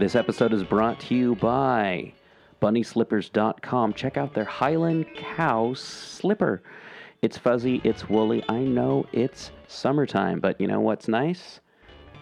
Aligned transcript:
This 0.00 0.14
episode 0.14 0.54
is 0.54 0.62
brought 0.64 0.98
to 1.00 1.14
you 1.14 1.34
by 1.34 2.14
BunnySlippers.com. 2.62 3.92
Check 3.92 4.16
out 4.16 4.32
their 4.32 4.46
Highland 4.46 5.04
Cow 5.14 5.74
slipper. 5.74 6.62
It's 7.20 7.36
fuzzy, 7.36 7.82
it's 7.84 8.08
woolly. 8.08 8.42
I 8.48 8.60
know 8.60 9.04
it's 9.12 9.50
summertime, 9.68 10.40
but 10.40 10.58
you 10.58 10.68
know 10.68 10.80
what's 10.80 11.06
nice? 11.06 11.60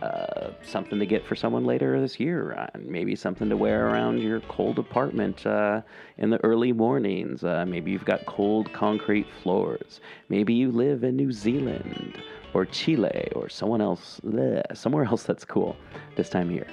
Uh, 0.02 0.50
something 0.60 0.98
to 0.98 1.06
get 1.06 1.24
for 1.24 1.36
someone 1.36 1.64
later 1.64 2.00
this 2.00 2.18
year. 2.18 2.54
Uh, 2.54 2.66
maybe 2.80 3.14
something 3.14 3.48
to 3.48 3.56
wear 3.56 3.86
around 3.86 4.18
your 4.18 4.40
cold 4.40 4.80
apartment 4.80 5.46
uh, 5.46 5.80
in 6.16 6.30
the 6.30 6.42
early 6.44 6.72
mornings. 6.72 7.44
Uh, 7.44 7.64
maybe 7.64 7.92
you've 7.92 8.04
got 8.04 8.26
cold 8.26 8.72
concrete 8.72 9.28
floors. 9.40 10.00
Maybe 10.28 10.52
you 10.52 10.72
live 10.72 11.04
in 11.04 11.14
New 11.14 11.30
Zealand 11.30 12.20
or 12.54 12.66
Chile 12.66 13.30
or 13.36 13.48
someone 13.48 13.80
else, 13.80 14.20
bleh, 14.24 14.76
somewhere 14.76 15.04
else 15.04 15.22
that's 15.22 15.44
cool 15.44 15.76
this 16.16 16.28
time 16.28 16.48
of 16.48 16.56
year. 16.56 16.66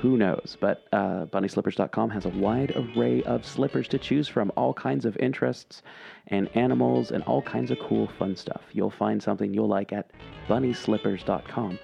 Who 0.00 0.16
knows? 0.16 0.56
But 0.60 0.84
uh, 0.92 1.26
BunnySlippers.com 1.26 2.10
has 2.10 2.26
a 2.26 2.30
wide 2.30 2.72
array 2.76 3.22
of 3.22 3.46
slippers 3.46 3.88
to 3.88 3.98
choose 3.98 4.28
from, 4.28 4.52
all 4.56 4.74
kinds 4.74 5.04
of 5.04 5.16
interests 5.16 5.82
and 6.28 6.48
animals 6.54 7.10
and 7.10 7.22
all 7.24 7.42
kinds 7.42 7.70
of 7.70 7.78
cool, 7.78 8.08
fun 8.18 8.36
stuff. 8.36 8.62
You'll 8.72 8.90
find 8.90 9.22
something 9.22 9.54
you'll 9.54 9.68
like 9.68 9.92
at 9.92 10.10
BunnySlippers.com. 10.48 11.78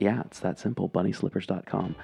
Yeah, 0.00 0.22
it's 0.26 0.40
that 0.40 0.58
simple. 0.58 0.88
BunnySlippers.com. 0.90 1.96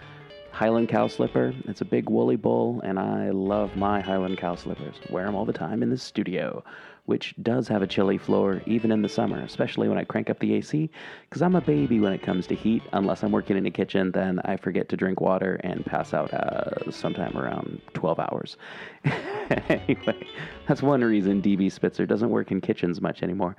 Highland 0.51 0.89
cow 0.89 1.07
slipper. 1.07 1.55
It's 1.67 1.83
a 1.83 1.85
big 1.85 2.09
woolly 2.09 2.37
bull, 2.37 2.81
and 2.83 2.99
I 2.99 3.31
love 3.31 3.77
my 3.77 4.01
Highland 4.01 4.39
cow 4.39 4.55
slippers. 4.55 4.97
Wear 5.11 5.27
them 5.27 5.35
all 5.35 5.45
the 5.45 5.53
time 5.53 5.83
in 5.83 5.91
the 5.91 5.99
studio, 5.99 6.65
which 7.09 7.35
does 7.43 7.67
have 7.69 7.81
a 7.81 7.87
chilly 7.87 8.19
floor 8.19 8.61
even 8.67 8.93
in 8.93 9.01
the 9.01 9.09
summer, 9.09 9.41
especially 9.41 9.89
when 9.89 9.97
I 9.97 10.05
crank 10.05 10.29
up 10.29 10.39
the 10.41 10.53
AC, 10.53 10.91
because 11.23 11.41
I'm 11.41 11.57
a 11.57 11.61
baby 11.63 12.01
when 12.01 12.13
it 12.13 12.23
comes 12.23 12.47
to 12.49 12.55
heat. 12.55 12.83
Unless 12.93 13.23
I'm 13.23 13.33
working 13.33 13.57
in 13.57 13.65
a 13.65 13.71
kitchen, 13.71 14.13
then 14.13 14.41
I 14.45 14.59
forget 14.59 14.91
to 14.91 14.97
drink 14.97 15.19
water 15.19 15.55
and 15.65 15.87
pass 15.87 16.13
out 16.13 16.35
uh, 16.35 16.91
sometime 16.91 17.35
around 17.39 17.81
12 17.95 18.21
hours. 18.21 18.59
anyway, 19.71 20.27
that's 20.67 20.83
one 20.83 21.03
reason 21.03 21.41
DB 21.41 21.73
Spitzer 21.73 22.05
doesn't 22.05 22.29
work 22.29 22.51
in 22.51 22.61
kitchens 22.61 23.01
much 23.01 23.23
anymore. 23.23 23.57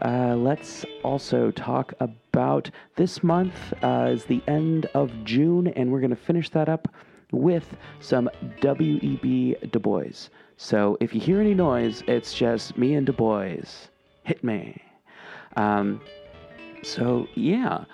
Uh, 0.00 0.34
let's 0.34 0.86
also 1.04 1.50
talk 1.50 1.92
about 2.00 2.70
this 2.96 3.22
month 3.22 3.74
uh, 3.82 4.08
is 4.10 4.24
the 4.24 4.40
end 4.48 4.86
of 4.94 5.12
June, 5.24 5.66
and 5.68 5.92
we're 5.92 6.00
going 6.00 6.08
to 6.08 6.16
finish 6.16 6.48
that 6.48 6.70
up 6.70 6.88
with 7.32 7.76
some 8.00 8.30
W.E.B. 8.62 9.56
Du 9.70 9.78
Bois. 9.78 10.30
So 10.60 10.98
if 11.00 11.14
you 11.14 11.20
hear 11.20 11.40
any 11.40 11.54
noise, 11.54 12.02
it's 12.08 12.34
just 12.34 12.76
me 12.76 12.96
and 12.96 13.06
Du 13.06 13.12
Bois. 13.12 13.62
Hit 14.24 14.42
me. 14.42 14.82
Um, 15.56 16.00
so 16.82 17.28
yeah, 17.36 17.84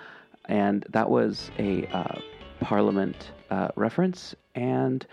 and 0.45 0.83
that 0.89 1.07
was 1.07 1.51
a 1.59 1.85
uh, 1.93 2.19
Parliament 2.59 3.33
uh, 3.51 3.67
reference. 3.75 4.33
And 4.55 5.05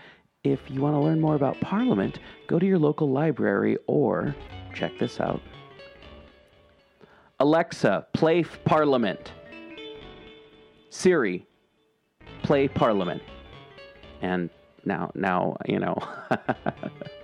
if 0.43 0.59
you 0.67 0.81
want 0.81 0.95
to 0.95 0.99
learn 0.99 1.21
more 1.21 1.35
about 1.35 1.61
Parliament, 1.61 2.17
go 2.47 2.57
to 2.57 2.65
your 2.65 2.79
local 2.79 3.11
library 3.11 3.77
or 3.85 4.35
check 4.73 4.97
this 4.97 5.19
out. 5.19 5.39
Alexa, 7.39 8.07
play 8.13 8.43
Parliament. 8.43 9.31
Siri, 10.89 11.45
play 12.41 12.67
Parliament. 12.67 13.21
And 14.23 14.49
now, 14.85 15.11
now 15.13 15.55
you 15.67 15.77
know, 15.77 15.95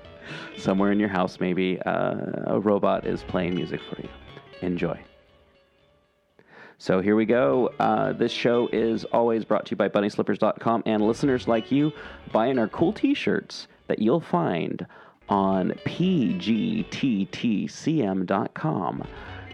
somewhere 0.57 0.91
in 0.91 0.99
your 0.99 1.09
house, 1.09 1.39
maybe 1.39 1.79
uh, 1.85 2.15
a 2.47 2.59
robot 2.59 3.05
is 3.05 3.23
playing 3.23 3.55
music 3.55 3.81
for 3.89 4.01
you. 4.01 4.09
Enjoy. 4.61 4.99
So 6.81 7.01
here 7.01 7.17
we 7.17 7.25
go. 7.25 7.73
Uh, 7.77 8.13
this 8.13 8.31
show 8.31 8.69
is 8.71 9.03
always 9.05 9.43
brought 9.43 9.65
to 9.65 9.71
you 9.71 9.75
by 9.77 9.89
BunnySlippers.com 9.89 10.83
and 10.85 11.05
listeners 11.05 11.45
like 11.45 11.71
you 11.71 11.91
buying 12.31 12.57
our 12.57 12.69
cool 12.69 12.93
T-shirts 12.93 13.67
that 13.87 13.99
you'll 13.99 14.21
find 14.21 14.87
on 15.27 15.71
pgttcm.com. 15.85 16.87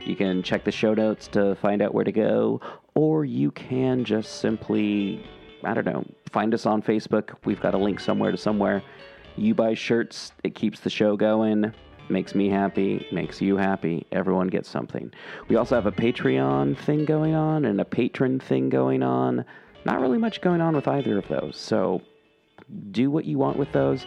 You 0.06 0.16
can 0.16 0.44
check 0.44 0.64
the 0.64 0.72
show 0.72 0.94
notes 0.94 1.28
to 1.30 1.56
find 1.56 1.82
out 1.82 1.96
where 1.96 2.04
to 2.04 2.12
go, 2.12 2.62
or 2.94 3.26
you 3.26 3.50
can 3.52 4.06
just 4.06 4.40
simply, 4.40 5.28
I 5.64 5.74
don't 5.74 5.86
know, 5.86 6.06
find 6.32 6.54
us 6.54 6.68
on 6.68 6.84
Facebook. 6.84 7.36
We've 7.44 7.60
got 7.60 7.74
a 7.74 7.78
link 7.80 8.00
somewhere 8.00 8.30
to 8.30 8.38
somewhere. 8.38 8.84
You 9.38 9.54
buy 9.54 9.74
shirts, 9.74 10.32
it 10.44 10.56
keeps 10.56 10.80
the 10.80 10.90
show 10.90 11.18
going, 11.18 11.74
makes 12.10 12.36
me 12.36 12.50
happy, 12.50 13.08
makes 13.12 13.42
you 13.42 13.58
happy. 13.58 14.06
Everyone 14.12 14.48
gets 14.48 14.70
something. 14.70 15.12
We 15.48 15.56
also 15.56 15.76
have 15.76 15.86
a 15.86 15.92
Patreon 15.92 16.78
thing 16.78 17.06
going 17.06 17.36
on 17.36 17.66
and 17.66 17.82
a 17.82 17.86
patron 17.86 18.40
thing 18.40 18.70
going 18.70 19.04
on. 19.04 19.46
Not 19.86 20.02
really 20.02 20.18
much 20.18 20.42
going 20.42 20.62
on 20.62 20.76
with 20.76 20.88
either 20.88 21.18
of 21.18 21.28
those. 21.28 21.58
So 21.58 22.02
do 22.92 23.12
what 23.12 23.26
you 23.26 23.38
want 23.38 23.58
with 23.58 23.72
those 23.72 24.06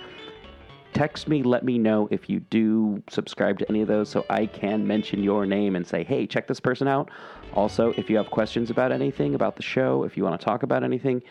text 0.92 1.28
me, 1.28 1.42
let 1.42 1.64
me 1.64 1.78
know 1.78 2.08
if 2.10 2.28
you 2.28 2.40
do 2.40 3.02
subscribe 3.08 3.58
to 3.58 3.68
any 3.68 3.82
of 3.82 3.88
those 3.88 4.08
so 4.08 4.24
I 4.30 4.46
can 4.46 4.86
mention 4.86 5.22
your 5.22 5.46
name 5.46 5.76
and 5.76 5.86
say, 5.86 6.04
hey, 6.04 6.26
check 6.26 6.48
this 6.48 6.60
person 6.60 6.88
out. 6.88 7.10
Also, 7.54 7.92
if 7.96 8.08
you 8.10 8.16
have 8.16 8.30
questions 8.30 8.70
about 8.70 8.92
anything, 8.92 9.34
about 9.34 9.56
the 9.56 9.62
show, 9.62 10.04
if 10.04 10.16
you 10.16 10.24
want 10.24 10.40
to 10.40 10.44
talk 10.44 10.62
about 10.62 10.82
anything, 10.82 11.22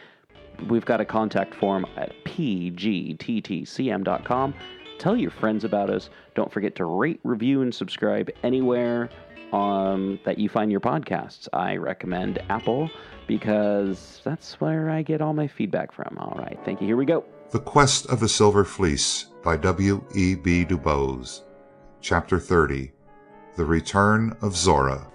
we've 0.69 0.85
got 0.85 1.01
a 1.01 1.05
contact 1.05 1.55
form 1.55 1.85
at 1.95 2.13
pgttcm.com. 2.25 3.13
Tell 4.99 5.15
your 5.15 5.31
friends 5.31 5.63
about 5.63 5.89
us. 5.89 6.09
Don't 6.35 6.51
forget 6.51 6.75
to 6.75 6.85
rate, 6.85 7.19
review, 7.23 7.61
and 7.61 7.73
subscribe 7.73 8.29
anywhere 8.43 9.09
um, 9.53 10.19
that 10.25 10.37
you 10.37 10.49
find 10.49 10.71
your 10.71 10.79
podcasts. 10.79 11.47
I 11.53 11.75
recommend 11.77 12.39
Apple 12.49 12.89
because 13.27 14.21
that's 14.23 14.59
where 14.59 14.89
I 14.89 15.01
get 15.01 15.21
all 15.21 15.33
my 15.33 15.47
feedback 15.47 15.91
from. 15.91 16.17
All 16.17 16.37
right, 16.37 16.57
thank 16.65 16.81
you. 16.81 16.87
Here 16.87 16.97
we 16.97 17.05
go. 17.05 17.23
The 17.51 17.59
Quest 17.59 18.07
of 18.07 18.19
the 18.19 18.27
Silver 18.27 18.65
Fleece 18.65 19.27
by 19.43 19.57
W. 19.57 20.03
E. 20.15 20.35
B. 20.35 20.65
Du 20.65 20.77
Bois. 20.77 21.41
Chapter 22.01 22.39
30 22.39 22.91
The 23.55 23.65
Return 23.65 24.35
of 24.41 24.55
Zora. 24.55 25.07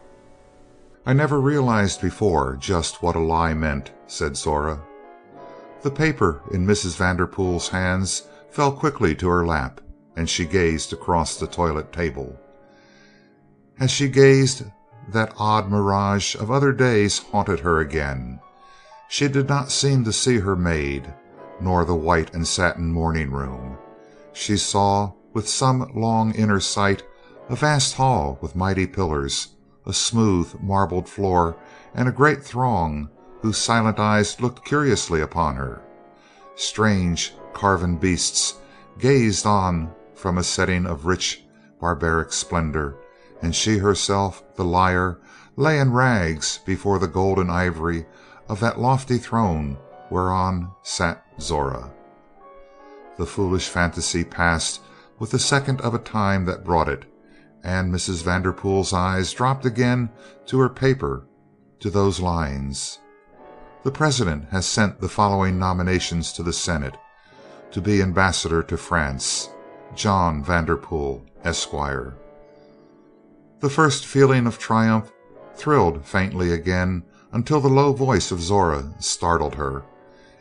I 1.04 1.12
never 1.12 1.40
realized 1.40 2.00
before 2.00 2.56
just 2.56 3.02
what 3.02 3.16
a 3.16 3.20
lie 3.20 3.54
meant, 3.54 3.92
said 4.06 4.36
Zora. 4.36 4.80
The 5.82 5.90
paper 5.90 6.42
in 6.52 6.64
Mrs. 6.64 6.96
Vanderpool's 6.96 7.68
hands 7.68 8.22
fell 8.50 8.70
quickly 8.70 9.16
to 9.16 9.28
her 9.28 9.44
lap, 9.44 9.80
and 10.16 10.30
she 10.30 10.44
gazed 10.44 10.92
across 10.92 11.36
the 11.36 11.48
toilet 11.48 11.92
table. 11.92 12.38
As 13.80 13.90
she 13.90 14.08
gazed, 14.08 14.64
that 15.08 15.34
odd 15.38 15.68
mirage 15.68 16.36
of 16.36 16.52
other 16.52 16.72
days 16.72 17.18
haunted 17.18 17.60
her 17.60 17.80
again. 17.80 18.38
She 19.08 19.26
did 19.26 19.48
not 19.48 19.72
seem 19.72 20.04
to 20.04 20.12
see 20.12 20.38
her 20.38 20.54
maid, 20.54 21.12
nor 21.60 21.84
the 21.84 21.96
white 21.96 22.32
and 22.32 22.46
satin 22.46 22.92
morning 22.92 23.32
room. 23.32 23.76
She 24.32 24.56
saw, 24.56 25.12
with 25.32 25.48
some 25.48 25.90
long 25.96 26.32
inner 26.34 26.60
sight, 26.60 27.02
a 27.48 27.56
vast 27.56 27.96
hall 27.96 28.38
with 28.40 28.54
mighty 28.54 28.86
pillars, 28.86 29.48
a 29.84 29.92
smooth 29.92 30.54
marbled 30.60 31.08
floor, 31.08 31.56
and 31.92 32.08
a 32.08 32.12
great 32.12 32.44
throng 32.44 33.10
whose 33.42 33.58
silent 33.58 33.98
eyes 33.98 34.40
looked 34.40 34.64
curiously 34.64 35.20
upon 35.20 35.56
her. 35.56 35.82
Strange 36.54 37.34
carven 37.52 37.96
beasts 37.96 38.54
gazed 38.98 39.44
on 39.44 39.92
from 40.14 40.38
a 40.38 40.44
setting 40.44 40.86
of 40.86 41.06
rich 41.06 41.44
barbaric 41.80 42.32
splendor, 42.32 42.96
and 43.42 43.54
she 43.54 43.78
herself, 43.78 44.42
the 44.54 44.64
liar, 44.64 45.18
lay 45.56 45.78
in 45.80 45.92
rags 45.92 46.60
before 46.64 46.98
the 46.98 47.08
golden 47.08 47.50
ivory 47.50 48.06
of 48.48 48.60
that 48.60 48.78
lofty 48.78 49.18
throne 49.18 49.76
whereon 50.10 50.70
sat 50.82 51.24
Zora. 51.40 51.90
The 53.16 53.26
foolish 53.26 53.68
fantasy 53.68 54.24
passed 54.24 54.80
with 55.18 55.32
the 55.32 55.38
second 55.38 55.80
of 55.80 55.94
a 55.94 55.98
time 55.98 56.44
that 56.44 56.64
brought 56.64 56.88
it, 56.88 57.04
and 57.64 57.92
Mrs. 57.92 58.22
Vanderpool's 58.22 58.92
eyes 58.92 59.32
dropped 59.32 59.66
again 59.66 60.10
to 60.46 60.58
her 60.60 60.68
paper, 60.68 61.26
to 61.80 61.90
those 61.90 62.20
lines: 62.20 62.98
"The 63.84 63.90
President 63.90 64.44
has 64.50 64.64
sent 64.64 65.00
the 65.00 65.08
following 65.08 65.58
nominations 65.58 66.32
to 66.34 66.44
the 66.44 66.52
Senate: 66.52 66.96
To 67.72 67.80
be 67.80 68.00
Ambassador 68.00 68.62
to 68.62 68.76
France, 68.76 69.48
John 69.96 70.44
Vanderpool, 70.44 71.24
Esquire." 71.42 72.14
The 73.58 73.68
first 73.68 74.06
feeling 74.06 74.46
of 74.46 74.60
triumph 74.60 75.10
thrilled 75.56 76.06
faintly 76.06 76.52
again 76.52 77.02
until 77.32 77.60
the 77.60 77.68
low 77.68 77.92
voice 77.92 78.30
of 78.30 78.40
Zora 78.40 78.84
startled 79.00 79.56
her. 79.56 79.82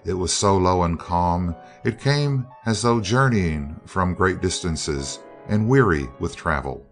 It 0.05 0.13
was 0.13 0.31
so 0.31 0.55
low 0.55 0.83
and 0.83 0.99
calm 0.99 1.55
it 1.83 1.99
came 1.99 2.45
as 2.67 2.83
though 2.83 3.01
journeying 3.01 3.79
from 3.87 4.13
great 4.13 4.39
distances 4.41 5.17
and 5.47 5.67
weary 5.67 6.07
with 6.19 6.35
travel. 6.35 6.85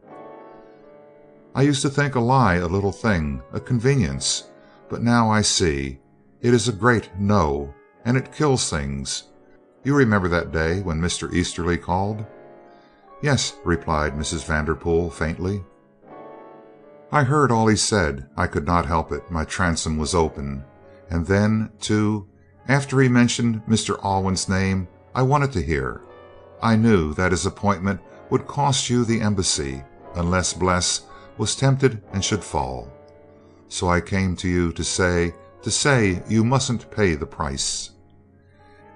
"I 1.53 1.61
used 1.61 1.83
to 1.83 1.91
think 1.91 2.15
a 2.15 2.19
lie 2.19 2.55
a 2.55 2.65
little 2.65 2.91
thing, 2.91 3.43
a 3.53 3.59
convenience, 3.59 4.45
but 4.89 5.03
now 5.03 5.29
I 5.29 5.41
see. 5.41 5.99
It 6.41 6.53
is 6.53 6.69
a 6.69 6.73
great 6.73 7.09
No, 7.19 7.73
and 8.05 8.15
it 8.15 8.31
kills 8.31 8.69
things. 8.69 9.23
You 9.83 9.93
remember 9.93 10.29
that 10.29 10.53
day 10.53 10.79
when 10.81 11.01
Mr. 11.01 11.33
Easterly 11.33 11.77
called?" 11.77 12.25
"Yes," 13.21 13.57
replied 13.65 14.15
Mrs. 14.15 14.45
Vanderpool 14.45 15.09
faintly. 15.09 15.65
"I 17.11 17.23
heard 17.23 17.51
all 17.51 17.67
he 17.67 17.75
said. 17.75 18.29
I 18.37 18.47
could 18.47 18.65
not 18.65 18.85
help 18.85 19.11
it. 19.11 19.29
My 19.29 19.43
transom 19.43 19.97
was 19.97 20.15
open. 20.15 20.63
And 21.09 21.25
then, 21.25 21.71
too 21.81 22.27
After 22.69 23.01
he 23.01 23.09
mentioned 23.09 23.61
Mr. 23.67 23.97
Alwyn's 24.01 24.47
name, 24.47 24.87
I 25.13 25.23
wanted 25.23 25.51
to 25.53 25.61
hear. 25.61 26.01
I 26.61 26.75
knew 26.77 27.13
that 27.15 27.31
his 27.31 27.45
appointment 27.45 27.99
would 28.29 28.47
cost 28.47 28.89
you 28.89 29.03
the 29.03 29.21
embassy, 29.21 29.83
unless 30.15 30.53
Bles 30.53 31.01
was 31.37 31.55
tempted 31.55 32.01
and 32.13 32.23
should 32.23 32.43
fall. 32.43 32.87
So 33.67 33.89
I 33.89 34.01
came 34.01 34.35
to 34.37 34.47
you 34.47 34.71
to 34.73 34.83
say 34.83 35.33
to 35.61 35.71
say 35.71 36.23
you 36.27 36.43
mustn't 36.43 36.91
pay 36.91 37.15
the 37.15 37.25
price." 37.25 37.91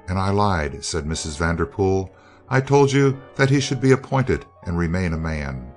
"And 0.08 0.18
I 0.18 0.30
lied," 0.32 0.84
said 0.84 1.06
Mrs. 1.06 1.38
Vanderpool. 1.38 2.14
"I 2.50 2.62
told 2.62 2.92
you 2.92 3.18
that 3.36 3.50
he 3.50 3.60
should 3.60 3.82
be 3.82 3.92
appointed 3.92 4.46
and 4.64 4.78
remain 4.78 5.14
a 5.14 5.18
man. 5.18 5.72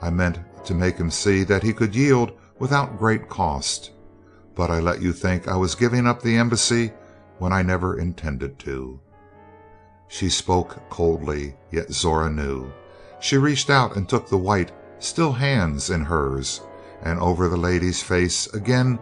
I 0.00 0.10
meant 0.10 0.38
to 0.64 0.74
make 0.74 0.96
him 0.96 1.10
see 1.10 1.44
that 1.44 1.62
he 1.62 1.72
could 1.72 1.94
yield 1.94 2.32
without 2.58 2.98
great 2.98 3.28
cost. 3.28 3.90
But 4.54 4.70
I 4.70 4.80
let 4.80 5.00
you 5.00 5.12
think 5.12 5.48
I 5.48 5.56
was 5.56 5.74
giving 5.74 6.06
up 6.06 6.20
the 6.22 6.36
embassy 6.36 6.92
when 7.38 7.52
I 7.52 7.62
never 7.62 7.98
intended 7.98 8.58
to." 8.60 9.00
She 10.08 10.28
spoke 10.28 10.78
coldly, 10.90 11.56
yet 11.70 11.92
Zora 11.92 12.28
knew. 12.30 12.70
She 13.18 13.38
reached 13.38 13.70
out 13.70 13.96
and 13.96 14.08
took 14.08 14.28
the 14.28 14.36
white, 14.36 14.72
still 14.98 15.32
hands 15.32 15.88
in 15.88 16.04
hers, 16.04 16.60
and 17.02 17.18
over 17.18 17.48
the 17.48 17.56
lady's 17.56 18.02
face 18.02 18.46
again 18.48 18.98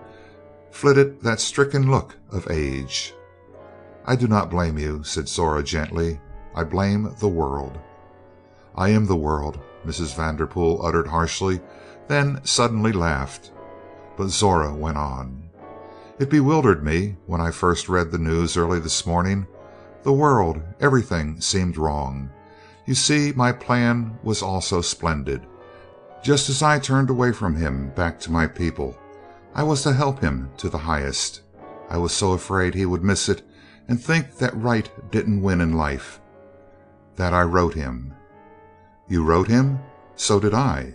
flitted 0.70 1.20
that 1.22 1.40
stricken 1.40 1.90
look 1.90 2.16
of 2.30 2.50
age. 2.50 3.14
"I 4.06 4.16
do 4.16 4.26
not 4.26 4.50
blame 4.50 4.78
you," 4.78 5.02
said 5.02 5.28
Zora 5.28 5.62
gently. 5.62 6.20
"I 6.54 6.64
blame 6.64 7.14
the 7.18 7.28
world." 7.28 7.78
"I 8.74 8.88
am 8.90 9.06
the 9.06 9.16
world," 9.16 9.58
Mrs. 9.86 10.14
Vanderpool 10.14 10.80
uttered 10.84 11.08
harshly, 11.08 11.60
then 12.08 12.40
suddenly 12.44 12.92
laughed. 12.92 13.52
But 14.16 14.28
Zora 14.28 14.74
went 14.74 14.96
on: 14.96 15.44
"It 16.18 16.30
bewildered 16.30 16.84
me 16.84 17.16
when 17.26 17.40
I 17.40 17.50
first 17.50 17.88
read 17.88 18.10
the 18.10 18.18
news 18.18 18.56
early 18.56 18.78
this 18.78 19.06
morning. 19.06 19.46
The 20.02 20.12
world 20.12 20.60
everything 20.80 21.40
seemed 21.40 21.76
wrong. 21.76 22.30
You 22.86 22.94
see 22.94 23.32
my 23.36 23.52
plan 23.52 24.18
was 24.22 24.42
all 24.42 24.60
so 24.60 24.80
splendid. 24.80 25.46
Just 26.22 26.48
as 26.48 26.62
I 26.62 26.78
turned 26.78 27.10
away 27.10 27.32
from 27.32 27.54
him 27.56 27.92
back 27.94 28.18
to 28.20 28.32
my 28.32 28.46
people. 28.46 28.96
I 29.54 29.62
was 29.62 29.82
to 29.82 29.92
help 29.92 30.20
him 30.20 30.50
to 30.58 30.68
the 30.68 30.78
highest. 30.78 31.42
I 31.88 31.98
was 31.98 32.12
so 32.12 32.32
afraid 32.32 32.74
he 32.74 32.86
would 32.86 33.02
miss 33.02 33.28
it 33.28 33.42
and 33.88 34.00
think 34.00 34.36
that 34.36 34.56
right 34.56 34.88
didn't 35.10 35.42
win 35.42 35.60
in 35.60 35.72
life, 35.72 36.20
that 37.16 37.34
I 37.34 37.42
wrote 37.42 37.74
him." 37.74 38.14
"You 39.08 39.24
wrote 39.24 39.48
him? 39.48 39.80
So 40.14 40.38
did 40.38 40.54
I." 40.54 40.94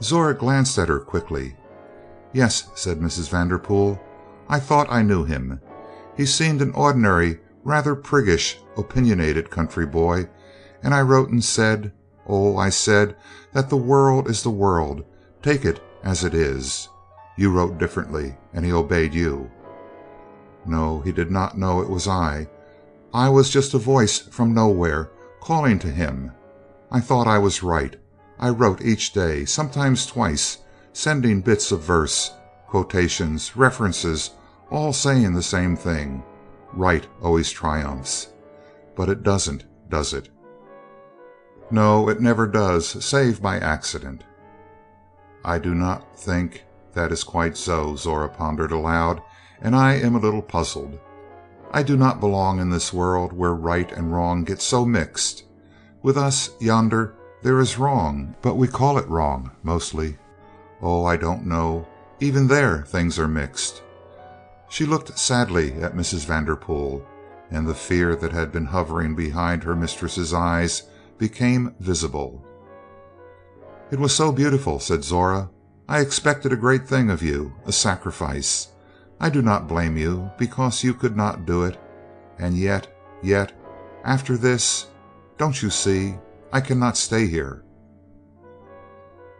Zora 0.00 0.34
glanced 0.34 0.78
at 0.78 0.88
her 0.88 1.00
quickly. 1.00 1.56
"Yes," 2.32 2.68
said 2.74 3.00
Mrs. 3.00 3.28
Vanderpool. 3.28 4.00
"I 4.48 4.60
thought 4.60 4.92
I 4.92 5.02
knew 5.02 5.24
him. 5.24 5.60
He 6.16 6.26
seemed 6.26 6.62
an 6.62 6.72
ordinary, 6.72 7.40
rather 7.64 7.96
priggish, 7.96 8.58
opinionated 8.76 9.50
country 9.50 9.86
boy, 9.86 10.28
and 10.82 10.94
I 10.94 11.02
wrote 11.02 11.30
and 11.30 11.42
said 11.42 11.92
oh, 12.28 12.56
I 12.56 12.68
said 12.68 13.16
that 13.52 13.70
the 13.70 13.76
world 13.76 14.28
is 14.28 14.42
the 14.42 14.50
world, 14.50 15.02
take 15.42 15.64
it 15.64 15.80
as 16.04 16.22
it 16.22 16.34
is. 16.34 16.88
You 17.38 17.52
wrote 17.52 17.78
differently, 17.78 18.36
and 18.52 18.64
he 18.64 18.72
obeyed 18.72 19.14
you." 19.14 19.48
"No, 20.66 20.98
he 21.02 21.12
did 21.12 21.30
not 21.30 21.56
know 21.56 21.80
it 21.80 21.88
was 21.88 22.08
I. 22.08 22.48
I 23.14 23.28
was 23.28 23.48
just 23.48 23.74
a 23.74 23.78
voice 23.78 24.18
from 24.18 24.52
nowhere 24.52 25.10
calling 25.40 25.78
to 25.78 25.86
him. 25.86 26.32
I 26.90 26.98
thought 26.98 27.28
I 27.28 27.38
was 27.38 27.62
right. 27.62 27.94
I 28.40 28.48
wrote 28.48 28.82
each 28.82 29.12
day, 29.12 29.44
sometimes 29.44 30.04
twice, 30.04 30.58
sending 30.92 31.40
bits 31.40 31.70
of 31.70 31.80
verse, 31.80 32.32
quotations, 32.66 33.56
references, 33.56 34.30
all 34.68 34.92
saying 34.92 35.34
the 35.34 35.42
same 35.42 35.76
thing 35.76 36.24
right 36.72 37.06
always 37.22 37.52
triumphs. 37.52 38.32
But 38.96 39.08
it 39.08 39.22
doesn't, 39.22 39.64
does 39.88 40.12
it?" 40.12 40.28
"No, 41.70 42.08
it 42.08 42.20
never 42.20 42.48
does 42.48 43.04
save 43.04 43.40
by 43.40 43.58
accident." 43.60 44.24
"I 45.44 45.60
do 45.60 45.72
not 45.72 46.18
think 46.18 46.64
that 46.98 47.12
is 47.12 47.22
quite 47.22 47.56
so," 47.56 47.94
Zora 47.94 48.28
pondered 48.28 48.72
aloud, 48.72 49.22
"and 49.62 49.76
I 49.76 49.94
am 49.94 50.16
a 50.16 50.18
little 50.18 50.42
puzzled. 50.42 50.98
I 51.70 51.84
do 51.84 51.96
not 51.96 52.18
belong 52.18 52.58
in 52.58 52.70
this 52.70 52.92
world 52.92 53.32
where 53.32 53.54
right 53.54 53.92
and 53.92 54.12
wrong 54.12 54.42
get 54.42 54.60
so 54.60 54.84
mixed. 54.84 55.44
With 56.02 56.16
us 56.16 56.50
yonder 56.58 57.14
there 57.42 57.60
is 57.60 57.78
wrong, 57.78 58.34
but 58.42 58.56
we 58.56 58.66
call 58.66 58.98
it 58.98 59.08
wrong, 59.08 59.52
mostly. 59.62 60.18
Oh, 60.82 61.04
I 61.04 61.16
don't 61.16 61.46
know. 61.46 61.86
Even 62.18 62.48
there 62.48 62.82
things 62.82 63.16
are 63.16 63.28
mixed." 63.28 63.80
She 64.68 64.84
looked 64.84 65.16
sadly 65.16 65.74
at 65.80 65.94
Mrs. 65.94 66.26
Vanderpool, 66.26 67.02
and 67.48 67.66
the 67.66 67.74
fear 67.74 68.16
that 68.16 68.32
had 68.32 68.50
been 68.50 68.66
hovering 68.66 69.14
behind 69.14 69.62
her 69.62 69.76
mistress's 69.76 70.34
eyes 70.34 70.82
became 71.16 71.74
visible. 71.78 72.42
"It 73.92 74.00
was 74.00 74.12
so 74.12 74.32
beautiful," 74.32 74.80
said 74.80 75.04
Zora. 75.04 75.50
I 75.90 76.00
expected 76.00 76.52
a 76.52 76.56
great 76.56 76.86
thing 76.86 77.08
of 77.08 77.22
you 77.22 77.54
a 77.64 77.72
sacrifice. 77.72 78.68
I 79.18 79.30
do 79.30 79.40
not 79.40 79.66
blame 79.66 79.96
you, 79.96 80.30
because 80.36 80.84
you 80.84 80.92
could 80.92 81.16
not 81.16 81.46
do 81.46 81.62
it. 81.64 81.80
And 82.38 82.58
yet 82.58 82.86
yet 83.22 83.52
after 84.04 84.36
this 84.36 84.86
don't 85.38 85.62
you 85.62 85.70
see 85.70 86.18
I 86.52 86.60
cannot 86.60 86.96
stay 86.96 87.26
here." 87.26 87.64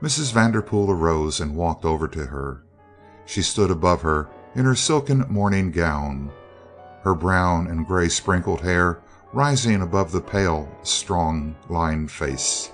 Mrs. 0.01 0.33
Vanderpool 0.33 0.91
arose 0.91 1.39
and 1.39 1.55
walked 1.55 1.85
over 1.85 2.09
to 2.09 2.27
her. 2.27 2.63
She 3.27 3.43
stood 3.43 3.71
above 3.71 4.01
her 4.03 4.29
in 4.55 4.65
her 4.65 4.75
silken 4.75 5.27
morning 5.29 5.71
gown, 5.71 6.31
her 7.03 7.15
brown 7.15 7.67
and 7.67 7.87
gray 7.87 8.09
sprinkled 8.09 8.63
hair 8.63 9.01
rising 9.35 9.83
above 9.83 10.13
the 10.13 10.21
pale, 10.23 10.67
strong 10.83 11.57
lined 11.69 12.11
face. 12.11 12.71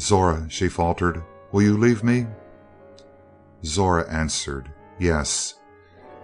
"Zora," 0.00 0.46
she 0.48 0.68
faltered. 0.68 1.22
Will 1.52 1.62
you 1.62 1.76
leave 1.76 2.02
me?" 2.02 2.26
Zora 3.64 4.08
answered, 4.08 4.70
"Yes." 4.98 5.54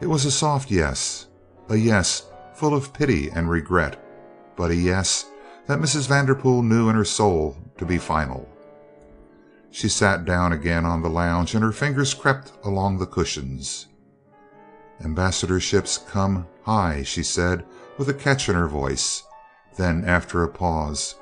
It 0.00 0.06
was 0.06 0.24
a 0.24 0.30
soft 0.30 0.70
yes, 0.70 1.26
a 1.69 1.76
yes 1.76 2.26
full 2.54 2.74
of 2.74 2.92
pity 2.92 3.30
and 3.30 3.48
regret, 3.48 4.02
but 4.56 4.70
a 4.70 4.74
yes 4.74 5.26
that 5.66 5.78
Mrs. 5.78 6.08
Vanderpool 6.08 6.62
knew 6.62 6.88
in 6.88 6.96
her 6.96 7.04
soul 7.04 7.56
to 7.78 7.84
be 7.84 7.98
final. 7.98 8.48
She 9.70 9.88
sat 9.88 10.24
down 10.24 10.52
again 10.52 10.84
on 10.84 11.02
the 11.02 11.08
lounge 11.08 11.54
and 11.54 11.64
her 11.64 11.72
fingers 11.72 12.14
crept 12.14 12.52
along 12.64 12.98
the 12.98 13.06
cushions. 13.06 13.86
"Ambassadorships 15.02 16.06
come 16.08 16.46
high," 16.64 17.02
she 17.04 17.22
said, 17.22 17.64
with 17.96 18.08
a 18.08 18.14
catch 18.14 18.48
in 18.48 18.54
her 18.54 18.68
voice. 18.68 19.22
Then, 19.76 20.04
after 20.04 20.42
a 20.42 20.49
pause: 20.49 21.14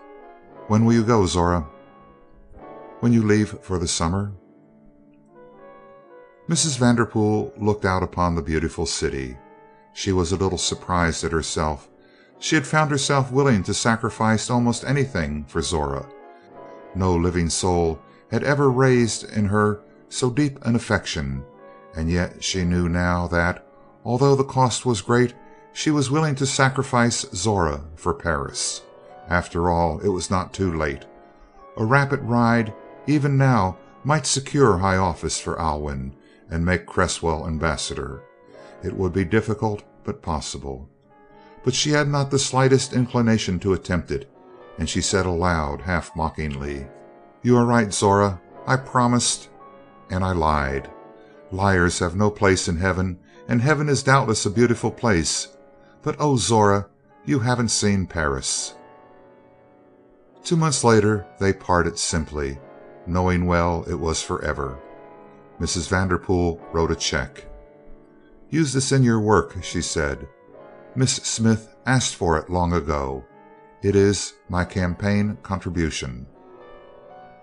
"When 0.66 0.84
will 0.84 0.94
you 0.94 1.04
go, 1.04 1.26
Zora?" 1.26 1.66
When 3.00 3.12
you 3.12 3.22
leave 3.22 3.58
for 3.60 3.78
the 3.78 3.88
summer?" 3.88 4.32
Mrs. 6.48 6.78
Vanderpool 6.78 7.52
looked 7.56 7.84
out 7.84 8.02
upon 8.02 8.34
the 8.34 8.42
beautiful 8.42 8.86
city. 8.86 9.36
She 9.92 10.12
was 10.12 10.32
a 10.32 10.36
little 10.36 10.58
surprised 10.58 11.24
at 11.24 11.32
herself. 11.32 11.88
She 12.38 12.54
had 12.54 12.66
found 12.66 12.90
herself 12.90 13.30
willing 13.30 13.62
to 13.64 13.74
sacrifice 13.74 14.48
almost 14.48 14.84
anything 14.84 15.44
for 15.44 15.60
Zora. 15.60 16.06
No 16.94 17.14
living 17.14 17.50
soul 17.50 18.00
had 18.30 18.42
ever 18.42 18.70
raised 18.70 19.24
in 19.24 19.46
her 19.46 19.80
so 20.08 20.30
deep 20.30 20.58
an 20.64 20.74
affection, 20.74 21.44
and 21.94 22.10
yet 22.10 22.42
she 22.42 22.64
knew 22.64 22.88
now 22.88 23.26
that, 23.28 23.66
although 24.04 24.34
the 24.34 24.44
cost 24.44 24.86
was 24.86 25.02
great, 25.02 25.34
she 25.72 25.90
was 25.90 26.10
willing 26.10 26.34
to 26.34 26.46
sacrifice 26.46 27.26
Zora 27.34 27.82
for 27.94 28.14
Paris. 28.14 28.82
After 29.28 29.70
all, 29.70 30.00
it 30.00 30.08
was 30.08 30.30
not 30.30 30.52
too 30.52 30.76
late. 30.76 31.04
A 31.76 31.84
rapid 31.84 32.22
ride 32.22 32.74
even 33.10 33.36
now 33.36 33.76
might 34.04 34.24
secure 34.24 34.78
high 34.78 34.96
office 34.96 35.38
for 35.38 35.60
Alwyn, 35.60 36.14
and 36.48 36.64
make 36.64 36.86
Cresswell 36.86 37.46
ambassador. 37.46 38.22
It 38.82 38.96
would 38.96 39.12
be 39.12 39.24
difficult, 39.24 39.82
but 40.04 40.22
possible. 40.22 40.88
But 41.64 41.74
she 41.74 41.90
had 41.90 42.08
not 42.08 42.30
the 42.30 42.38
slightest 42.38 42.92
inclination 42.92 43.58
to 43.60 43.72
attempt 43.72 44.10
it, 44.10 44.30
and 44.78 44.88
she 44.88 45.02
said 45.02 45.26
aloud, 45.26 45.82
half 45.82 46.14
mockingly: 46.16 46.86
"You 47.42 47.56
are 47.56 47.66
right, 47.66 47.92
Zora. 47.92 48.40
I 48.66 48.76
promised 48.76 49.48
and 50.08 50.24
I 50.24 50.32
lied. 50.32 50.90
Liars 51.50 51.98
have 51.98 52.14
no 52.16 52.30
place 52.30 52.68
in 52.68 52.76
heaven, 52.76 53.18
and 53.48 53.60
heaven 53.60 53.88
is 53.88 54.02
doubtless 54.02 54.46
a 54.46 54.50
beautiful 54.50 54.90
place. 54.90 55.48
But 56.02 56.16
oh, 56.18 56.36
Zora, 56.36 56.86
you 57.26 57.40
haven't 57.40 57.70
seen 57.70 58.06
Paris." 58.06 58.74
Two 60.42 60.56
months 60.56 60.84
later 60.84 61.26
they 61.38 61.52
parted 61.52 61.98
simply 61.98 62.58
knowing 63.06 63.46
well 63.46 63.84
it 63.88 63.94
was 63.94 64.22
forever. 64.22 64.78
Mrs. 65.60 65.88
Vanderpool 65.88 66.60
wrote 66.72 66.90
a 66.90 66.96
check. 66.96 67.44
"Use 68.48 68.72
this 68.72 68.92
in 68.92 69.02
your 69.02 69.20
work," 69.20 69.56
she 69.62 69.82
said. 69.82 70.26
"Miss 70.94 71.16
Smith 71.16 71.74
asked 71.86 72.14
for 72.14 72.36
it 72.36 72.50
long 72.50 72.72
ago. 72.72 73.24
It 73.82 73.96
is 73.96 74.34
my 74.48 74.64
campaign 74.64 75.38
contribution." 75.42 76.26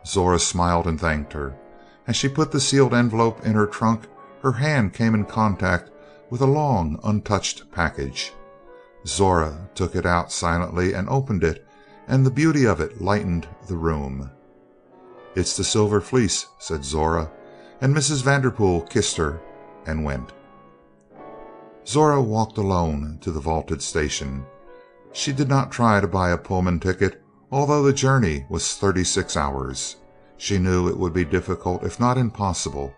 Zora 0.05 0.39
smiled 0.39 0.87
and 0.87 0.99
thanked 0.99 1.33
her. 1.33 1.55
As 2.07 2.15
she 2.15 2.29
put 2.29 2.51
the 2.51 2.59
sealed 2.59 2.93
envelope 2.93 3.45
in 3.45 3.53
her 3.53 3.67
trunk 3.67 4.07
her 4.41 4.53
hand 4.53 4.93
came 4.93 5.13
in 5.13 5.25
contact 5.25 5.89
with 6.29 6.41
a 6.41 6.45
long, 6.45 6.99
untouched 7.03 7.71
package. 7.71 8.33
Zora 9.05 9.69
took 9.75 9.95
it 9.95 10.05
out 10.05 10.31
silently 10.31 10.93
and 10.93 11.09
opened 11.09 11.43
it, 11.43 11.65
and 12.07 12.25
the 12.25 12.31
beauty 12.31 12.65
of 12.65 12.79
it 12.79 13.01
lightened 13.01 13.47
the 13.67 13.77
room. 13.77 14.29
"It's 15.37 15.55
the 15.55 15.63
Silver 15.63 16.01
Fleece," 16.01 16.47
said 16.57 16.83
Zora, 16.83 17.29
and 17.79 17.95
Mrs. 17.95 18.23
Vanderpool 18.23 18.81
kissed 18.81 19.17
her 19.17 19.39
and 19.85 20.03
went. 20.03 20.33
Zora 21.85 22.19
walked 22.19 22.57
alone 22.57 23.19
to 23.21 23.29
the 23.29 23.39
vaulted 23.39 23.83
station. 23.83 24.47
She 25.11 25.31
did 25.31 25.47
not 25.47 25.71
try 25.71 25.99
to 25.99 26.07
buy 26.07 26.31
a 26.31 26.39
Pullman 26.39 26.79
ticket, 26.79 27.21
although 27.51 27.83
the 27.83 27.93
journey 27.93 28.47
was 28.49 28.73
thirty 28.73 29.03
six 29.03 29.37
hours. 29.37 29.97
She 30.37 30.57
knew 30.57 30.87
it 30.87 30.97
would 30.97 31.13
be 31.13 31.23
difficult 31.23 31.83
if 31.83 31.99
not 31.99 32.17
impossible, 32.17 32.95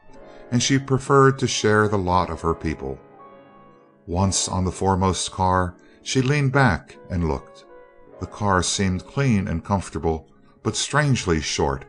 and 0.50 0.64
she 0.64 0.80
preferred 0.80 1.40
to 1.40 1.46
share 1.46 1.90
the 1.90 1.98
lot 1.98 2.30
of 2.30 2.40
her 2.40 2.56
people. 2.56 2.98
Once 4.08 4.48
on 4.48 4.64
the 4.64 4.72
foremost 4.72 5.30
car, 5.34 5.76
she 6.04 6.22
leaned 6.22 6.54
back 6.54 6.96
and 7.10 7.28
looked. 7.28 7.66
The 8.22 8.28
car 8.28 8.64
seemed 8.64 9.06
clean 9.06 9.50
and 9.50 9.62
comfortable, 9.62 10.30
but 10.64 10.78
strangely 10.78 11.42
short. 11.42 11.84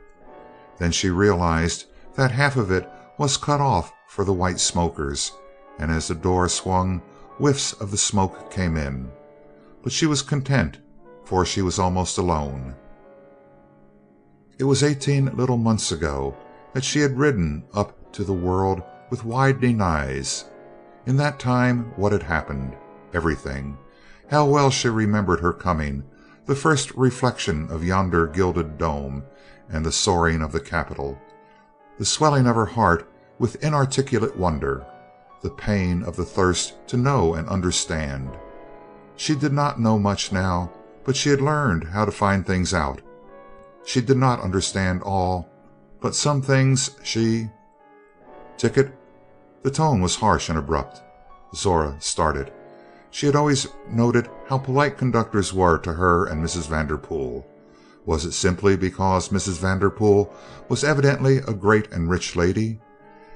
Then 0.80 0.90
she 0.90 1.10
realized 1.10 1.84
that 2.16 2.32
half 2.32 2.56
of 2.56 2.70
it 2.72 2.90
was 3.18 3.36
cut 3.36 3.60
off 3.60 3.92
for 4.08 4.24
the 4.24 4.32
white 4.32 4.58
smokers, 4.58 5.32
and 5.78 5.90
as 5.90 6.08
the 6.08 6.14
door 6.14 6.48
swung, 6.48 7.00
whiffs 7.38 7.74
of 7.74 7.90
the 7.90 7.98
smoke 7.98 8.50
came 8.50 8.76
in. 8.76 9.10
But 9.82 9.92
she 9.92 10.06
was 10.06 10.22
content, 10.22 10.78
for 11.24 11.44
she 11.44 11.62
was 11.62 11.78
almost 11.78 12.16
alone. 12.18 12.74
It 14.58 14.64
was 14.64 14.82
eighteen 14.82 15.36
little 15.36 15.58
months 15.58 15.92
ago 15.92 16.34
that 16.72 16.84
she 16.84 17.00
had 17.00 17.18
ridden 17.18 17.64
up 17.74 18.12
to 18.12 18.24
the 18.24 18.32
world 18.32 18.82
with 19.10 19.24
widening 19.24 19.82
eyes. 19.82 20.46
In 21.06 21.16
that 21.18 21.38
time 21.38 21.92
what 21.96 22.12
had 22.12 22.22
happened? 22.22 22.74
Everything. 23.12 23.76
How 24.30 24.46
well 24.46 24.70
she 24.70 24.88
remembered 24.88 25.40
her 25.40 25.52
coming, 25.52 26.04
the 26.46 26.54
first 26.54 26.90
reflection 26.94 27.70
of 27.70 27.84
yonder 27.84 28.26
gilded 28.26 28.78
dome, 28.78 29.24
and 29.70 29.84
the 29.84 29.92
soaring 29.92 30.42
of 30.42 30.52
the 30.52 30.60
Capitol, 30.60 31.18
the 31.98 32.04
swelling 32.04 32.46
of 32.46 32.56
her 32.56 32.66
heart 32.66 33.10
with 33.38 33.62
inarticulate 33.64 34.36
wonder, 34.36 34.86
the 35.42 35.50
pain 35.50 36.02
of 36.02 36.16
the 36.16 36.24
thirst 36.24 36.74
to 36.88 36.96
know 36.96 37.34
and 37.34 37.48
understand. 37.48 38.30
She 39.16 39.34
did 39.34 39.52
not 39.52 39.80
know 39.80 39.98
much 39.98 40.32
now, 40.32 40.72
but 41.04 41.16
she 41.16 41.30
had 41.30 41.40
learned 41.40 41.84
how 41.84 42.04
to 42.04 42.12
find 42.12 42.46
things 42.46 42.74
out. 42.74 43.00
She 43.84 44.00
did 44.00 44.16
not 44.16 44.40
understand 44.40 45.02
all, 45.02 45.48
but 46.00 46.14
some 46.14 46.42
things 46.42 46.90
she 47.02 47.48
Ticket? 48.60 48.92
The 49.62 49.70
tone 49.70 50.02
was 50.02 50.16
harsh 50.16 50.50
and 50.50 50.58
abrupt. 50.58 51.00
Zora 51.54 51.96
started. 51.98 52.52
She 53.10 53.24
had 53.24 53.34
always 53.34 53.66
noted 53.88 54.28
how 54.48 54.58
polite 54.58 54.98
conductors 54.98 55.54
were 55.54 55.78
to 55.78 55.94
her 55.94 56.26
and 56.26 56.44
Mrs. 56.44 56.68
Vanderpool. 56.68 57.46
Was 58.06 58.24
it 58.24 58.32
simply 58.32 58.76
because 58.76 59.28
Mrs. 59.28 59.58
Vanderpool 59.58 60.32
was 60.68 60.84
evidently 60.84 61.38
a 61.38 61.52
great 61.52 61.90
and 61.92 62.08
rich 62.08 62.34
lady? 62.34 62.80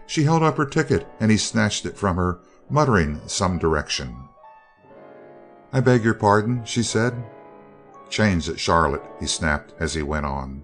She 0.07 0.25
held 0.25 0.43
up 0.43 0.57
her 0.57 0.67
ticket 0.67 1.07
and 1.21 1.31
he 1.31 1.37
snatched 1.37 1.87
it 1.87 1.97
from 1.97 2.17
her, 2.17 2.39
muttering 2.71 3.21
some 3.27 3.59
direction. 3.59 4.17
"I 5.73 5.81
beg 5.81 6.05
your 6.05 6.15
pardon?" 6.15 6.65
she 6.65 6.83
said. 6.83 7.25
"Change 8.09 8.49
at 8.49 8.61
Charlotte," 8.61 9.05
he 9.21 9.27
snapped 9.27 9.75
as 9.79 9.95
he 9.95 10.03
went 10.03 10.27
on. 10.27 10.63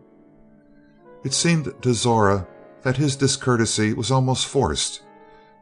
It 1.24 1.34
seemed 1.34 1.74
to 1.82 1.94
Zora 1.94 2.46
that 2.82 2.96
his 2.96 3.16
discourtesy 3.16 3.92
was 3.92 4.10
almost 4.10 4.46
forced, 4.46 5.02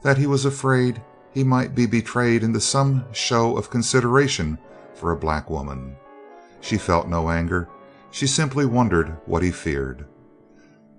that 0.02 0.18
he 0.18 0.26
was 0.26 0.44
afraid 0.44 1.02
he 1.32 1.42
might 1.42 1.74
be 1.74 1.86
betrayed 1.86 2.42
into 2.42 2.60
some 2.60 3.04
show 3.12 3.56
of 3.56 3.70
consideration 3.70 4.58
for 4.94 5.10
a 5.10 5.16
black 5.16 5.50
woman. 5.50 5.96
She 6.60 6.78
felt 6.78 7.08
no 7.08 7.30
anger, 7.30 7.68
she 8.10 8.26
simply 8.26 8.66
wondered 8.66 9.16
what 9.26 9.42
he 9.42 9.50
feared. 9.50 10.06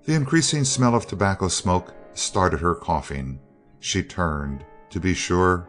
The 0.04 0.14
increasing 0.14 0.64
smell 0.64 0.94
of 0.94 1.06
tobacco 1.06 1.48
smoke 1.48 1.94
started 2.14 2.60
her 2.60 2.74
coughing. 2.74 3.40
She 3.78 4.02
turned. 4.02 4.64
To 4.90 4.98
be 4.98 5.14
sure, 5.14 5.68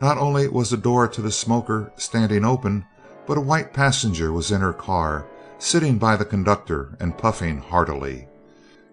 not 0.00 0.18
only 0.18 0.48
was 0.48 0.70
the 0.70 0.76
door 0.76 1.08
to 1.08 1.22
the 1.22 1.32
smoker 1.32 1.90
standing 1.96 2.44
open, 2.44 2.84
but 3.26 3.38
a 3.38 3.42
white 3.42 3.72
passenger 3.72 4.32
was 4.32 4.50
in 4.52 4.60
her 4.60 4.72
car, 4.72 5.26
sitting 5.58 5.98
by 5.98 6.16
the 6.16 6.24
conductor 6.24 6.96
and 7.00 7.18
puffing 7.18 7.58
heartily. 7.58 8.28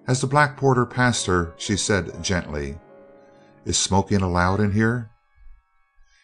As 0.07 0.21
the 0.21 0.27
black 0.27 0.55
porter 0.55 0.85
passed 0.85 1.25
her, 1.25 1.53
she 1.57 1.75
said 1.75 2.23
gently: 2.23 2.79
"Is 3.65 3.77
smoking 3.77 4.21
allowed 4.21 4.59
in 4.59 4.71
here?" 4.71 5.11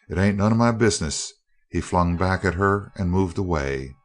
"It 0.10 0.18
ain't 0.18 0.38
none 0.38 0.52
of 0.52 0.58
my 0.58 0.72
business," 0.72 1.34
he 1.70 1.82
flung 1.82 2.18
back 2.18 2.46
at 2.46 2.56
her 2.56 2.92
and 2.96 3.12
moved 3.12 3.38
away. 3.38 3.96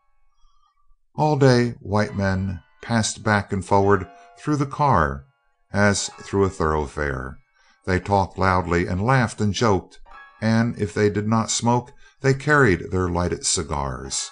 All 1.19 1.39
day 1.39 1.71
white 1.81 2.15
men 2.15 2.63
passed 2.83 3.23
back 3.23 3.51
and 3.51 3.65
forward 3.65 4.07
through 4.39 4.57
the 4.57 4.67
car 4.67 5.25
as 5.73 6.11
through 6.21 6.45
a 6.45 6.51
thoroughfare. 6.51 7.39
They 7.87 8.01
talked 8.01 8.37
loudly 8.37 8.87
and 8.87 9.01
laughed 9.03 9.41
and 9.41 9.55
joked, 9.55 9.99
and 10.43 10.79
if 10.79 10.93
they 10.93 11.09
did 11.09 11.27
not 11.27 11.51
smoke 11.51 11.91
they 12.21 12.35
carried 12.35 12.91
their 12.91 13.09
lighted 13.09 13.47
cigars. 13.47 14.31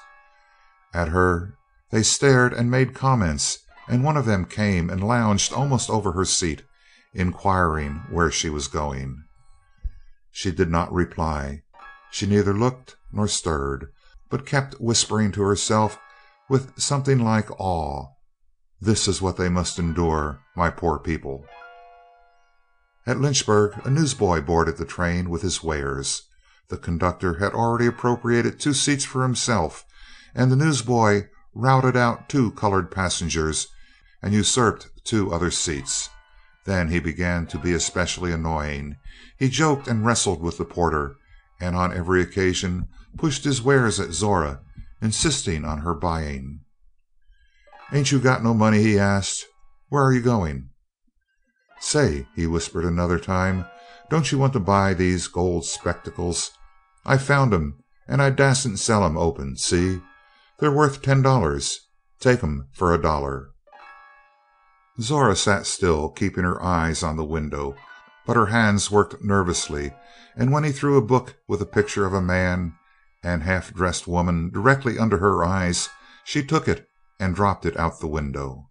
At 0.92 1.08
her 1.08 1.54
they 1.90 2.02
stared 2.02 2.52
and 2.52 2.70
made 2.70 2.94
comments 2.94 3.60
and 3.88 4.04
one 4.04 4.18
of 4.18 4.26
them 4.26 4.44
came 4.44 4.90
and 4.90 5.02
lounged 5.02 5.54
almost 5.54 5.88
over 5.88 6.12
her 6.12 6.26
seat, 6.26 6.64
inquiring 7.14 8.02
where 8.10 8.30
she 8.30 8.50
was 8.50 8.68
going. 8.68 9.24
She 10.30 10.50
did 10.50 10.70
not 10.70 10.92
reply. 10.92 11.62
She 12.10 12.26
neither 12.26 12.52
looked 12.52 12.96
nor 13.10 13.26
stirred, 13.26 13.88
but 14.28 14.44
kept 14.44 14.80
whispering 14.80 15.32
to 15.32 15.42
herself 15.42 15.98
with 16.48 16.78
something 16.78 17.18
like 17.18 17.50
awe, 17.58 18.06
"This 18.80 19.08
is 19.08 19.22
what 19.22 19.36
they 19.36 19.48
must 19.48 19.78
endure, 19.78 20.40
my 20.54 20.70
poor 20.70 20.98
people." 20.98 21.46
At 23.06 23.20
Lynchburg 23.20 23.80
a 23.84 23.90
newsboy 23.90 24.40
boarded 24.40 24.76
the 24.76 24.84
train 24.84 25.30
with 25.30 25.42
his 25.42 25.62
wares. 25.62 26.22
The 26.68 26.76
conductor 26.78 27.34
had 27.34 27.52
already 27.52 27.86
appropriated 27.86 28.58
two 28.58 28.72
seats 28.72 29.04
for 29.04 29.22
himself, 29.22 29.84
and 30.34 30.50
the 30.50 30.56
newsboy 30.56 31.28
routed 31.54 31.96
out 31.96 32.28
two 32.28 32.50
colored 32.52 32.90
passengers 32.90 33.68
and 34.22 34.32
usurped 34.32 34.88
two 35.04 35.32
other 35.32 35.50
seats. 35.50 36.08
Then 36.64 36.88
he 36.88 36.98
began 36.98 37.46
to 37.48 37.58
be 37.58 37.74
especially 37.74 38.32
annoying. 38.32 38.96
He 39.38 39.50
joked 39.50 39.86
and 39.86 40.06
wrestled 40.06 40.40
with 40.40 40.56
the 40.56 40.64
porter, 40.64 41.16
and 41.60 41.76
on 41.76 41.92
every 41.92 42.22
occasion 42.22 42.88
pushed 43.18 43.44
his 43.44 43.60
wares 43.60 44.00
at 44.00 44.12
Zora, 44.12 44.60
insisting 45.00 45.64
on 45.64 45.78
her 45.78 45.94
buying. 45.94 46.60
"Ain't 47.92 48.12
you 48.12 48.20
got 48.20 48.42
no 48.42 48.54
money?" 48.54 48.82
he 48.82 48.98
asked. 48.98 49.44
"Where 49.88 50.02
are 50.04 50.12
you 50.12 50.22
going?" 50.22 50.70
"Say," 51.80 52.28
he 52.34 52.46
whispered 52.46 52.84
another 52.84 53.18
time, 53.18 53.66
"don't 54.10 54.30
you 54.30 54.38
want 54.38 54.52
to 54.52 54.60
buy 54.60 54.94
these 54.94 55.28
gold 55.28 55.64
spectacles? 55.64 56.50
I 57.04 57.18
found 57.18 57.52
'em, 57.52 57.82
and 58.06 58.22
I 58.22 58.30
dassn't 58.30 58.78
sell 58.78 59.04
'em 59.04 59.16
open, 59.16 59.56
see? 59.56 60.02
They're 60.58 60.70
worth 60.70 61.02
ten 61.02 61.22
dollars. 61.22 61.80
Take 62.20 62.42
'em 62.42 62.68
for 62.72 62.94
a 62.94 63.02
dollar." 63.02 63.50
Zora 65.00 65.34
sat 65.34 65.66
still, 65.66 66.10
keeping 66.10 66.44
her 66.44 66.62
eyes 66.62 67.02
on 67.02 67.16
the 67.16 67.24
window, 67.24 67.74
but 68.26 68.36
her 68.36 68.46
hands 68.46 68.90
worked 68.90 69.22
nervously, 69.22 69.92
and 70.36 70.52
when 70.52 70.64
he 70.64 70.72
threw 70.72 70.96
a 70.96 71.02
book 71.02 71.34
with 71.48 71.60
a 71.60 71.66
picture 71.66 72.06
of 72.06 72.14
a 72.14 72.22
man 72.22 72.74
and 73.24 73.42
half 73.42 73.72
dressed 73.72 74.06
woman 74.06 74.50
directly 74.50 74.98
under 74.98 75.18
her 75.18 75.44
eyes, 75.44 75.88
she 76.24 76.44
took 76.44 76.68
it 76.68 76.86
and 77.18 77.34
dropped 77.34 77.64
it 77.64 77.76
out 77.76 78.00
the 78.00 78.06
window. 78.06 78.68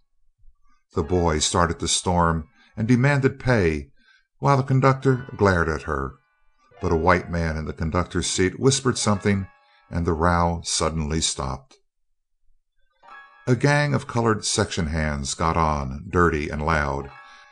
The 0.93 1.03
boy 1.03 1.39
started 1.39 1.79
to 1.79 1.88
storm 1.88 2.48
and 2.77 2.88
demanded 2.88 3.39
pay, 3.39 3.89
while 4.39 4.57
the 4.57 4.63
conductor 4.63 5.27
glared 5.36 5.69
at 5.69 5.83
her, 5.83 6.15
but 6.81 6.91
a 6.91 6.98
white 6.98 7.31
man 7.31 7.57
in 7.57 7.65
the 7.65 7.74
conductor's 7.74 8.27
seat 8.27 8.60
whispered 8.60 8.98
something, 8.98 9.48
and 9.89 10.05
the 10.05 10.13
row 10.13 10.62
suddenly 10.63 11.22
stopped. 11.22 11.77
A 13.48 13.55
gang 13.55 13.93
of 13.93 14.07
colored 14.07 14.45
section 14.45 14.88
hands 14.88 15.33
got 15.33 15.57
on, 15.57 16.05
dirty 16.10 16.50
and 16.50 16.65
loud. 16.65 17.10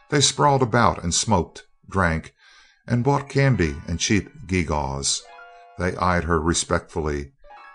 They 0.10 0.22
sprawled 0.22 0.62
about 0.62 1.04
and 1.04 1.14
smoked, 1.14 1.64
drank, 1.90 2.34
and 2.88 3.04
bought 3.04 3.30
candy 3.30 3.76
and 3.88 4.00
cheap 4.00 4.30
gewgaws. 4.48 5.22
They 5.82 5.96
eyed 5.96 6.26
her 6.26 6.40
respectfully, 6.40 7.32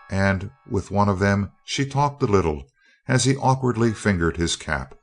and 0.09 0.53
with 0.71 0.93
one 0.93 1.09
of 1.09 1.19
them 1.19 1.51
she 1.65 1.85
talked 1.85 2.23
a 2.23 2.27
little 2.27 2.63
as 3.09 3.25
he 3.25 3.37
awkwardly 3.37 3.93
fingered 3.93 4.37
his 4.37 4.55
cap. 4.55 4.95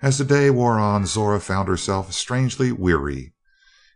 As 0.00 0.18
the 0.18 0.24
day 0.24 0.48
wore 0.48 0.78
on 0.78 1.06
Zora 1.06 1.40
found 1.40 1.66
herself 1.66 2.12
strangely 2.12 2.70
weary. 2.70 3.34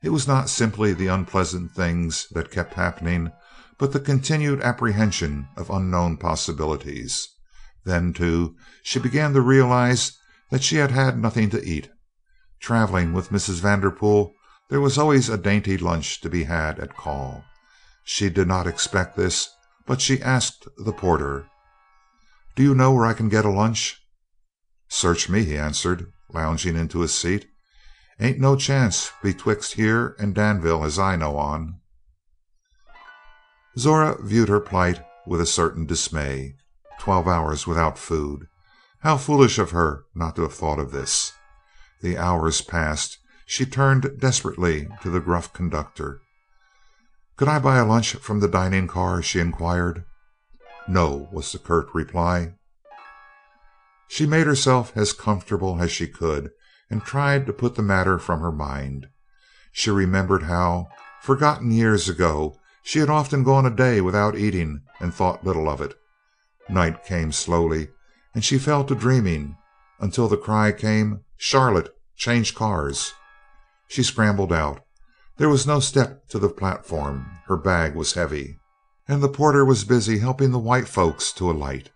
It 0.03 0.09
was 0.09 0.27
not 0.27 0.51
simply 0.51 0.95
the 0.95 1.07
unpleasant 1.07 1.71
things 1.77 2.27
that 2.33 2.51
kept 2.51 2.75
happening, 2.75 3.31
but 3.79 3.93
the 3.93 4.01
continued 4.01 4.61
apprehension 4.61 5.47
of 5.57 5.71
unknown 5.71 6.17
possibilities. 6.17 7.29
Then, 7.85 8.13
too, 8.13 8.57
she 8.83 8.99
began 8.99 9.33
to 9.35 9.41
realize 9.41 10.19
that 10.51 10.65
she 10.65 10.75
had 10.75 10.91
had 10.91 11.21
nothing 11.21 11.51
to 11.51 11.63
eat. 11.63 11.89
Traveling 12.59 13.13
with 13.13 13.31
Mrs. 13.31 13.61
Vanderpool, 13.61 14.35
There 14.73 14.81
was 14.81 14.97
always 14.97 15.29
a 15.29 15.37
dainty 15.37 15.77
lunch 15.77 16.23
to 16.23 16.31
be 16.31 16.45
had 16.45 16.79
at 16.81 16.97
call. 16.97 17.45
She 18.05 18.31
did 18.31 18.49
not 18.49 18.67
expect 18.67 19.19
this, 19.19 19.51
but 19.87 20.01
she 20.01 20.23
asked 20.23 20.67
the 20.79 20.95
porter: 20.95 21.47
"Do 22.57 22.63
you 22.63 22.75
know 22.75 22.91
where 22.93 23.05
I 23.05 23.13
can 23.13 23.29
get 23.29 23.45
a 23.45 23.51
lunch?" 23.51 24.01
"Search 24.89 25.29
me," 25.29 25.45
he 25.45 25.59
answered, 25.59 26.11
lounging 26.31 26.75
into 26.75 27.03
a 27.03 27.09
seat. 27.09 27.51
"Ain't 28.19 28.41
no 28.41 28.57
chance 28.57 29.13
betwixt 29.23 29.75
here 29.75 30.17
and 30.19 30.35
Danville 30.35 30.85
as 30.85 30.99
I 30.99 31.17
know 31.17 31.37
on." 31.37 31.79
Zora 33.79 34.17
viewed 34.23 34.49
her 34.49 34.61
plight 34.61 35.05
with 35.27 35.43
a 35.43 35.47
certain 35.47 35.85
dismay. 35.85 36.57
Twelve 36.99 37.29
hours 37.29 37.67
without 37.67 37.99
food! 37.99 38.47
How 39.01 39.19
foolish 39.19 39.59
of 39.59 39.73
her 39.73 40.07
not 40.15 40.35
to 40.37 40.43
have 40.45 40.55
thought 40.55 40.79
of 40.79 40.93
this! 40.93 41.35
The 42.01 42.17
hours 42.17 42.63
passed. 42.63 43.19
She 43.55 43.67
turned 43.67 44.19
desperately 44.19 44.89
to 45.03 45.11
the 45.11 45.21
gruff 45.21 45.53
conductor. 45.53 46.23
"Could 47.37 47.49
I 47.49 47.59
buy 47.59 47.77
a 47.77 47.85
lunch 47.85 48.15
from 48.15 48.41
the 48.41 48.49
dining 48.49 48.87
car?" 48.89 49.21
she 49.21 49.41
inquired. 49.41 50.07
"No," 50.89 51.29
was 51.31 51.53
the 51.53 51.59
curt 51.59 51.89
reply. 51.93 52.55
She 54.09 54.25
made 54.25 54.47
herself 54.47 54.97
as 54.97 55.13
comfortable 55.13 55.83
as 55.83 55.93
she 55.93 56.07
could 56.07 56.53
and 56.89 57.05
tried 57.05 57.45
to 57.45 57.53
put 57.53 57.75
the 57.75 57.83
matter 57.83 58.19
from 58.19 58.41
her 58.41 58.53
mind. 58.53 59.09
She 59.71 59.91
remembered 59.91 60.45
how, 60.45 60.89
forgotten 61.21 61.71
years 61.73 62.09
ago, 62.09 62.59
she 62.83 63.01
had 63.01 63.11
often 63.11 63.45
gone 63.45 63.67
a 63.67 63.71
day 63.71 64.01
without 64.01 64.35
eating 64.35 64.81
and 64.99 65.13
thought 65.13 65.45
little 65.45 65.69
of 65.69 65.83
it. 65.83 65.95
Night 66.71 67.05
came 67.05 67.33
slowly 67.33 67.91
and 68.35 68.43
she 68.43 68.59
fell 68.59 68.83
to 68.87 68.95
dreaming, 68.95 69.59
until 70.01 70.27
the 70.27 70.39
cry 70.39 70.73
came, 70.73 71.21
"Charlotte, 71.37 71.95
change 72.17 72.55
cars." 72.55 73.13
She 73.93 74.03
scrambled 74.03 74.55
out. 74.55 74.81
There 75.37 75.51
was 75.51 75.67
no 75.67 75.79
step 75.79 76.27
to 76.29 76.39
the 76.39 76.49
platform; 76.49 77.27
her 77.45 77.59
bag 77.59 77.95
was 77.95 78.15
heavy, 78.15 78.59
and 79.07 79.23
the 79.23 79.29
porter 79.29 79.67
was 79.67 79.85
busy 79.85 80.19
helping 80.19 80.51
the 80.51 80.59
white 80.59 80.89
folks 80.89 81.31
to 81.33 81.51
alight. 81.51 81.91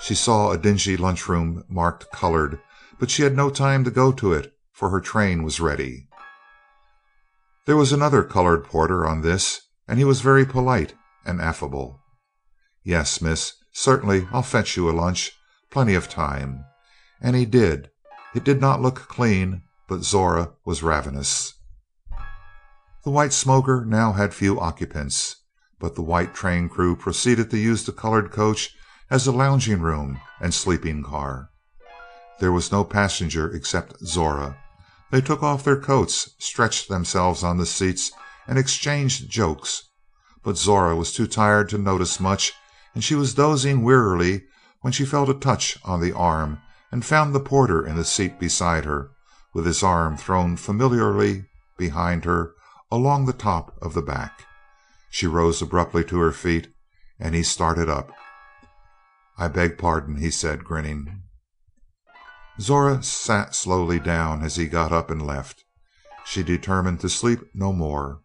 She 0.00 0.14
saw 0.14 0.50
a 0.52 0.56
dingy 0.56 0.96
lunchroom 0.96 1.64
marked 1.68 2.10
"Colored," 2.12 2.58
but 2.98 3.10
she 3.10 3.24
had 3.24 3.36
no 3.36 3.50
time 3.50 3.84
to 3.84 3.90
go 3.90 4.10
to 4.10 4.32
it, 4.32 4.54
for 4.72 4.88
her 4.88 5.00
train 5.00 5.42
was 5.42 5.60
ready. 5.60 6.08
There 7.66 7.76
was 7.76 7.92
another 7.92 8.24
colored 8.24 8.64
porter 8.64 9.06
on 9.06 9.20
this, 9.20 9.60
and 9.86 9.98
he 9.98 10.06
was 10.06 10.22
very 10.22 10.46
polite 10.46 10.94
and 11.26 11.42
affable. 11.42 12.00
"Yes, 12.84 13.20
miss, 13.20 13.52
certainly 13.74 14.26
I'll 14.32 14.42
fetch 14.42 14.78
you 14.78 14.88
a 14.88 14.96
lunch 14.96 15.30
plenty 15.70 15.92
of 15.92 16.08
time." 16.08 16.64
And 17.20 17.36
he 17.36 17.44
did. 17.44 17.90
It 18.34 18.44
did 18.44 18.62
not 18.62 18.80
look 18.80 19.08
clean, 19.08 19.64
but 19.92 20.04
Zora 20.04 20.52
was 20.64 20.82
ravenous. 20.82 21.52
The 23.04 23.10
white 23.10 23.34
smoker 23.34 23.84
now 23.86 24.12
had 24.12 24.32
few 24.32 24.58
occupants, 24.58 25.36
but 25.78 25.96
the 25.96 26.02
white 26.02 26.34
train 26.34 26.70
crew 26.70 26.96
proceeded 26.96 27.50
to 27.50 27.58
use 27.58 27.84
the 27.84 27.92
colored 27.92 28.30
coach 28.30 28.74
as 29.10 29.26
a 29.26 29.32
lounging 29.32 29.82
room 29.82 30.18
and 30.40 30.54
sleeping 30.54 31.02
car. 31.02 31.50
There 32.40 32.52
was 32.52 32.72
no 32.72 32.84
passenger 32.84 33.54
except 33.54 34.02
Zora. 34.02 34.56
They 35.10 35.20
took 35.20 35.42
off 35.42 35.62
their 35.62 35.78
coats, 35.78 36.30
stretched 36.38 36.88
themselves 36.88 37.44
on 37.44 37.58
the 37.58 37.66
seats, 37.66 38.12
and 38.46 38.58
exchanged 38.58 39.28
jokes, 39.28 39.90
but 40.42 40.56
Zora 40.56 40.96
was 40.96 41.12
too 41.12 41.26
tired 41.26 41.68
to 41.68 41.76
notice 41.76 42.18
much, 42.18 42.54
and 42.94 43.04
she 43.04 43.14
was 43.14 43.34
dozing 43.34 43.82
wearily 43.82 44.44
when 44.80 44.94
she 44.94 45.04
felt 45.04 45.28
a 45.28 45.34
touch 45.34 45.76
on 45.84 46.00
the 46.00 46.14
arm 46.14 46.62
and 46.90 47.04
found 47.04 47.34
the 47.34 47.40
porter 47.40 47.86
in 47.86 47.96
the 47.96 48.06
seat 48.06 48.40
beside 48.40 48.86
her, 48.86 49.10
with 49.54 49.66
his 49.66 49.82
arm 49.82 50.16
thrown 50.16 50.56
familiarly 50.56 51.44
behind 51.76 52.24
her 52.24 52.54
along 52.90 53.26
the 53.26 53.32
top 53.32 53.76
of 53.82 53.94
the 53.94 54.02
back. 54.02 54.44
She 55.10 55.26
rose 55.26 55.60
abruptly 55.60 56.04
to 56.04 56.18
her 56.18 56.32
feet, 56.32 56.72
and 57.18 57.34
he 57.34 57.42
started 57.42 57.88
up. 57.88 58.12
"I 59.36 59.48
beg 59.48 59.78
pardon," 59.78 60.16
he 60.16 60.30
said, 60.30 60.64
grinning. 60.64 61.22
Zora 62.60 63.02
sat 63.02 63.54
slowly 63.54 63.98
down 63.98 64.42
as 64.42 64.56
he 64.56 64.66
got 64.66 64.92
up 64.92 65.10
and 65.10 65.26
left. 65.26 65.64
She 66.24 66.42
determined 66.42 67.00
to 67.00 67.08
sleep 67.08 67.40
no 67.54 67.72
more. 67.72 68.20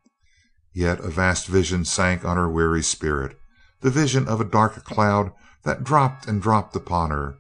Yet 0.74 1.00
a 1.00 1.10
vast 1.10 1.48
vision 1.48 1.86
sank 1.86 2.24
on 2.24 2.38
her 2.38 2.50
weary 2.50 2.84
spirit 2.84 3.38
the 3.82 3.90
vision 3.90 4.28
of 4.28 4.42
a 4.42 4.46
dark 4.46 4.84
cloud 4.84 5.32
that 5.64 5.84
dropped 5.84 6.28
and 6.28 6.42
dropped 6.42 6.76
upon 6.76 7.12
her, 7.12 7.38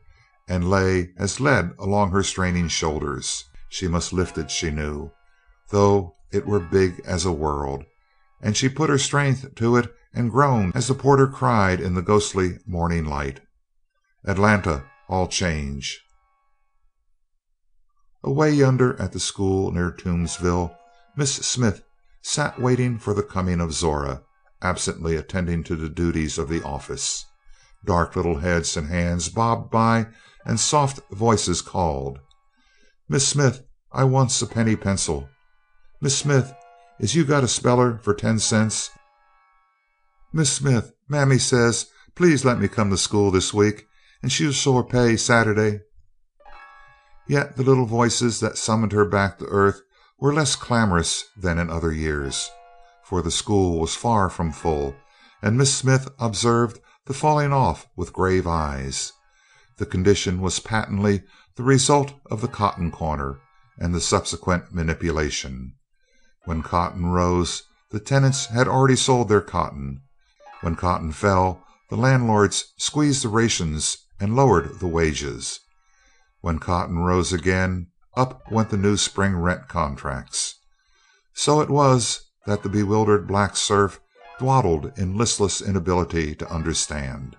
and 0.47 0.69
lay 0.69 1.11
as 1.17 1.39
lead 1.39 1.73
along 1.79 2.11
her 2.11 2.23
straining 2.23 2.67
shoulders. 2.67 3.45
She 3.69 3.89
must 3.89 4.13
lift 4.13 4.37
it, 4.37 4.49
she 4.49 4.71
knew, 4.71 5.11
though 5.71 6.15
it 6.31 6.45
were 6.47 6.61
big 6.61 7.01
as 7.03 7.25
a 7.25 7.33
world, 7.33 7.83
and 8.41 8.55
she 8.55 8.69
put 8.69 8.89
her 8.89 8.97
strength 8.97 9.55
to 9.55 9.75
it 9.75 9.93
and 10.13 10.31
groaned 10.31 10.73
as 10.73 10.87
the 10.87 10.93
porter 10.93 11.27
cried 11.27 11.81
in 11.81 11.93
the 11.93 12.01
ghostly 12.01 12.59
morning 12.65 13.03
light: 13.03 13.41
"Atlanta, 14.25 14.85
all 15.09 15.27
change!" 15.27 15.99
Away 18.23 18.51
yonder 18.53 18.95
at 19.01 19.11
the 19.11 19.19
school 19.19 19.69
near 19.73 19.91
Toomsville, 19.91 20.73
Miss 21.17 21.35
Smith 21.35 21.83
sat 22.23 22.61
waiting 22.61 22.97
for 22.97 23.13
the 23.13 23.21
coming 23.21 23.59
of 23.59 23.73
Zora, 23.73 24.23
absently 24.61 25.17
attending 25.17 25.61
to 25.65 25.75
the 25.75 25.89
duties 25.89 26.37
of 26.37 26.47
the 26.47 26.63
office. 26.63 27.25
Dark 27.83 28.15
little 28.15 28.37
heads 28.39 28.77
and 28.77 28.87
hands 28.87 29.27
bobbed 29.27 29.69
by 29.69 30.07
and 30.45 30.57
soft 30.57 31.01
voices 31.11 31.61
called: 31.61 32.19
"Miss 33.09 33.25
Smith, 33.25 33.63
I 33.93 34.03
wants 34.03 34.41
a 34.41 34.45
penny 34.45 34.75
pencil." 34.75 35.29
"Miss 36.01 36.17
Smith, 36.17 36.53
is 36.99 37.15
you 37.15 37.23
got 37.23 37.41
a 37.41 37.47
speller 37.47 37.99
for 37.99 38.13
ten 38.13 38.37
cents?" 38.37 38.89
"Miss 40.33 40.51
Smith, 40.51 40.91
Mammy 41.07 41.37
says 41.37 41.85
please 42.17 42.43
let 42.43 42.59
me 42.59 42.67
come 42.67 42.89
to 42.89 42.97
school 42.97 43.31
this 43.31 43.53
week, 43.53 43.87
and 44.21 44.29
she'll 44.29 44.51
sure 44.51 44.83
pay 44.83 45.15
Saturday 45.15 45.83
Yet 47.27 47.55
the 47.55 47.63
little 47.63 47.85
voices 47.85 48.41
that 48.41 48.57
summoned 48.57 48.91
her 48.91 49.05
back 49.05 49.39
to 49.39 49.45
earth 49.45 49.81
were 50.19 50.33
less 50.33 50.57
clamorous 50.57 51.23
than 51.37 51.59
in 51.59 51.69
other 51.69 51.93
years, 51.93 52.49
for 53.05 53.21
the 53.21 53.31
school 53.31 53.79
was 53.79 53.95
far 53.95 54.29
from 54.29 54.51
full, 54.51 54.97
and 55.41 55.57
Miss 55.57 55.73
Smith 55.73 56.09
observed 56.19 56.81
the 57.05 57.13
falling 57.13 57.53
off 57.53 57.87
with 57.95 58.11
grave 58.11 58.45
eyes. 58.45 59.13
The 59.77 59.85
condition 59.85 60.41
was 60.41 60.59
patently 60.59 61.23
the 61.57 61.63
result 61.63 62.13
of 62.29 62.41
the 62.41 62.47
cotton 62.47 62.91
corner 62.91 63.39
and 63.79 63.93
the 63.93 63.99
subsequent 63.99 64.71
manipulation. 64.71 65.73
When 66.45 66.61
cotton 66.61 67.07
rose, 67.07 67.63
the 67.89 67.99
tenants 67.99 68.45
had 68.45 68.67
already 68.67 68.95
sold 68.95 69.27
their 69.27 69.41
cotton. 69.41 70.01
When 70.61 70.75
cotton 70.75 71.11
fell, 71.11 71.63
the 71.89 71.95
landlords 71.95 72.73
squeezed 72.77 73.23
the 73.23 73.29
rations 73.29 73.97
and 74.19 74.35
lowered 74.35 74.79
the 74.79 74.87
wages. 74.87 75.59
When 76.41 76.59
cotton 76.59 76.99
rose 76.99 77.33
again, 77.33 77.87
up 78.15 78.51
went 78.51 78.69
the 78.69 78.77
new 78.77 78.95
spring 78.95 79.35
rent 79.35 79.67
contracts. 79.67 80.55
So 81.33 81.61
it 81.61 81.69
was 81.69 82.21
that 82.45 82.61
the 82.61 82.69
bewildered 82.69 83.27
black 83.27 83.57
serf 83.57 83.99
dawdled 84.39 84.91
in 84.95 85.17
listless 85.17 85.61
inability 85.61 86.35
to 86.35 86.51
understand. 86.51 87.35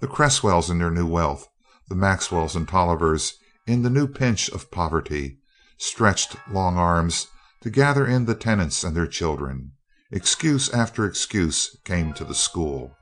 The 0.00 0.06
Cresswells 0.06 0.70
in 0.70 0.78
their 0.78 0.90
new 0.90 1.06
wealth, 1.06 1.48
the 1.88 1.94
Maxwells 1.94 2.56
and 2.56 2.66
Tollivers 2.66 3.34
in 3.66 3.82
the 3.82 3.90
new 3.90 4.06
pinch 4.06 4.48
of 4.48 4.70
poverty, 4.70 5.38
stretched 5.76 6.36
long 6.50 6.76
arms 6.76 7.26
to 7.60 7.70
gather 7.70 8.06
in 8.06 8.24
the 8.24 8.34
tenants 8.34 8.84
and 8.84 8.96
their 8.96 9.06
children. 9.06 9.72
Excuse 10.10 10.68
after 10.70 11.04
excuse 11.04 11.76
came 11.84 12.12
to 12.14 12.24
the 12.24 12.34
school. 12.34 12.96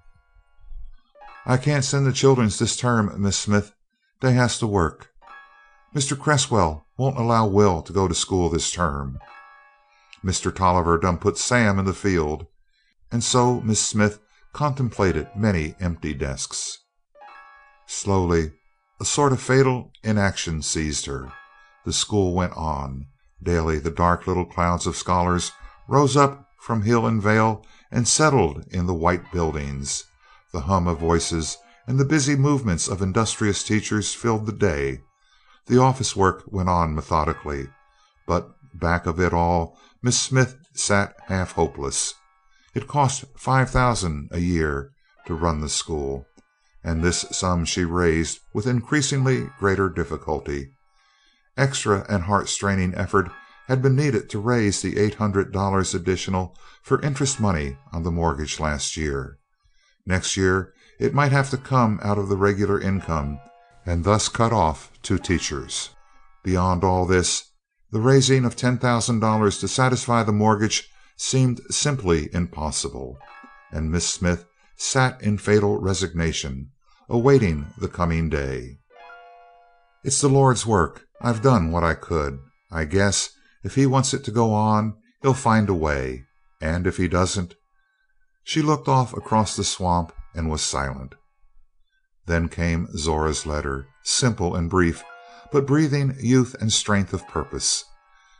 "I 1.44 1.56
can't 1.56 1.84
send 1.84 2.06
the 2.06 2.12
childens 2.12 2.58
this 2.58 2.76
term, 2.76 3.12
Miss 3.20 3.36
Smith. 3.36 3.72
Dey 4.20 4.32
has 4.32 4.58
to 4.58 4.66
work." 4.66 5.10
"Mr. 5.94 6.18
Cresswell 6.18 6.86
won't 6.96 7.18
allow 7.18 7.46
Will 7.46 7.82
to 7.82 7.92
go 7.92 8.08
to 8.08 8.14
school 8.14 8.48
this 8.48 8.70
term." 8.72 9.18
"Mr. 10.24 10.54
Tolliver 10.54 10.96
done 10.98 11.18
put 11.18 11.36
Sam 11.38 11.78
in 11.78 11.84
the 11.84 11.92
field." 11.92 12.46
And 13.10 13.22
so 13.22 13.60
Miss 13.60 13.84
Smith 13.84 14.20
contemplated 14.52 15.28
many 15.34 15.74
empty 15.80 16.14
desks. 16.14 16.78
Slowly 17.86 18.52
a 19.02 19.04
sort 19.04 19.32
of 19.32 19.42
fatal 19.42 19.90
inaction 20.04 20.62
seized 20.62 21.06
her. 21.06 21.32
The 21.84 21.92
school 21.92 22.34
went 22.34 22.52
on. 22.52 23.06
Daily 23.42 23.80
the 23.80 23.90
dark 23.90 24.28
little 24.28 24.44
clouds 24.44 24.86
of 24.86 24.96
scholars 24.96 25.50
rose 25.88 26.16
up 26.16 26.46
from 26.60 26.82
hill 26.82 27.04
and 27.04 27.20
vale 27.20 27.66
and 27.90 28.06
settled 28.06 28.64
in 28.70 28.86
the 28.86 28.94
white 28.94 29.32
buildings. 29.32 30.04
The 30.52 30.60
hum 30.60 30.86
of 30.86 31.00
voices 31.00 31.58
and 31.88 31.98
the 31.98 32.04
busy 32.04 32.36
movements 32.36 32.86
of 32.86 33.02
industrious 33.02 33.64
teachers 33.64 34.14
filled 34.14 34.46
the 34.46 34.52
day. 34.52 35.00
The 35.66 35.80
office 35.80 36.14
work 36.14 36.44
went 36.46 36.68
on 36.68 36.94
methodically, 36.94 37.70
but 38.28 38.50
back 38.72 39.06
of 39.06 39.18
it 39.18 39.32
all 39.32 39.76
Miss 40.00 40.16
Smith 40.16 40.54
sat 40.74 41.16
half 41.26 41.52
hopeless. 41.52 42.14
It 42.72 42.86
cost 42.86 43.24
five 43.36 43.68
thousand 43.68 44.28
a 44.30 44.38
year 44.38 44.92
to 45.26 45.34
run 45.34 45.60
the 45.60 45.68
school, 45.68 46.24
and 46.84 47.02
this 47.02 47.20
sum 47.30 47.64
she 47.64 47.84
raised 47.84 48.40
with 48.52 48.66
increasingly 48.66 49.48
greater 49.58 49.88
difficulty. 49.88 50.72
Extra 51.56 52.04
and 52.08 52.24
heart 52.24 52.48
straining 52.48 52.94
effort 52.94 53.30
had 53.68 53.80
been 53.80 53.94
needed 53.94 54.28
to 54.28 54.40
raise 54.40 54.82
the 54.82 54.98
eight 54.98 55.14
hundred 55.14 55.52
dollars 55.52 55.94
additional 55.94 56.56
for 56.82 57.00
interest 57.02 57.38
money 57.40 57.76
on 57.92 58.02
the 58.02 58.10
mortgage 58.10 58.58
last 58.58 58.96
year. 58.96 59.38
Next 60.04 60.36
year 60.36 60.72
it 60.98 61.14
might 61.14 61.32
have 61.32 61.50
to 61.50 61.56
come 61.56 62.00
out 62.02 62.18
of 62.18 62.28
the 62.28 62.36
regular 62.36 62.80
income 62.80 63.38
and 63.86 64.04
thus 64.04 64.28
cut 64.28 64.52
off 64.52 64.90
two 65.02 65.18
teachers. 65.18 65.90
Beyond 66.42 66.82
all 66.82 67.06
this, 67.06 67.52
the 67.92 68.00
raising 68.00 68.44
of 68.44 68.56
ten 68.56 68.78
thousand 68.78 69.20
dollars 69.20 69.58
to 69.58 69.68
satisfy 69.68 70.24
the 70.24 70.32
mortgage 70.32 70.88
seemed 71.16 71.60
simply 71.70 72.28
impossible, 72.34 73.18
and 73.70 73.92
Miss 73.92 74.08
Smith 74.08 74.44
sat 74.76 75.22
in 75.22 75.38
fatal 75.38 75.78
resignation, 75.78 76.71
awaiting 77.08 77.66
the 77.78 77.88
coming 77.88 78.28
day. 78.28 78.78
"It's 80.04 80.20
the 80.20 80.28
Lord's 80.28 80.66
work. 80.66 81.06
I've 81.20 81.42
done 81.42 81.70
what 81.70 81.84
I 81.84 81.94
could. 81.94 82.40
I 82.70 82.84
guess 82.84 83.30
if 83.62 83.74
He 83.74 83.86
wants 83.86 84.14
it 84.14 84.24
to 84.24 84.30
go 84.30 84.52
on, 84.52 84.96
He'll 85.22 85.34
find 85.34 85.68
a 85.68 85.74
way, 85.74 86.24
and 86.60 86.86
if 86.86 86.96
He 86.96 87.08
doesn't" 87.08 87.54
She 88.44 88.62
looked 88.62 88.88
off 88.88 89.12
across 89.16 89.54
the 89.54 89.64
swamp 89.64 90.12
and 90.34 90.50
was 90.50 90.62
silent. 90.62 91.14
Then 92.26 92.48
came 92.48 92.88
Zora's 92.96 93.46
letter, 93.46 93.86
simple 94.02 94.54
and 94.56 94.70
brief, 94.70 95.04
but 95.52 95.66
breathing 95.66 96.16
youth 96.18 96.56
and 96.60 96.72
strength 96.72 97.12
of 97.12 97.26
purpose. 97.28 97.84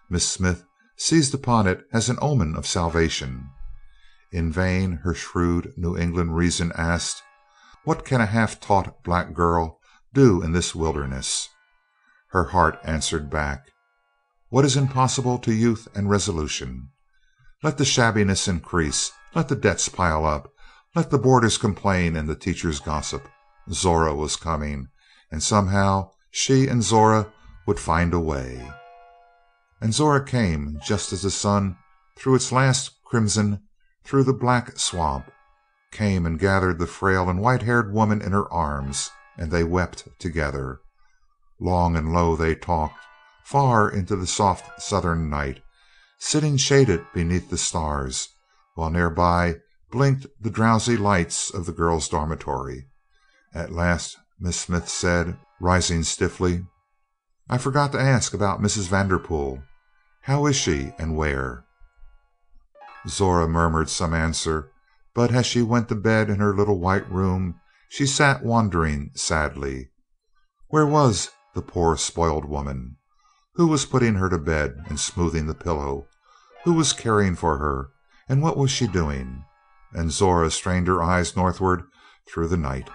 Miss 0.09 0.29
Smith 0.29 0.65
seized 0.97 1.35
upon 1.35 1.67
it 1.67 1.85
as 1.93 2.09
an 2.09 2.19
omen 2.21 2.57
of 2.57 2.67
salvation. 2.67 3.49
In 4.31 4.51
vain 4.51 5.01
her 5.05 5.15
shrewd 5.15 5.73
New 5.77 5.97
England 5.97 6.37
reason 6.37 6.73
asked, 6.77 7.23
"What 7.85 8.05
can 8.05 8.21
a 8.21 8.27
half 8.27 8.61
taught 8.61 9.03
black 9.03 9.35
girl 9.35 9.81
do 10.15 10.41
in 10.41 10.53
this 10.53 10.73
wilderness?" 10.73 11.49
Her 12.29 12.45
heart 12.45 12.79
answered 12.85 13.29
back, 13.29 13.65
"What 14.51 14.65
is 14.65 14.77
impossible 14.77 15.39
to 15.41 15.53
youth 15.53 15.89
and 15.93 16.09
resolution? 16.09 16.91
Let 17.61 17.79
the 17.79 17.85
shabbiness 17.85 18.47
increase, 18.47 19.11
let 19.35 19.49
the 19.49 19.57
debts 19.57 19.89
pile 19.89 20.25
up, 20.25 20.53
let 20.95 21.11
the 21.11 21.19
boarders 21.19 21.59
complain 21.59 22.15
and 22.15 22.29
the 22.29 22.37
teachers 22.37 22.79
gossip. 22.79 23.29
Zora 23.69 24.15
was 24.15 24.37
coming, 24.37 24.87
and 25.33 25.43
somehow 25.43 26.13
she 26.31 26.69
and 26.69 26.85
Zora 26.85 27.33
would 27.67 27.81
find 27.81 28.15
a 28.15 28.21
way." 28.21 28.73
And 29.81 29.93
Zora 29.93 30.25
came 30.25 30.79
just 30.87 31.13
as 31.13 31.23
the 31.23 31.33
sun 31.33 31.77
threw 32.17 32.37
its 32.37 32.53
last 32.53 33.03
crimson 33.05 33.65
through 34.05 34.23
the 34.23 34.33
black 34.33 34.79
swamp 34.79 35.32
came 35.93 36.27
and 36.27 36.39
gathered 36.39 36.79
the 36.79 36.87
frail 36.87 37.29
and 37.29 37.41
white 37.41 37.63
haired 37.63 37.93
woman 37.93 38.21
in 38.21 38.33
her 38.33 38.51
arms, 38.53 39.11
and 39.37 39.51
they 39.51 39.63
wept 39.63 40.09
together. 40.19 40.81
Long 41.61 41.97
and 41.97 42.13
low 42.13 42.35
they 42.35 42.55
talked, 42.55 42.99
far 43.45 43.89
into 43.89 44.17
the 44.17 44.27
soft 44.27 44.83
Southern 44.83 45.31
night, 45.31 45.63
sitting 46.19 46.57
shaded 46.57 47.05
beneath 47.13 47.51
the 47.51 47.59
stars, 47.59 48.29
while 48.75 48.91
nearby 48.91 49.57
blinked 49.91 50.27
the 50.41 50.51
drowsy 50.51 50.97
lights 50.97 51.51
of 51.51 51.67
the 51.67 51.73
girls' 51.73 52.09
dormitory. 52.09 52.87
At 53.55 53.71
last 53.71 54.17
Miss 54.41 54.59
Smith 54.59 54.89
said, 54.89 55.37
rising 55.61 56.03
stiffly: 56.03 56.67
"I 57.49 57.59
forgot 57.59 57.93
to 57.93 58.01
ask 58.01 58.33
about 58.33 58.63
Mrs. 58.63 58.89
Vanderpool. 58.89 59.63
How 60.23 60.47
is 60.47 60.57
she, 60.57 60.95
and 60.99 61.17
where?" 61.17 61.65
Zora 63.07 63.47
murmured 63.47 63.91
some 63.91 64.15
answer, 64.15 64.72
but 65.15 65.33
as 65.33 65.47
she 65.47 65.63
went 65.63 65.89
to 65.89 65.95
bed 65.95 66.31
in 66.31 66.37
her 66.37 66.55
little 66.55 66.79
white 66.79 67.09
room 67.11 67.61
she 67.89 68.07
sat 68.07 68.43
wondering 68.43 69.11
sadly. 69.15 69.91
Where 70.69 70.87
was 70.87 71.31
the 71.55 71.61
poor 71.61 71.99
spoiled 71.99 72.47
woman? 72.47 72.97
Who 73.57 73.67
was 73.67 73.85
putting 73.85 74.15
her 74.15 74.31
to 74.31 74.39
bed 74.39 74.83
and 74.87 74.99
smoothing 74.99 75.47
the 75.47 75.55
pillow? 75.55 76.07
Who 76.65 76.73
was 76.73 76.95
caring 76.95 77.35
for 77.35 77.59
her, 77.59 77.91
and 78.27 78.41
what 78.41 78.57
was 78.57 78.71
she 78.71 78.87
doing? 78.87 79.45
And 79.93 80.11
Zora 80.11 80.51
strained 80.51 80.87
her 80.87 81.03
eyes 81.03 81.37
northward 81.37 81.83
through 82.27 82.49
the 82.49 82.57
night. 82.57 82.89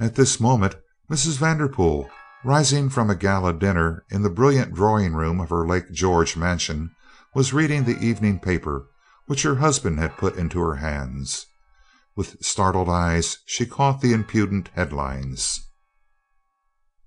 At 0.00 0.16
this 0.16 0.40
moment 0.40 0.74
Mrs. 1.08 1.38
Vanderpool, 1.38 2.10
rising 2.42 2.88
from 2.88 3.10
a 3.10 3.14
gala 3.14 3.52
dinner 3.52 4.04
in 4.10 4.22
the 4.22 4.30
brilliant 4.30 4.74
drawing 4.74 5.14
room 5.14 5.38
of 5.38 5.50
her 5.50 5.64
Lake 5.64 5.92
George 5.92 6.36
mansion, 6.36 6.90
was 7.32 7.52
reading 7.52 7.84
the 7.84 7.98
evening 7.98 8.40
paper 8.40 8.88
which 9.26 9.42
her 9.42 9.56
husband 9.56 9.98
had 9.98 10.16
put 10.16 10.36
into 10.36 10.60
her 10.60 10.76
hands. 10.76 11.46
With 12.16 12.44
startled 12.44 12.88
eyes 12.88 13.38
she 13.46 13.66
caught 13.66 14.00
the 14.00 14.12
impudent 14.12 14.70
headlines. 14.74 15.60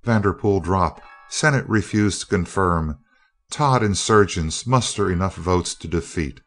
Vanderpool 0.04 0.60
drop. 0.60 1.02
Senate 1.30 1.68
refused 1.68 2.22
to 2.22 2.28
confirm. 2.28 3.00
Todd 3.52 3.84
insurgents 3.84 4.66
muster 4.66 5.12
enough 5.12 5.36
votes 5.36 5.76
to 5.76 5.88
defeat. 5.88 6.42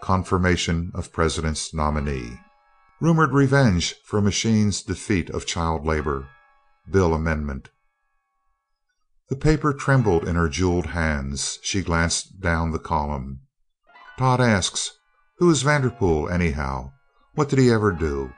Confirmation 0.00 0.92
of 0.94 1.12
President's 1.12 1.74
nominee. 1.74 2.38
Rumored 3.00 3.32
revenge 3.32 3.96
for 4.04 4.20
Machine's 4.20 4.82
defeat 4.82 5.30
of 5.30 5.46
child 5.46 5.84
labor. 5.84 6.28
Bill 6.88 7.14
amendment. 7.14 7.70
The 9.28 9.36
paper 9.36 9.72
trembled 9.72 10.24
in 10.24 10.36
her 10.36 10.48
jeweled 10.48 10.86
hands. 10.86 11.58
She 11.62 11.82
glanced 11.82 12.40
down 12.40 12.70
the 12.70 12.78
column. 12.78 13.40
Todd 14.18 14.40
asks, 14.40 14.92
Who 15.42 15.50
is 15.50 15.62
Vanderpool, 15.62 16.28
anyhow? 16.28 16.92
What 17.34 17.48
did 17.48 17.58
he 17.58 17.72
ever 17.72 17.90
do? 17.90 18.32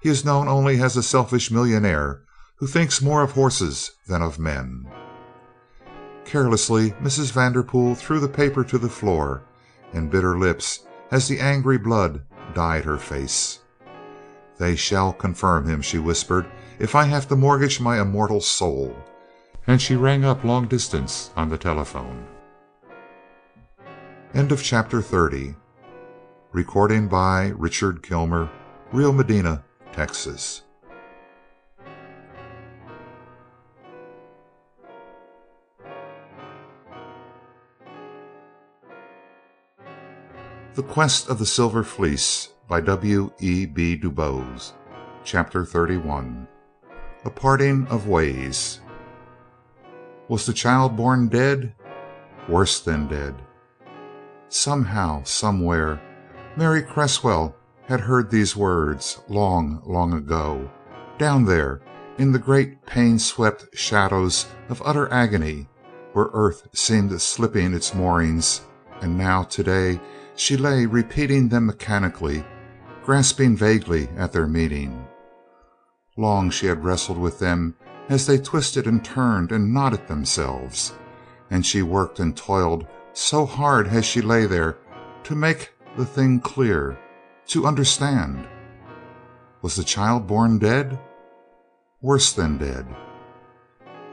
He 0.00 0.08
is 0.08 0.24
known 0.24 0.46
only 0.46 0.80
as 0.80 0.96
a 0.96 1.02
selfish 1.02 1.50
millionaire 1.50 2.20
who 2.58 2.68
thinks 2.68 3.02
more 3.02 3.24
of 3.24 3.32
horses 3.32 3.90
than 4.06 4.22
of 4.22 4.38
men. 4.38 4.86
Carelessly 6.24 6.92
Mrs. 7.02 7.32
Vanderpool 7.32 7.96
threw 7.96 8.20
the 8.20 8.28
paper 8.28 8.62
to 8.62 8.78
the 8.78 8.88
floor 8.88 9.42
and 9.92 10.12
bit 10.12 10.22
her 10.22 10.38
lips 10.38 10.78
as 11.10 11.26
the 11.26 11.40
angry 11.40 11.76
blood 11.76 12.22
dyed 12.54 12.84
her 12.84 12.98
face. 12.98 13.58
"They 14.56 14.76
shall 14.76 15.12
confirm 15.12 15.66
him," 15.68 15.82
she 15.82 15.98
whispered, 15.98 16.46
"if 16.78 16.94
I 16.94 17.02
have 17.06 17.26
to 17.30 17.34
mortgage 17.34 17.80
my 17.80 18.00
immortal 18.00 18.40
soul." 18.40 18.94
And 19.66 19.82
she 19.82 19.96
rang 19.96 20.24
up 20.24 20.44
long 20.44 20.68
distance 20.68 21.32
on 21.36 21.48
the 21.48 21.58
telephone. 21.58 22.28
End 24.32 24.52
of 24.52 24.62
Chapter 24.62 25.02
30 25.02 25.56
Recording 26.54 27.08
by 27.08 27.48
Richard 27.56 28.00
Kilmer, 28.04 28.48
Rio 28.92 29.10
Medina, 29.10 29.64
Texas. 29.90 30.62
The 40.74 40.84
Quest 40.84 41.28
of 41.28 41.40
the 41.40 41.44
Silver 41.44 41.82
Fleece 41.82 42.50
by 42.68 42.80
W. 42.82 43.32
E. 43.40 43.66
B. 43.66 43.96
Du 43.96 44.12
Bois 44.12 44.74
Chapter 45.24 45.64
31 45.64 46.46
A 47.24 47.30
Parting 47.30 47.84
of 47.88 48.06
Ways 48.06 48.78
Was 50.28 50.46
the 50.46 50.52
child 50.52 50.96
born 50.96 51.26
dead? 51.26 51.74
Worse 52.48 52.78
than 52.78 53.08
dead. 53.08 53.34
Somehow, 54.48 55.24
somewhere, 55.24 56.00
Mary 56.56 56.82
Cresswell 56.82 57.56
had 57.88 58.00
heard 58.00 58.30
these 58.30 58.54
words 58.54 59.20
long, 59.28 59.82
long 59.84 60.12
ago, 60.12 60.70
down 61.18 61.44
there 61.44 61.80
in 62.18 62.30
the 62.30 62.38
great 62.38 62.86
pain 62.86 63.18
swept 63.18 63.66
shadows 63.76 64.46
of 64.68 64.80
utter 64.84 65.12
agony, 65.12 65.68
where 66.12 66.30
earth 66.32 66.68
seemed 66.72 67.20
slipping 67.20 67.74
its 67.74 67.92
moorings, 67.92 68.60
and 69.00 69.18
now, 69.18 69.42
today, 69.42 70.00
she 70.36 70.56
lay 70.56 70.86
repeating 70.86 71.48
them 71.48 71.66
mechanically, 71.66 72.44
grasping 73.02 73.56
vaguely 73.56 74.08
at 74.16 74.32
their 74.32 74.46
meaning. 74.46 75.04
Long 76.16 76.50
she 76.50 76.66
had 76.66 76.84
wrestled 76.84 77.18
with 77.18 77.40
them 77.40 77.74
as 78.08 78.26
they 78.26 78.38
twisted 78.38 78.86
and 78.86 79.04
turned 79.04 79.50
and 79.50 79.74
knotted 79.74 80.06
themselves, 80.06 80.94
and 81.50 81.66
she 81.66 81.82
worked 81.82 82.20
and 82.20 82.36
toiled 82.36 82.86
so 83.12 83.44
hard 83.44 83.88
as 83.88 84.04
she 84.04 84.20
lay 84.20 84.46
there 84.46 84.78
to 85.24 85.34
make 85.34 85.72
the 85.96 86.04
thing 86.04 86.40
clear, 86.40 86.98
to 87.46 87.66
understand. 87.66 88.46
Was 89.62 89.76
the 89.76 89.84
child 89.84 90.26
born 90.26 90.58
dead? 90.58 90.98
Worse 92.02 92.32
than 92.32 92.58
dead. 92.58 92.86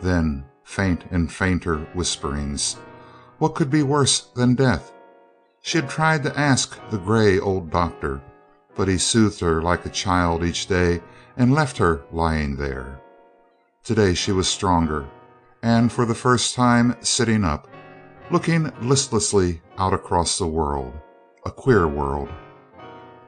Then 0.01 0.45
faint 0.63 1.05
and 1.11 1.31
fainter 1.31 1.79
whisperings. 1.93 2.77
What 3.39 3.55
could 3.55 3.69
be 3.69 3.83
worse 3.83 4.21
than 4.35 4.55
death? 4.55 4.93
She 5.61 5.79
had 5.79 5.89
tried 5.89 6.23
to 6.23 6.39
ask 6.39 6.77
the 6.89 6.97
gray 6.97 7.39
old 7.39 7.71
doctor, 7.71 8.21
but 8.75 8.87
he 8.87 8.97
soothed 8.97 9.39
her 9.39 9.61
like 9.61 9.85
a 9.85 9.89
child 9.89 10.43
each 10.43 10.67
day 10.67 11.01
and 11.35 11.53
left 11.53 11.77
her 11.77 12.03
lying 12.11 12.55
there. 12.55 12.99
Today 13.83 14.13
she 14.13 14.31
was 14.31 14.47
stronger, 14.47 15.07
and 15.63 15.91
for 15.91 16.05
the 16.05 16.15
first 16.15 16.55
time 16.55 16.95
sitting 17.01 17.43
up, 17.43 17.67
looking 18.29 18.71
listlessly 18.81 19.61
out 19.77 19.93
across 19.93 20.37
the 20.37 20.47
world 20.47 20.93
a 21.45 21.51
queer 21.51 21.87
world. 21.87 22.29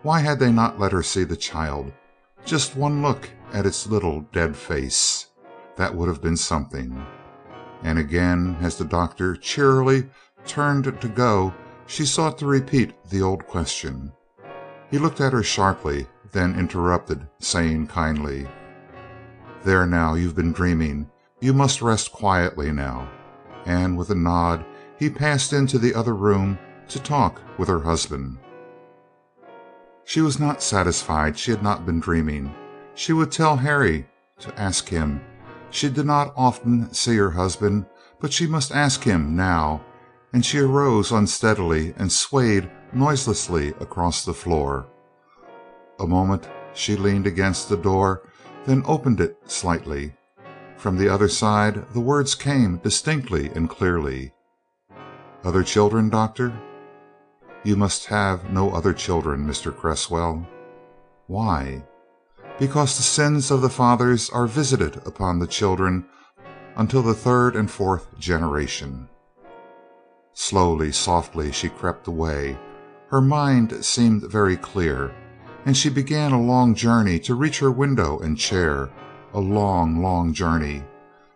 Why 0.03 0.19
had 0.19 0.39
they 0.39 0.51
not 0.51 0.79
let 0.79 0.91
her 0.91 1.03
see 1.03 1.23
the 1.23 1.35
child? 1.35 1.91
Just 2.45 2.75
one 2.75 3.01
look 3.01 3.29
at 3.53 3.65
its 3.65 3.87
little 3.87 4.21
dead 4.31 4.55
face. 4.55 5.27
That 5.77 5.95
would 5.95 6.09
have 6.09 6.21
been 6.21 6.37
something. 6.37 7.05
And 7.81 7.97
again, 7.97 8.57
as 8.61 8.77
the 8.77 8.85
doctor 8.85 9.35
cheerily 9.35 10.09
turned 10.45 10.85
to 11.01 11.07
go, 11.07 11.53
she 11.87 12.05
sought 12.05 12.37
to 12.39 12.45
repeat 12.45 12.93
the 13.09 13.21
old 13.21 13.47
question. 13.47 14.11
He 14.91 14.97
looked 14.97 15.21
at 15.21 15.33
her 15.33 15.43
sharply, 15.43 16.07
then 16.31 16.57
interrupted, 16.57 17.27
saying 17.39 17.87
kindly: 17.87 18.47
"There 19.63 19.87
now, 19.87 20.13
you've 20.13 20.35
been 20.35 20.51
dreaming. 20.51 21.09
You 21.39 21.53
must 21.53 21.81
rest 21.81 22.11
quietly 22.11 22.71
now." 22.71 23.09
And 23.65 23.97
with 23.97 24.09
a 24.09 24.15
nod 24.15 24.65
he 24.97 25.09
passed 25.09 25.51
into 25.53 25.79
the 25.79 25.95
other 25.95 26.13
room 26.13 26.59
to 26.89 26.99
talk 27.01 27.41
with 27.57 27.67
her 27.67 27.79
husband. 27.79 28.37
She 30.05 30.21
was 30.21 30.39
not 30.39 30.61
satisfied 30.61 31.37
she 31.37 31.51
had 31.51 31.63
not 31.63 31.85
been 31.85 31.99
dreaming. 31.99 32.53
She 32.93 33.13
would 33.13 33.31
tell 33.31 33.55
Harry 33.57 34.07
to 34.39 34.59
ask 34.59 34.89
him. 34.89 35.21
She 35.69 35.89
did 35.89 36.05
not 36.05 36.33
often 36.35 36.93
see 36.93 37.15
her 37.17 37.31
husband, 37.31 37.85
but 38.19 38.33
she 38.33 38.45
must 38.45 38.71
ask 38.71 39.03
him 39.03 39.35
now, 39.35 39.81
and 40.33 40.45
she 40.45 40.59
arose 40.59 41.11
unsteadily 41.11 41.93
and 41.97 42.11
swayed 42.11 42.69
noiselessly 42.93 43.69
across 43.79 44.23
the 44.23 44.33
floor. 44.33 44.87
A 45.99 46.07
moment 46.07 46.49
she 46.73 46.95
leaned 46.95 47.27
against 47.27 47.69
the 47.69 47.77
door, 47.77 48.27
then 48.65 48.83
opened 48.85 49.19
it 49.19 49.37
slightly. 49.45 50.15
From 50.77 50.97
the 50.97 51.07
other 51.07 51.29
side 51.29 51.85
the 51.93 52.01
words 52.01 52.35
came 52.35 52.77
distinctly 52.77 53.49
and 53.49 53.69
clearly: 53.69 54.33
"Other 55.43 55.63
children, 55.63 56.09
Doctor?" 56.09 56.53
"You 57.65 57.77
must 57.77 58.07
have 58.07 58.51
no 58.51 58.71
other 58.71 58.93
children, 58.93 59.47
Mr. 59.47 59.73
Cresswell." 59.73 60.45
"Why?" 61.27 61.85
"Because 62.59 62.97
the 62.97 63.03
sins 63.03 63.51
of 63.51 63.61
the 63.61 63.69
fathers 63.69 64.29
are 64.31 64.47
visited 64.47 65.01
upon 65.05 65.39
the 65.39 65.47
children 65.47 66.05
until 66.75 67.01
the 67.01 67.13
third 67.13 67.55
and 67.55 67.71
fourth 67.71 68.19
generation." 68.19 69.07
Slowly, 70.33 70.91
softly 70.91 71.53
she 71.53 71.69
crept 71.69 72.05
away. 72.05 72.57
Her 73.09 73.21
mind 73.21 73.85
seemed 73.85 74.29
very 74.29 74.57
clear, 74.57 75.15
and 75.65 75.77
she 75.77 75.89
began 75.89 76.33
a 76.33 76.41
long 76.41 76.75
journey 76.75 77.17
to 77.19 77.33
reach 77.33 77.59
her 77.59 77.71
window 77.71 78.19
and 78.19 78.37
chair 78.37 78.89
a 79.33 79.39
long, 79.39 80.01
long 80.01 80.33
journey. 80.33 80.83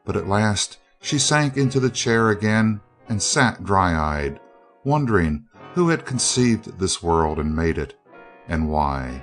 But 0.04 0.18
at 0.18 0.28
last 0.28 0.78
she 1.00 1.20
sank 1.20 1.56
into 1.56 1.80
the 1.80 1.90
chair 1.90 2.30
again 2.32 2.82
and 3.08 3.22
sat 3.22 3.63
dry 3.63 3.96
eyed, 3.96 4.42
wondering 4.84 5.46
who 5.78 5.90
had 5.90 6.08
conceived 6.08 6.80
this 6.80 7.04
world 7.04 7.38
and 7.38 7.56
made 7.56 7.78
it, 7.78 7.94
and 8.48 8.68
why. 8.68 9.22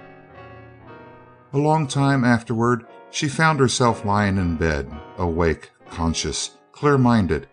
A 1.53 1.59
long 1.59 1.85
time 1.88 2.23
afterward 2.23 2.87
she 3.11 3.29
found 3.29 3.59
herself 3.59 4.05
lying 4.05 4.38
in 4.38 4.55
bed, 4.55 4.88
awake, 5.19 5.73
conscious, 5.90 6.53
clear 6.71 6.97
minded. 6.97 7.49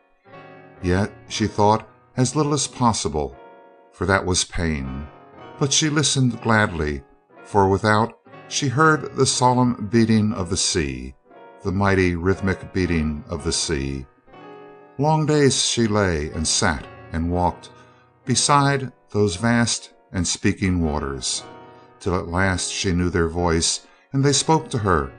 Yet 0.83 1.11
she 1.29 1.47
thought 1.47 1.89
as 2.15 2.35
little 2.35 2.53
as 2.53 2.67
possible, 2.67 3.35
for 3.91 4.05
that 4.05 4.23
was 4.23 4.43
pain. 4.43 5.07
But 5.57 5.73
she 5.73 5.89
listened 5.89 6.39
gladly, 6.43 7.01
for 7.43 7.67
without 7.67 8.19
she 8.49 8.67
heard 8.67 9.15
the 9.15 9.25
solemn 9.25 9.87
beating 9.91 10.31
of 10.31 10.51
the 10.51 10.57
sea, 10.57 11.15
the 11.63 11.71
mighty 11.71 12.15
rhythmic 12.15 12.71
beating 12.71 13.23
of 13.31 13.43
the 13.43 13.51
sea. 13.51 14.05
Long 14.99 15.25
days 15.25 15.65
she 15.65 15.87
lay 15.87 16.29
and 16.33 16.47
sat 16.47 16.85
and 17.11 17.31
walked 17.31 17.71
beside 18.25 18.91
those 19.09 19.35
vast 19.35 19.93
and 20.11 20.27
speaking 20.27 20.81
waters, 20.81 21.43
till 21.99 22.15
at 22.15 22.27
last 22.27 22.71
she 22.71 22.91
knew 22.91 23.09
their 23.09 23.27
voice, 23.27 23.87
and 24.13 24.23
they 24.23 24.33
spoke 24.33 24.69
to 24.69 24.77
her, 24.77 25.11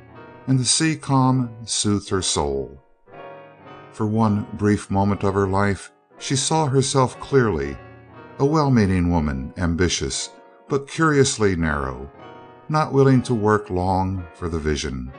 and 0.46 0.58
the 0.58 0.64
sea 0.64 0.96
calm 0.96 1.50
soothed 1.64 2.08
her 2.08 2.22
soul. 2.22 2.82
For 3.92 4.06
one 4.06 4.46
brief 4.54 4.90
moment 4.90 5.22
of 5.22 5.34
her 5.34 5.46
life 5.46 5.92
she 6.18 6.36
saw 6.36 6.66
herself 6.66 7.18
clearly 7.20 7.76
a 8.38 8.44
well 8.44 8.70
meaning 8.70 9.10
woman, 9.10 9.52
ambitious, 9.56 10.30
but 10.68 10.88
curiously 10.88 11.54
narrow, 11.54 12.10
not 12.68 12.92
willing 12.92 13.22
to 13.22 13.34
work 13.34 13.70
long 13.70 14.24
for 14.34 14.48
the 14.48 14.58
vision, 14.58 15.12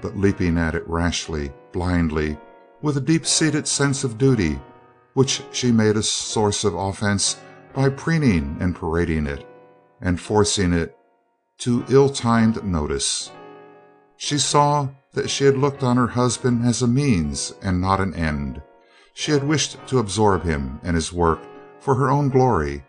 but 0.00 0.16
leaping 0.16 0.58
at 0.58 0.74
it 0.74 0.86
rashly, 0.86 1.52
blindly, 1.72 2.36
with 2.82 2.96
a 2.96 3.00
deep 3.00 3.24
seated 3.26 3.66
sense 3.66 4.04
of 4.04 4.18
duty 4.18 4.60
which 5.14 5.42
she 5.52 5.72
made 5.72 5.96
a 5.96 6.02
source 6.02 6.64
of 6.64 6.74
offense 6.74 7.38
by 7.72 7.88
preening 7.88 8.56
and 8.60 8.76
parading 8.76 9.26
it, 9.26 9.46
and 10.00 10.20
forcing 10.20 10.72
it 10.72 10.96
to 11.58 11.84
ill 11.88 12.08
timed 12.08 12.62
notice. 12.64 13.30
She 14.16 14.38
saw 14.38 14.88
that 15.12 15.30
she 15.30 15.44
had 15.44 15.56
looked 15.56 15.82
on 15.82 15.96
her 15.96 16.08
husband 16.08 16.66
as 16.66 16.82
a 16.82 16.86
means 16.86 17.54
and 17.62 17.80
not 17.80 18.00
an 18.00 18.14
end. 18.14 18.60
She 19.12 19.32
had 19.32 19.44
wished 19.44 19.78
to 19.88 19.98
absorb 19.98 20.42
him 20.42 20.80
and 20.82 20.94
his 20.94 21.12
work 21.12 21.40
for 21.78 21.94
her 21.94 22.10
own 22.10 22.28
glory. 22.28 22.84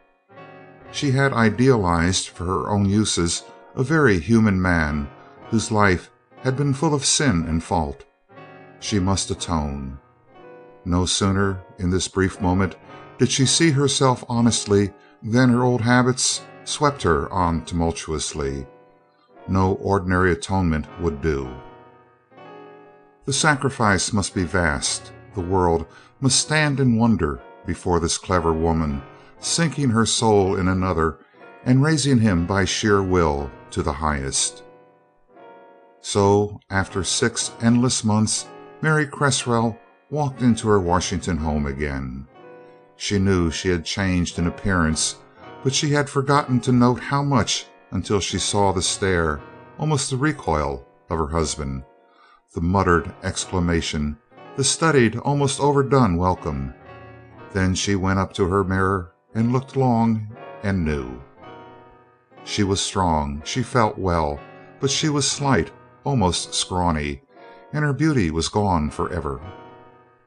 She 0.92 1.12
had 1.12 1.34
idealized 1.34 2.30
for 2.30 2.46
her 2.46 2.70
own 2.70 2.86
uses 2.86 3.44
a 3.76 3.84
very 3.84 4.20
human 4.20 4.62
man 4.62 5.10
whose 5.50 5.72
life 5.72 6.10
had 6.38 6.56
been 6.56 6.74
full 6.74 6.94
of 6.94 7.06
sin 7.06 7.46
and 7.48 7.64
fault. 7.64 8.06
She 8.80 9.00
must 9.00 9.30
atone. 9.30 10.00
No 10.86 11.06
sooner, 11.08 11.64
in 11.80 11.90
this 11.90 12.08
brief 12.08 12.40
moment, 12.40 12.76
did 13.18 13.32
she 13.32 13.48
see 13.48 13.72
herself 13.72 14.24
honestly 14.30 14.94
than 15.24 15.50
her 15.50 15.64
old 15.64 15.82
habits 15.82 16.42
swept 16.64 17.02
her 17.02 17.32
on 17.32 17.66
tumultuously. 17.66 18.68
No 19.48 19.74
ordinary 19.76 20.32
atonement 20.32 20.86
would 21.02 21.22
do. 21.22 21.50
The 23.26 23.34
sacrifice 23.34 24.14
must 24.14 24.36
be 24.36 24.44
vast. 24.44 25.12
The 25.34 25.42
world 25.42 25.88
must 26.20 26.40
stand 26.40 26.80
in 26.80 26.98
wonder 26.98 27.42
before 27.66 28.00
this 28.00 28.20
clever 28.20 28.54
woman, 28.54 29.02
sinking 29.40 29.90
her 29.90 30.06
soul 30.06 30.56
in 30.56 30.68
another 30.68 31.18
and 31.66 31.84
raising 31.84 32.20
him 32.20 32.46
by 32.46 32.66
sheer 32.66 33.02
will 33.02 33.50
to 33.72 33.82
the 33.82 33.94
highest. 33.94 34.64
So, 36.02 36.60
after 36.70 37.04
six 37.04 37.52
endless 37.62 38.04
months, 38.04 38.48
Mary 38.82 39.08
Cresswell 39.08 39.80
walked 40.10 40.42
into 40.42 40.68
her 40.68 40.80
Washington 40.80 41.38
home 41.38 41.66
again. 41.66 42.28
She 42.96 43.20
knew 43.20 43.52
she 43.52 43.70
had 43.70 43.84
changed 43.86 44.38
in 44.38 44.48
appearance, 44.48 45.18
but 45.64 45.74
she 45.74 45.90
had 45.90 46.10
forgotten 46.10 46.60
to 46.62 46.72
note 46.72 47.00
how 47.00 47.24
much 47.24 47.66
until 47.92 48.20
she 48.20 48.38
saw 48.38 48.72
the 48.72 48.82
stare, 48.82 49.42
almost 49.80 50.10
the 50.10 50.18
recoil, 50.18 50.86
of 51.10 51.18
her 51.18 51.28
husband, 51.28 51.84
the 52.54 52.62
muttered 52.62 53.14
exclamation, 53.24 54.18
the 54.56 54.64
studied, 54.64 55.18
almost 55.18 55.60
overdone 55.60 56.18
welcome. 56.18 56.74
Then 57.54 57.76
she 57.76 57.96
went 57.96 58.20
up 58.20 58.34
to 58.34 58.48
her 58.48 58.64
mirror 58.64 59.14
and 59.34 59.52
looked 59.52 59.76
long 59.76 60.36
and 60.64 60.86
knew. 60.86 61.22
She 62.44 62.64
was 62.64 62.80
strong, 62.80 63.42
she 63.44 63.64
felt 63.64 63.98
well, 63.98 64.40
but 64.80 64.92
she 64.92 65.10
was 65.10 65.30
slight, 65.30 65.72
almost 66.04 66.54
scrawny, 66.54 67.22
and 67.74 67.84
her 67.84 67.94
beauty 67.94 68.32
was 68.32 68.50
gone 68.50 68.90
forever. 68.90 69.42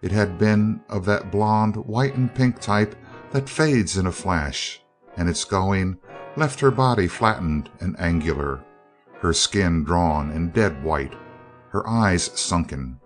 It 0.01 0.13
had 0.13 0.39
been 0.39 0.81
of 0.89 1.05
that 1.07 1.33
blonde, 1.33 1.77
white 1.77 2.15
and 2.15 2.33
pink 2.33 2.61
type 2.61 2.95
that 3.33 3.49
fades 3.49 3.97
in 3.97 4.07
a 4.07 4.13
flash, 4.13 4.81
and 5.17 5.29
its 5.29 5.45
going 5.45 5.99
left 6.37 6.61
her 6.61 6.71
body 6.71 7.09
flattened 7.09 7.69
and 7.81 7.99
angular, 7.99 8.61
her 9.21 9.33
skin 9.33 9.83
drawn 9.83 10.31
and 10.31 10.53
dead 10.53 10.85
white, 10.85 11.15
her 11.71 11.87
eyes 11.89 12.31
sunken. 12.39 13.01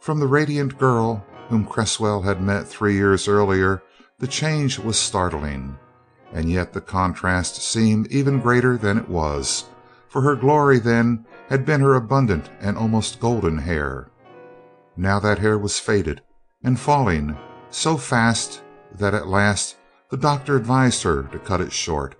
From 0.00 0.18
the 0.18 0.26
radiant 0.26 0.78
girl 0.78 1.24
whom 1.48 1.66
Cresswell 1.66 2.22
had 2.22 2.40
met 2.40 2.66
three 2.66 2.94
years 2.94 3.28
earlier 3.28 3.82
the 4.18 4.26
change 4.26 4.78
was 4.78 4.98
startling, 4.98 5.76
and 6.32 6.50
yet 6.50 6.72
the 6.72 6.80
contrast 6.80 7.56
seemed 7.56 8.06
even 8.06 8.40
greater 8.40 8.78
than 8.78 8.96
it 8.96 9.08
was, 9.08 9.66
for 10.08 10.22
her 10.22 10.34
glory 10.34 10.78
then 10.78 11.26
had 11.50 11.66
been 11.66 11.82
her 11.82 11.94
abundant 11.94 12.48
and 12.60 12.78
almost 12.78 13.20
golden 13.20 13.58
hair. 13.58 14.08
Now 14.96 15.20
that 15.20 15.38
hair 15.38 15.58
was 15.58 15.78
faded 15.78 16.22
and 16.64 16.80
falling 16.80 17.36
so 17.70 17.96
fast 17.96 18.62
that 18.94 19.14
at 19.14 19.28
last 19.28 19.76
the 20.10 20.16
doctor 20.16 20.56
advised 20.56 21.02
her 21.02 21.24
to 21.24 21.38
cut 21.38 21.60
it 21.60 21.72
short. 21.72 22.16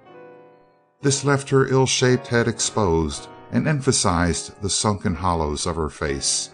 This 1.00 1.24
left 1.24 1.48
her 1.50 1.66
ill 1.66 1.86
shaped 1.86 2.26
head 2.26 2.48
exposed 2.48 3.28
and 3.50 3.66
emphasized 3.66 4.60
the 4.60 4.68
sunken 4.68 5.14
hollows 5.14 5.66
of 5.66 5.76
her 5.76 5.88
face. 5.88 6.50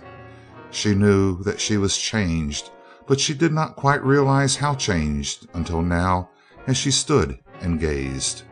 She 0.70 0.94
knew 0.94 1.42
that 1.42 1.60
she 1.60 1.76
was 1.76 1.96
changed, 1.96 2.70
but 3.06 3.18
she 3.18 3.34
did 3.34 3.52
not 3.52 3.76
quite 3.76 4.04
realize 4.04 4.56
how 4.56 4.74
changed 4.74 5.48
until 5.54 5.82
now 5.82 6.30
as 6.66 6.76
she 6.76 6.90
stood 6.90 7.38
and 7.60 7.80
gazed. 7.80 8.42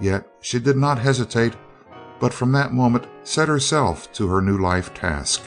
Yet 0.00 0.26
she 0.40 0.58
did 0.58 0.76
not 0.76 0.98
hesitate 0.98 1.54
but 2.20 2.32
from 2.32 2.52
that 2.52 2.72
moment 2.72 3.06
set 3.22 3.48
herself 3.48 4.12
to 4.12 4.28
her 4.28 4.40
new 4.40 4.58
life 4.58 4.94
task. 4.94 5.42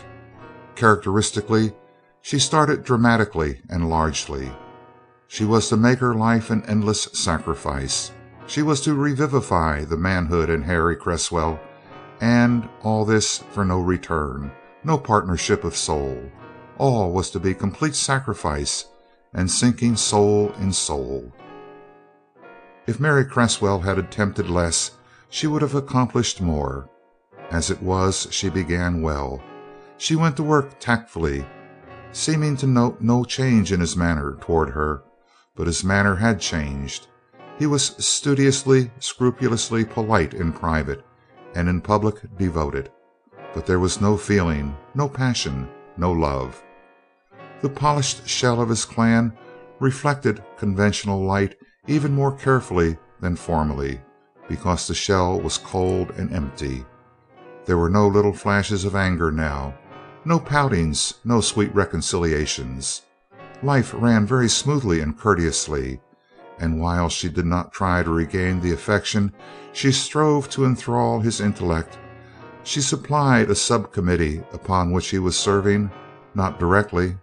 Characteristically, 0.75 1.73
she 2.21 2.39
started 2.39 2.83
dramatically 2.83 3.61
and 3.69 3.89
largely. 3.89 4.51
She 5.27 5.45
was 5.45 5.69
to 5.69 5.77
make 5.77 5.99
her 5.99 6.13
life 6.13 6.49
an 6.49 6.63
endless 6.67 7.03
sacrifice. 7.13 8.11
She 8.47 8.61
was 8.61 8.81
to 8.81 8.93
revivify 8.93 9.85
the 9.85 9.97
manhood 9.97 10.49
in 10.49 10.61
Harry 10.63 10.95
Cresswell, 10.95 11.59
and 12.21 12.67
all 12.83 13.05
this 13.05 13.39
for 13.51 13.65
no 13.65 13.79
return, 13.79 14.51
no 14.83 14.97
partnership 14.97 15.63
of 15.63 15.75
soul. 15.75 16.31
all 16.77 17.11
was 17.11 17.29
to 17.31 17.39
be 17.39 17.53
complete 17.53 17.95
sacrifice 17.95 18.85
and 19.33 19.49
sinking 19.49 19.95
soul 19.95 20.51
in 20.59 20.71
soul. 20.71 21.31
If 22.85 22.99
Mary 22.99 23.25
Cresswell 23.25 23.79
had 23.79 23.97
attempted 23.97 24.49
less 24.49 24.91
she 25.29 25.47
would 25.47 25.61
have 25.61 25.75
accomplished 25.75 26.41
more. 26.41 26.89
As 27.51 27.69
it 27.69 27.81
was, 27.81 28.27
she 28.31 28.49
began 28.49 29.01
well. 29.01 29.41
She 29.97 30.15
went 30.15 30.35
to 30.37 30.43
work 30.43 30.79
tactfully, 30.79 31.45
seeming 32.11 32.57
to 32.57 32.67
note 32.67 33.01
no 33.01 33.23
change 33.23 33.71
in 33.71 33.79
his 33.79 33.95
manner 33.95 34.37
toward 34.41 34.69
her, 34.69 35.03
but 35.55 35.67
his 35.67 35.83
manner 35.83 36.15
had 36.15 36.39
changed. 36.39 37.07
He 37.57 37.65
was 37.65 37.95
studiously, 38.05 38.91
scrupulously 38.99 39.85
polite 39.85 40.33
in 40.33 40.53
private, 40.53 41.03
and 41.55 41.67
in 41.67 41.81
public 41.81 42.15
devoted, 42.37 42.91
but 43.53 43.65
there 43.65 43.79
was 43.79 43.99
no 43.99 44.17
feeling, 44.17 44.77
no 44.93 45.09
passion, 45.09 45.67
no 45.97 46.11
love. 46.11 46.63
The 47.61 47.69
polished 47.69 48.27
shell 48.27 48.61
of 48.61 48.69
his 48.69 48.85
clan 48.85 49.35
reflected 49.79 50.43
conventional 50.57 51.23
light 51.23 51.57
even 51.87 52.13
more 52.13 52.35
carefully 52.35 52.97
than 53.19 53.35
formerly, 53.35 54.01
because 54.47 54.87
the 54.87 54.93
shell 54.93 55.39
was 55.39 55.57
cold 55.57 56.11
and 56.11 56.33
empty. 56.33 56.85
There 57.65 57.77
were 57.77 57.89
no 57.89 58.07
little 58.07 58.33
flashes 58.33 58.85
of 58.85 58.95
anger 58.95 59.31
now, 59.31 59.77
no 60.25 60.39
poutings, 60.39 61.15
no 61.23 61.41
sweet 61.41 61.73
reconciliations. 61.73 63.03
Life 63.63 63.93
ran 63.93 64.25
very 64.25 64.49
smoothly 64.49 64.99
and 64.99 65.17
courteously, 65.17 65.99
and 66.59 66.79
while 66.79 67.09
she 67.09 67.29
did 67.29 67.45
not 67.45 67.71
try 67.71 68.03
to 68.03 68.09
regain 68.09 68.59
the 68.59 68.71
affection 68.71 69.33
she 69.73 69.91
strove 69.91 70.49
to 70.49 70.65
enthrall 70.65 71.19
his 71.19 71.41
intellect, 71.41 71.97
she 72.63 72.81
supplied 72.81 73.49
a 73.49 73.55
subcommittee 73.55 74.43
upon 74.51 74.91
which 74.91 75.09
he 75.09 75.19
was 75.19 75.37
serving, 75.37 75.89
not 76.35 76.59
directly, 76.59 77.15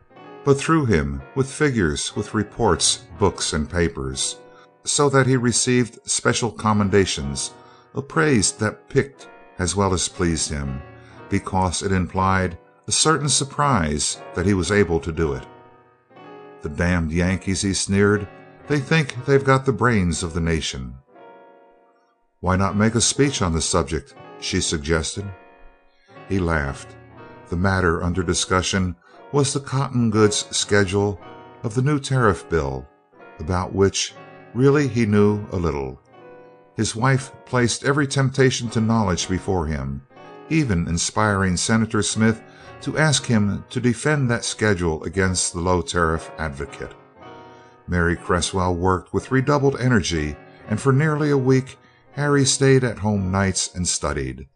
but 0.45 0.59
through 0.59 0.87
him, 0.87 1.21
with 1.35 1.51
figures, 1.51 2.15
with 2.17 2.35
reports, 2.35 3.05
books, 3.19 3.53
and 3.53 3.69
papers, 3.69 4.37
so 4.85 5.09
that 5.09 5.27
he 5.27 5.37
received 5.37 5.99
special 6.09 6.51
commendations, 6.51 7.53
a 7.95 8.03
praise 8.03 8.53
that 8.53 8.89
piqued 8.89 9.29
as 9.59 9.75
well 9.75 9.93
as 9.95 10.09
pleased 10.09 10.51
him, 10.51 10.81
because 11.29 11.83
it 11.83 11.93
implied 11.93 12.59
a 12.87 12.93
certain 12.93 13.29
surprise 13.29 14.21
that 14.35 14.47
he 14.47 14.55
was 14.55 14.71
able 14.71 15.01
to 15.01 15.13
do 15.13 15.33
it. 15.33 15.47
"The 16.63 16.69
damned 16.69 17.13
Yankees," 17.13 17.63
he 17.63 17.73
sneered. 17.73 18.29
"They 18.67 18.81
think 18.81 19.25
they've 19.25 19.45
got 19.45 19.65
the 19.65 19.73
brains 19.73 20.23
of 20.23 20.35
the 20.35 20.41
nation." 20.41 20.95
"Why 22.41 22.57
not 22.57 22.77
make 22.77 22.95
a 22.95 23.01
speech 23.01 23.41
on 23.41 23.53
the 23.53 23.63
subject?" 23.63 24.15
she 24.41 24.61
suggested. 24.61 25.25
He 26.29 26.39
laughed. 26.39 26.95
The 27.49 27.57
matter 27.57 28.03
under 28.03 28.23
discussion 28.23 28.97
was 29.33 29.53
the 29.53 29.61
cotton 29.61 30.11
goods 30.11 30.47
schedule 30.51 31.21
of 31.63 31.75
the 31.75 31.83
new 31.83 31.99
tariff 31.99 32.49
bill, 32.49 32.87
about 33.39 33.75
which 33.75 34.15
really 34.55 34.89
he 34.89 35.05
knew 35.05 35.45
a 35.53 35.57
little. 35.57 36.01
His 36.77 36.97
wife 36.97 37.33
placed 37.45 37.85
every 37.85 38.07
temptation 38.07 38.69
to 38.71 38.81
knowledge 38.81 39.29
before 39.29 39.67
him, 39.67 40.07
even 40.49 40.89
inspiring 40.89 41.57
Senator 41.57 42.03
Smith 42.03 42.43
to 42.81 42.99
ask 42.99 43.27
him 43.27 43.65
to 43.71 43.81
defend 43.81 44.31
that 44.31 44.45
schedule 44.45 45.03
against 45.05 45.53
the 45.53 45.61
low 45.61 45.83
tariff 45.83 46.31
advocate. 46.39 46.93
Mary 47.87 48.17
Cresswell 48.17 48.75
worked 48.75 49.13
with 49.13 49.31
redoubled 49.31 49.79
energy, 49.81 50.37
and 50.69 50.81
for 50.81 50.93
nearly 50.93 51.31
a 51.31 51.39
week 51.39 51.79
Harry 52.13 52.45
stayed 52.45 52.85
at 52.85 52.99
home 52.99 53.31
nights 53.31 53.75
and 53.75 53.87
studied. 53.87 54.47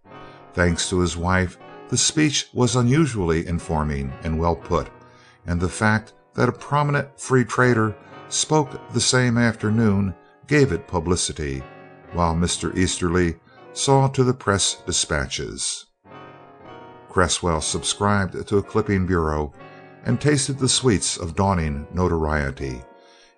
Thanks 0.55 0.89
to 0.89 1.01
his 1.01 1.17
wife, 1.17 1.59
the 1.89 1.97
speech 1.97 2.49
was 2.53 2.77
unusually 2.77 3.47
informing 3.47 4.13
and 4.23 4.39
well 4.39 4.57
put, 4.57 4.89
and 5.47 5.61
the 5.61 5.69
fact 5.69 6.13
that 6.35 6.49
a 6.49 6.53
prominent 6.53 7.19
free 7.19 7.45
trader 7.45 7.97
spoke 8.29 8.93
the 8.93 9.01
same 9.01 9.39
afternoon 9.39 10.15
gave 10.47 10.73
it 10.73 10.89
publicity, 10.89 11.63
while 12.13 12.35
Mr. 12.35 12.75
Easterly 12.77 13.37
saw 13.73 14.09
to 14.09 14.25
the 14.25 14.35
press 14.35 14.83
dispatches. 14.87 15.87
Cresswell 17.09 17.61
subscribed 17.61 18.47
to 18.49 18.59
a 18.59 18.63
clipping 18.63 19.07
bureau 19.07 19.53
and 20.05 20.21
tasted 20.21 20.59
the 20.59 20.69
sweets 20.69 21.17
of 21.17 21.35
dawning 21.35 21.87
notoriety, 21.93 22.83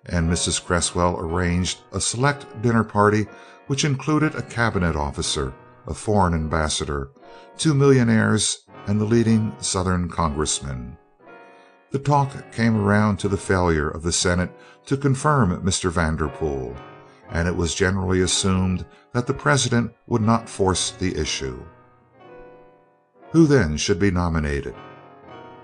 and 0.05 0.29
Mrs. 0.29 0.63
Cresswell 0.63 1.19
arranged 1.19 1.79
a 1.91 2.01
select 2.01 2.61
dinner 2.61 2.83
party 2.83 3.27
which 3.67 3.85
included 3.85 4.35
a 4.35 4.41
cabinet 4.41 4.95
officer, 4.95 5.53
a 5.87 5.93
foreign 5.93 6.33
ambassador, 6.33 7.11
two 7.57 7.73
millionaires, 7.73 8.65
and 8.87 8.99
the 8.99 9.05
leading 9.05 9.55
Southern 9.59 10.09
congressmen. 10.09 10.97
The 11.91 11.99
talk 11.99 12.53
came 12.53 12.77
around 12.77 13.17
to 13.17 13.27
the 13.27 13.35
failure 13.35 13.89
of 13.89 14.01
the 14.01 14.13
Senate 14.13 14.49
to 14.85 14.95
confirm 14.95 15.61
Mr. 15.61 15.91
Vanderpool, 15.91 16.73
and 17.29 17.49
it 17.49 17.55
was 17.55 17.75
generally 17.75 18.21
assumed 18.21 18.85
that 19.11 19.27
the 19.27 19.33
President 19.33 19.93
would 20.07 20.21
not 20.21 20.47
force 20.47 20.91
the 20.91 21.13
issue. 21.19 21.61
Who 23.31 23.45
then 23.45 23.75
should 23.75 23.99
be 23.99 24.09
nominated? 24.09 24.73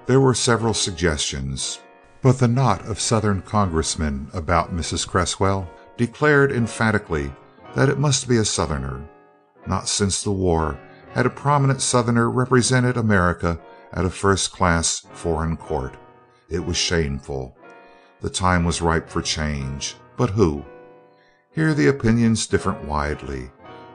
There 0.05 0.19
were 0.19 0.33
several 0.33 0.73
suggestions, 0.73 1.79
but 2.21 2.39
the 2.39 2.47
knot 2.49 2.85
of 2.87 2.99
Southern 2.99 3.41
congressmen 3.41 4.27
about 4.33 4.75
Mrs. 4.75 5.07
Cresswell 5.07 5.69
declared 5.95 6.51
emphatically 6.51 7.31
that 7.73 7.87
it 7.87 7.99
must 7.99 8.27
be 8.27 8.35
a 8.35 8.43
Southerner. 8.43 9.07
Not 9.65 9.87
since 9.87 10.23
the 10.23 10.31
war 10.31 10.77
had 11.11 11.25
a 11.25 11.29
prominent 11.29 11.81
Southerner 11.81 12.29
represented 12.29 12.97
America 12.97 13.59
at 13.93 14.03
a 14.03 14.09
first 14.09 14.51
class 14.51 15.05
foreign 15.13 15.55
court. 15.55 15.95
It 16.49 16.65
was 16.65 16.77
shameful. 16.77 17.57
The 18.21 18.29
time 18.29 18.63
was 18.63 18.81
ripe 18.81 19.09
for 19.09 19.21
change. 19.21 19.95
But 20.15 20.31
who? 20.31 20.65
Here 21.51 21.73
the 21.73 21.87
opinions 21.87 22.47
differed 22.47 22.87
widely. 22.87 23.51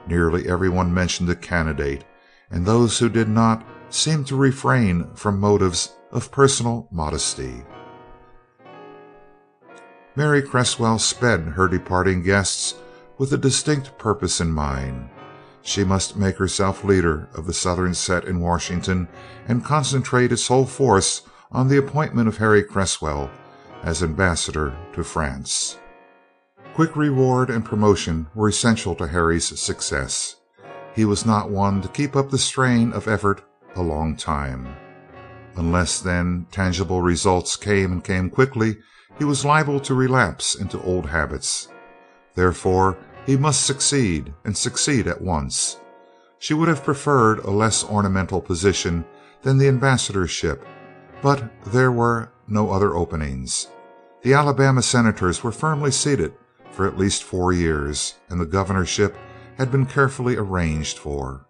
Nearly 0.07 0.47
everyone 0.47 0.93
mentioned 0.93 1.29
a 1.29 1.35
candidate, 1.35 2.03
and 2.51 2.65
those 2.65 2.99
who 2.99 3.09
did 3.09 3.29
not 3.29 3.65
seemed 3.89 4.27
to 4.27 4.35
refrain 4.35 5.13
from 5.15 5.39
motives 5.39 5.93
of 6.11 6.31
personal 6.31 6.87
modesty. 6.91 7.63
Mary 10.15 10.41
Cresswell 10.41 10.99
sped 10.99 11.41
her 11.41 11.67
departing 11.67 12.21
guests 12.21 12.75
with 13.17 13.33
a 13.33 13.37
distinct 13.37 13.97
purpose 13.97 14.39
in 14.39 14.51
mind. 14.51 15.09
She 15.63 15.83
must 15.83 16.17
make 16.17 16.37
herself 16.37 16.83
leader 16.83 17.29
of 17.33 17.47
the 17.47 17.53
Southern 17.53 17.93
set 17.93 18.25
in 18.25 18.41
Washington 18.41 19.07
and 19.47 19.63
concentrate 19.63 20.31
its 20.31 20.47
whole 20.47 20.65
force 20.65 21.23
on 21.53 21.67
the 21.67 21.77
appointment 21.77 22.27
of 22.27 22.37
Harry 22.37 22.63
Cresswell 22.63 23.29
as 23.83 24.01
ambassador 24.01 24.75
to 24.93 25.03
France. 25.03 25.77
Quick 26.73 26.95
reward 26.95 27.49
and 27.49 27.63
promotion 27.63 28.27
were 28.33 28.49
essential 28.49 28.95
to 28.95 29.07
Harry's 29.07 29.59
success. 29.59 30.37
He 30.95 31.05
was 31.05 31.25
not 31.25 31.51
one 31.51 31.81
to 31.81 31.87
keep 31.87 32.15
up 32.15 32.31
the 32.31 32.37
strain 32.37 32.91
of 32.93 33.07
effort 33.07 33.43
a 33.75 33.81
long 33.81 34.15
time. 34.15 34.75
Unless, 35.55 35.99
then, 35.99 36.47
tangible 36.51 37.01
results 37.01 37.55
came 37.55 37.91
and 37.91 38.03
came 38.03 38.29
quickly, 38.29 38.77
he 39.19 39.23
was 39.23 39.45
liable 39.45 39.79
to 39.81 39.93
relapse 39.93 40.55
into 40.55 40.81
old 40.81 41.05
habits. 41.05 41.67
Therefore, 42.33 42.97
he 43.27 43.37
must 43.37 43.65
succeed, 43.65 44.33
and 44.43 44.57
succeed 44.57 45.07
at 45.07 45.21
once. 45.21 45.79
She 46.39 46.55
would 46.55 46.67
have 46.67 46.83
preferred 46.83 47.39
a 47.39 47.51
less 47.51 47.83
ornamental 47.83 48.41
position 48.41 49.05
than 49.43 49.59
the 49.59 49.67
ambassadorship, 49.67 50.65
but 51.23 51.49
there 51.65 51.91
were 51.91 52.31
no 52.47 52.69
other 52.69 52.95
openings. 52.95 53.69
The 54.21 54.33
Alabama 54.33 54.81
senators 54.83 55.41
were 55.41 55.53
firmly 55.53 55.89
seated 55.89 56.33
for 56.69 56.85
at 56.85 56.97
least 56.97 57.23
four 57.23 57.53
years, 57.53 58.15
and 58.29 58.39
the 58.39 58.45
governorship 58.45 59.15
had 59.57 59.71
been 59.71 59.85
carefully 59.85 60.35
arranged 60.35 60.97
for. 60.97 61.47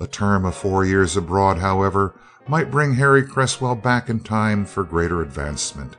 A 0.00 0.06
term 0.06 0.44
of 0.44 0.56
four 0.56 0.84
years 0.84 1.16
abroad, 1.16 1.58
however, 1.58 2.18
might 2.48 2.70
bring 2.70 2.94
Harry 2.94 3.22
Cresswell 3.22 3.74
back 3.74 4.08
in 4.08 4.20
time 4.20 4.64
for 4.64 4.84
greater 4.84 5.22
advancement. 5.22 5.96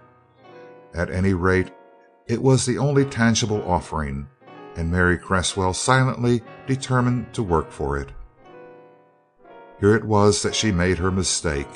At 0.94 1.12
any 1.12 1.34
rate, 1.34 1.72
it 2.28 2.42
was 2.42 2.66
the 2.66 2.78
only 2.78 3.06
tangible 3.06 3.64
offering, 3.70 4.28
and 4.76 4.92
Mary 4.92 5.18
Cresswell 5.18 5.74
silently 5.74 6.42
determined 6.66 7.34
to 7.34 7.44
work 7.44 7.72
for 7.72 7.98
it. 7.98 8.10
Here 9.80 9.96
it 9.96 10.06
was 10.06 10.42
that 10.42 10.56
she 10.56 10.72
made 10.72 10.98
her 10.98 11.12
mistake. 11.12 11.68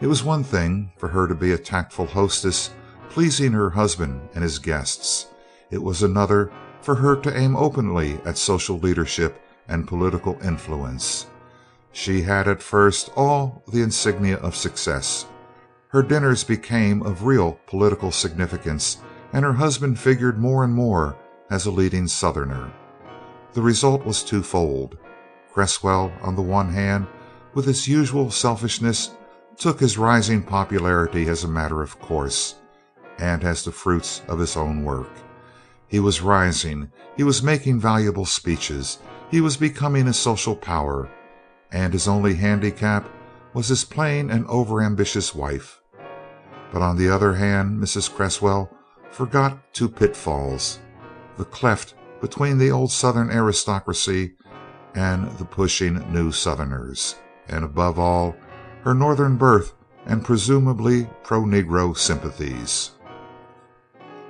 It 0.00 0.06
was 0.06 0.22
one 0.22 0.44
thing 0.44 0.92
for 0.96 1.08
her 1.08 1.26
to 1.26 1.34
be 1.34 1.52
a 1.52 1.58
tactful 1.58 2.06
hostess, 2.06 2.70
pleasing 3.10 3.52
her 3.52 3.70
husband 3.70 4.28
and 4.32 4.44
his 4.44 4.60
guests. 4.60 5.26
It 5.70 5.82
was 5.82 6.02
another 6.02 6.52
for 6.82 6.94
her 6.94 7.16
to 7.16 7.36
aim 7.36 7.56
openly 7.56 8.20
at 8.24 8.38
social 8.38 8.78
leadership 8.78 9.42
and 9.66 9.88
political 9.88 10.38
influence. 10.42 11.26
She 11.90 12.22
had 12.22 12.46
at 12.46 12.62
first 12.62 13.10
all 13.16 13.64
the 13.66 13.82
insignia 13.82 14.36
of 14.36 14.54
success. 14.54 15.26
Her 15.88 16.02
dinners 16.02 16.44
became 16.44 17.02
of 17.02 17.24
real 17.24 17.58
political 17.66 18.12
significance, 18.12 18.98
and 19.32 19.44
her 19.44 19.54
husband 19.54 19.98
figured 19.98 20.38
more 20.38 20.62
and 20.62 20.72
more 20.72 21.16
as 21.50 21.66
a 21.66 21.72
leading 21.72 22.06
Southerner. 22.06 22.72
The 23.54 23.62
result 23.62 24.06
was 24.06 24.22
twofold. 24.22 24.96
Cresswell, 25.52 26.12
on 26.22 26.36
the 26.36 26.42
one 26.42 26.72
hand, 26.72 27.08
with 27.54 27.64
his 27.64 27.88
usual 27.88 28.30
selfishness, 28.30 29.10
took 29.58 29.80
his 29.80 29.98
rising 29.98 30.42
popularity 30.42 31.28
as 31.28 31.42
a 31.42 31.48
matter 31.48 31.82
of 31.82 31.98
course, 32.00 32.54
and 33.18 33.42
as 33.42 33.64
the 33.64 33.72
fruits 33.72 34.22
of 34.28 34.38
his 34.38 34.56
own 34.56 34.84
work. 34.84 35.10
He 35.88 35.98
was 35.98 36.22
rising, 36.22 36.92
he 37.16 37.24
was 37.24 37.42
making 37.42 37.80
valuable 37.80 38.24
speeches, 38.24 38.98
he 39.30 39.40
was 39.40 39.56
becoming 39.56 40.06
a 40.06 40.12
social 40.12 40.54
power, 40.54 41.10
and 41.72 41.92
his 41.92 42.06
only 42.06 42.34
handicap 42.34 43.08
was 43.52 43.68
his 43.68 43.84
plain 43.84 44.30
and 44.30 44.46
over 44.46 44.80
ambitious 44.80 45.34
wife. 45.34 45.80
But 46.72 46.82
on 46.82 46.96
the 46.96 47.12
other 47.12 47.34
hand, 47.34 47.82
Mrs. 47.82 48.14
Cresswell 48.14 48.70
forgot 49.10 49.74
two 49.74 49.88
pitfalls 49.88 50.78
the 51.36 51.44
cleft 51.44 51.94
between 52.20 52.58
the 52.58 52.70
old 52.70 52.90
Southern 52.90 53.30
aristocracy 53.30 54.34
and 54.94 55.30
the 55.38 55.44
pushing 55.44 56.12
new 56.12 56.32
Southerners, 56.32 57.16
and 57.48 57.64
above 57.64 57.98
all, 57.98 58.36
her 58.88 58.94
Northern 58.94 59.36
birth 59.36 59.74
and 60.06 60.24
presumably 60.24 61.06
pro 61.22 61.42
Negro 61.42 61.94
sympathies. 61.94 62.92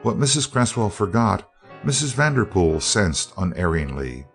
What 0.03 0.19
Mrs. 0.19 0.51
Cresswell 0.51 0.91
forgot, 0.91 1.49
Mrs. 1.85 2.13
Vanderpool 2.15 2.81
sensed 2.81 3.33
unerringly. 3.39 4.27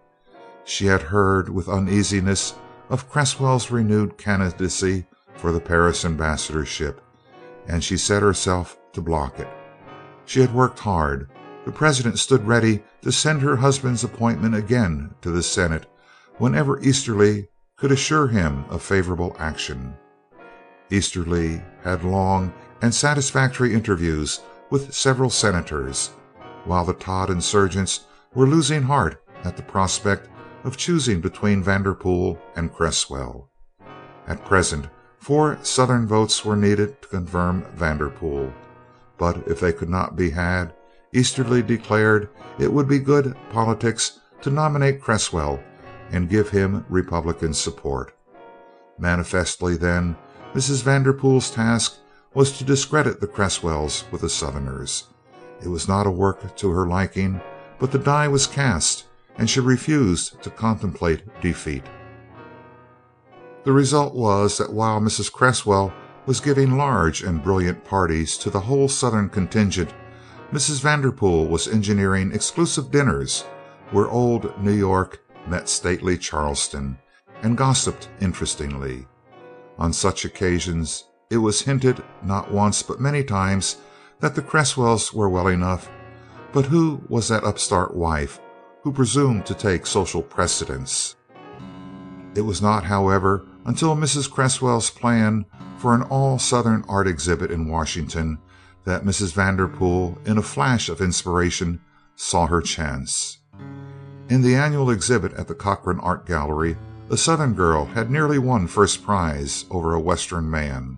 She 0.64 0.86
had 0.86 1.02
heard 1.02 1.50
with 1.50 1.68
uneasiness 1.68 2.56
of 2.90 3.10
Cresswell's 3.10 3.70
renewed 3.70 4.18
candidacy 4.18 5.08
for 5.36 5.52
the 5.52 5.60
Paris 5.60 6.06
ambassadorship, 6.06 7.02
and 7.68 7.84
she 7.84 7.98
set 7.98 8.22
herself 8.22 8.78
to 8.94 9.02
block 9.02 9.42
it. 9.42 9.50
She 10.24 10.40
had 10.40 10.54
worked 10.54 10.80
hard. 10.80 11.30
The 11.66 11.74
President 11.74 12.18
stood 12.18 12.48
ready 12.48 12.82
to 13.02 13.12
send 13.12 13.42
her 13.42 13.58
husband's 13.58 14.06
appointment 14.06 14.56
again 14.56 15.16
to 15.22 15.32
the 15.32 15.44
Senate 15.44 15.86
whenever 16.38 16.80
Easterly 16.80 17.50
could 17.76 17.92
assure 17.92 18.28
him 18.30 18.64
of 18.70 18.82
favorable 18.82 19.36
action. 19.38 19.98
Easterly 20.90 21.62
had 21.84 22.04
long 22.04 22.54
and 22.82 22.94
satisfactory 22.94 23.74
interviews 23.74 24.42
with 24.70 24.94
several 24.94 25.30
senators, 25.30 26.12
while 26.66 26.86
the 26.86 26.94
Todd 26.94 27.30
insurgents 27.30 28.02
were 28.34 28.48
losing 28.48 28.84
heart 28.84 29.24
at 29.44 29.56
the 29.56 29.64
prospect 29.64 30.30
of 30.64 30.78
choosing 30.78 31.22
between 31.22 31.64
Vanderpool 31.64 32.40
and 32.56 32.74
Cresswell. 32.74 33.50
At 34.28 34.46
present, 34.46 34.88
four 35.20 35.58
Southern 35.62 36.08
votes 36.08 36.44
were 36.46 36.56
needed 36.56 37.02
to 37.02 37.08
confirm 37.08 37.66
Vanderpool, 37.76 38.54
but 39.18 39.48
if 39.48 39.60
they 39.60 39.74
could 39.74 39.90
not 39.90 40.16
be 40.16 40.30
had, 40.30 40.74
Easterly 41.14 41.62
declared 41.62 42.30
it 42.58 42.72
would 42.72 42.88
be 42.88 43.00
good 43.00 43.36
politics 43.52 44.20
to 44.42 44.50
nominate 44.50 45.02
Cresswell 45.02 45.64
and 46.12 46.30
give 46.30 46.50
him 46.50 46.86
Republican 46.90 47.54
support. 47.54 48.16
Manifestly, 48.98 49.78
then, 49.78 50.16
Mrs. 50.54 50.84
Vanderpool's 50.84 51.50
task 51.50 51.98
was 52.36 52.56
to 52.58 52.64
discredit 52.64 53.20
the 53.20 53.28
Cresswells 53.28 54.06
with 54.12 54.22
the 54.22 54.30
Southerners. 54.30 55.06
It 55.64 55.68
was 55.68 55.88
not 55.88 56.06
a 56.06 56.12
work 56.12 56.56
to 56.58 56.70
her 56.70 56.86
liking, 56.86 57.42
but 57.80 57.92
the 57.92 57.98
die 57.98 58.28
was 58.28 58.46
cast, 58.46 59.06
and 59.38 59.50
she 59.50 59.60
refused 59.60 60.44
to 60.44 60.52
contemplate 60.52 61.24
defeat. 61.42 61.84
The 63.64 63.72
result 63.72 64.14
was 64.14 64.60
that 64.60 64.72
while 64.72 65.02
Mrs. 65.02 65.32
Cresswell 65.32 65.92
was 66.28 66.40
giving 66.40 66.78
large 66.78 67.24
and 67.24 67.44
brilliant 67.44 67.84
parties 67.84 68.38
to 68.38 68.52
the 68.52 68.60
whole 68.60 68.88
Southern 68.88 69.30
contingent, 69.30 69.92
Mrs. 70.52 70.82
Vanderpool 70.82 71.48
was 71.48 71.68
engineering 71.68 72.32
exclusive 72.32 72.92
dinners 72.92 73.42
where 73.90 74.08
old 74.08 74.54
New 74.62 74.74
York 74.74 75.24
met 75.48 75.68
stately 75.68 76.16
Charleston 76.16 77.00
and 77.42 77.58
gossiped 77.58 78.10
interestingly. 78.22 79.08
On 79.78 79.94
such 79.94 80.26
occasions 80.26 81.06
it 81.30 81.38
was 81.38 81.62
hinted 81.62 82.04
not 82.24 82.52
once 82.52 82.84
but 82.84 83.00
many 83.00 83.24
times 83.24 83.78
that 84.20 84.36
the 84.36 84.42
Cresswells 84.42 85.14
were 85.14 85.30
well 85.30 85.48
enough, 85.48 85.90
but 86.52 86.66
who 86.66 87.02
was 87.10 87.28
that 87.28 87.44
upstart 87.44 87.96
wife 87.96 88.40
who 88.84 88.92
presumed 88.92 89.46
to 89.46 89.56
take 89.56 89.86
social 89.86 90.22
precedence? 90.22 91.16
It 92.36 92.42
was 92.42 92.62
not, 92.62 92.84
however, 92.84 93.46
until 93.66 93.96
Mrs. 93.96 94.30
Cresswell's 94.30 94.90
plan 94.90 95.46
for 95.78 95.94
an 95.94 96.04
all 96.04 96.40
Southern 96.40 96.84
art 96.88 97.08
exhibit 97.08 97.52
in 97.52 97.70
Washington 97.70 98.40
that 98.86 99.04
Mrs. 99.04 99.34
Vanderpool, 99.34 100.18
in 100.26 100.38
a 100.38 100.42
flash 100.42 100.90
of 100.90 101.02
inspiration, 101.02 101.80
saw 102.16 102.48
her 102.48 102.62
chance. 102.62 103.40
In 104.30 104.42
the 104.42 104.56
annual 104.56 104.90
exhibit 104.90 105.34
at 105.34 105.48
the 105.48 105.56
Corcoran 105.56 106.00
Art 106.00 106.26
Gallery, 106.26 106.78
a 107.14 107.18
Southern 107.18 107.54
girl 107.54 107.86
had 107.86 108.10
nearly 108.10 108.40
won 108.40 108.66
first 108.66 109.04
prize 109.04 109.66
over 109.70 109.94
a 109.94 110.00
Western 110.00 110.50
man. 110.50 110.98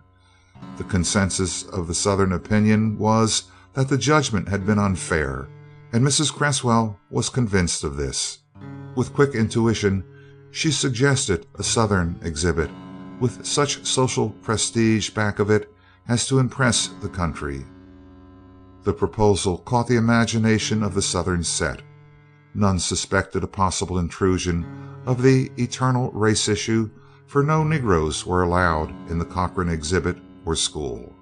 The 0.78 0.86
consensus 0.86 1.64
of 1.64 1.88
the 1.88 1.94
Southern 1.94 2.32
opinion 2.32 2.98
was 2.98 3.52
that 3.74 3.90
the 3.90 3.98
judgment 3.98 4.48
had 4.48 4.66
been 4.66 4.80
unfair, 4.80 5.50
and 5.92 6.06
Mrs. 6.06 6.32
Cresswell 6.32 6.98
was 7.10 7.28
convinced 7.28 7.84
of 7.84 7.98
this. 7.98 8.40
With 8.96 9.14
quick 9.14 9.36
intuition, 9.36 10.06
she 10.52 10.72
suggested 10.72 11.48
a 11.56 11.64
Southern 11.64 12.18
exhibit 12.24 12.72
with 13.20 13.46
such 13.46 13.86
social 13.86 14.30
prestige 14.30 15.10
back 15.10 15.40
of 15.40 15.50
it 15.50 15.70
as 16.08 16.26
to 16.28 16.40
impress 16.40 16.88
the 17.02 17.10
country. 17.10 17.66
The 18.84 18.94
proposal 18.94 19.58
caught 19.58 19.88
the 19.88 19.98
imagination 19.98 20.82
of 20.82 20.94
the 20.94 21.02
Southern 21.02 21.44
set. 21.44 21.82
None 22.54 22.80
suspected 22.80 23.44
a 23.44 23.48
possible 23.48 24.00
intrusion 24.00 24.95
of 25.06 25.22
the 25.22 25.52
eternal 25.58 26.12
race 26.12 26.48
issue, 26.48 26.90
for 27.28 27.44
no 27.44 27.64
Negroes 27.64 28.26
were 28.26 28.44
allowed 28.44 28.90
in 29.10 29.20
the 29.20 29.26
Corcoran 29.26 29.70
exhibit 29.70 30.18
or 30.46 30.56
school. 30.56 31.14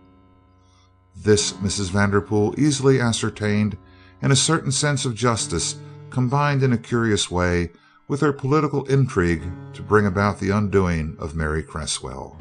This 1.16 1.54
Mrs. 1.54 1.90
Vanderpool 1.92 2.56
easily 2.58 3.00
ascertained, 3.00 3.78
and 4.22 4.32
a 4.32 4.38
certain 4.38 4.72
sense 4.72 5.06
of 5.06 5.16
justice 5.16 5.76
combined 6.10 6.64
in 6.64 6.74
a 6.74 6.78
curious 6.78 7.30
way 7.30 7.72
with 8.08 8.22
her 8.22 8.34
political 8.34 8.86
intrigue 8.86 9.44
to 9.74 9.82
bring 9.82 10.06
about 10.06 10.40
the 10.40 10.50
undoing 10.50 11.16
of 11.20 11.36
Mary 11.36 11.64
Cresswell. 11.64 12.38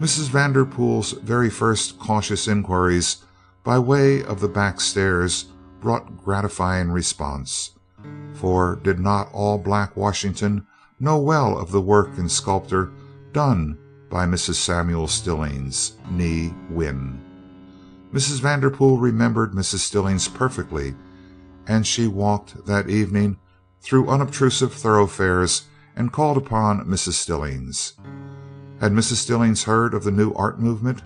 Mrs. 0.00 0.28
Vanderpool's 0.28 1.12
very 1.12 1.50
first 1.50 1.98
cautious 1.98 2.46
inquiries 2.46 3.24
by 3.64 3.78
way 3.78 4.22
of 4.22 4.40
the 4.40 4.48
back 4.48 4.80
stairs 4.80 5.46
brought 5.80 6.16
gratifying 6.16 6.90
response 6.90 7.77
for 8.34 8.76
did 8.76 8.98
not 8.98 9.28
all 9.32 9.58
black 9.58 9.96
Washington 9.96 10.66
know 11.00 11.18
well 11.18 11.58
of 11.58 11.70
the 11.70 11.80
work 11.80 12.16
in 12.18 12.28
sculpture 12.28 12.92
done 13.32 13.78
by 14.10 14.26
Mrs. 14.26 14.54
Samuel 14.54 15.06
Stillings, 15.06 15.92
nee 16.10 16.54
Wynn? 16.70 17.20
Mrs. 18.12 18.40
Vanderpool 18.40 18.98
remembered 18.98 19.52
Mrs. 19.52 19.78
Stillings 19.78 20.28
perfectly, 20.28 20.94
and 21.66 21.86
she 21.86 22.06
walked 22.06 22.64
that 22.66 22.88
evening 22.88 23.36
through 23.80 24.08
unobtrusive 24.08 24.72
thoroughfares 24.72 25.64
and 25.94 26.12
called 26.12 26.36
upon 26.36 26.86
Mrs. 26.86 27.14
Stillings. 27.14 27.94
Had 28.80 28.92
Mrs. 28.92 29.16
Stillings 29.16 29.64
heard 29.64 29.92
of 29.92 30.04
the 30.04 30.10
new 30.10 30.32
art 30.34 30.60
movement? 30.60 31.02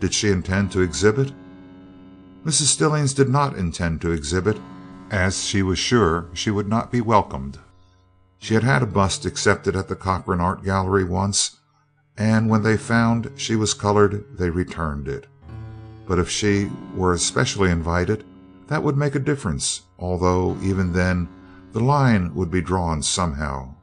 Did 0.00 0.12
she 0.12 0.30
intend 0.30 0.72
to 0.72 0.80
exhibit? 0.80 1.32
Mrs. 2.44 2.64
Stillings 2.64 3.14
did 3.14 3.28
not 3.28 3.56
intend 3.56 4.00
to 4.00 4.10
exhibit 4.10 4.58
as 5.12 5.44
she 5.44 5.62
was 5.62 5.78
sure 5.78 6.26
she 6.32 6.50
would 6.50 6.66
not 6.66 6.90
be 6.90 7.02
welcomed. 7.02 7.58
She 8.38 8.54
had 8.54 8.64
had 8.64 8.82
a 8.82 8.86
bust 8.86 9.26
accepted 9.26 9.76
at 9.76 9.86
the 9.86 9.94
Corcoran 9.94 10.40
Art 10.40 10.64
Gallery 10.64 11.04
once, 11.04 11.58
and 12.16 12.48
when 12.48 12.62
they 12.62 12.76
found 12.78 13.30
she 13.36 13.54
was 13.54 13.74
colored 13.74 14.24
they 14.38 14.48
returned 14.48 15.06
it. 15.06 15.26
But 16.08 16.18
if 16.18 16.30
she 16.30 16.70
were 16.96 17.12
especially 17.12 17.70
invited, 17.70 18.24
that 18.68 18.82
would 18.82 18.96
make 18.96 19.14
a 19.14 19.20
difference, 19.20 19.82
although 19.98 20.56
even 20.62 20.94
then 20.94 21.28
the 21.72 21.80
line 21.80 22.34
would 22.34 22.50
be 22.50 22.62
drawn 22.62 23.02
somehow. 23.02 23.74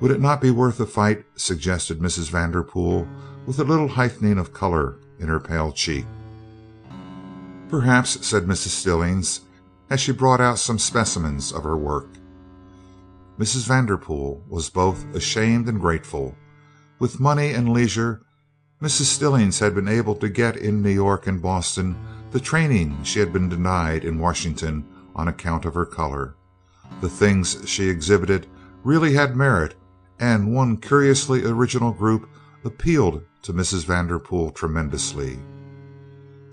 Would 0.00 0.10
it 0.10 0.20
not 0.20 0.40
be 0.40 0.50
worth 0.50 0.80
a 0.80 0.86
fight? 0.86 1.24
suggested 1.36 2.00
Mrs. 2.00 2.28
Vanderpool, 2.28 3.06
with 3.46 3.60
a 3.60 3.64
little 3.64 3.88
heightening 3.88 4.38
of 4.38 4.52
color 4.52 4.96
in 5.20 5.28
her 5.28 5.40
pale 5.40 5.70
cheek. 5.70 6.04
"Perhaps," 7.68 8.26
said 8.26 8.44
Mrs. 8.44 8.68
Stillings, 8.68 9.40
as 9.90 10.00
she 10.00 10.12
brought 10.12 10.40
out 10.40 10.58
some 10.58 10.78
specimens 10.78 11.52
of 11.52 11.64
her 11.64 11.76
work. 11.76 12.08
Mrs. 13.38 13.66
Vanderpool 13.66 14.44
was 14.48 14.70
both 14.70 15.04
ashamed 15.14 15.68
and 15.68 15.80
grateful. 15.80 16.36
With 16.98 17.20
money 17.20 17.50
and 17.50 17.72
leisure, 17.72 18.22
Mrs. 18.80 19.04
Stillings 19.04 19.58
had 19.58 19.74
been 19.74 19.88
able 19.88 20.14
to 20.16 20.28
get 20.28 20.56
in 20.56 20.82
New 20.82 20.90
York 20.90 21.26
and 21.26 21.42
Boston 21.42 21.96
the 22.30 22.40
training 22.40 23.02
she 23.02 23.18
had 23.18 23.32
been 23.32 23.48
denied 23.48 24.04
in 24.04 24.18
Washington 24.18 24.84
on 25.14 25.28
account 25.28 25.64
of 25.64 25.74
her 25.74 25.86
color. 25.86 26.34
The 27.00 27.08
things 27.08 27.62
she 27.64 27.88
exhibited 27.88 28.46
really 28.82 29.14
had 29.14 29.36
merit, 29.36 29.74
and 30.18 30.52
one 30.52 30.76
curiously 30.76 31.44
original 31.44 31.92
group 31.92 32.28
appealed 32.64 33.22
to 33.42 33.52
Mrs. 33.52 33.84
Vanderpool 33.84 34.50
tremendously. 34.50 35.38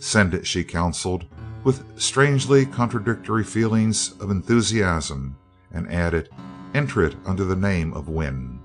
Send 0.01 0.33
it, 0.33 0.47
she 0.47 0.63
counseled, 0.63 1.25
with 1.63 1.83
strangely 1.95 2.65
contradictory 2.65 3.43
feelings 3.43 4.13
of 4.19 4.31
enthusiasm, 4.31 5.35
and 5.71 5.87
added, 5.91 6.27
enter 6.73 7.03
it 7.03 7.15
under 7.23 7.45
the 7.45 7.55
name 7.55 7.93
of 7.93 8.09
Wynn. 8.09 8.59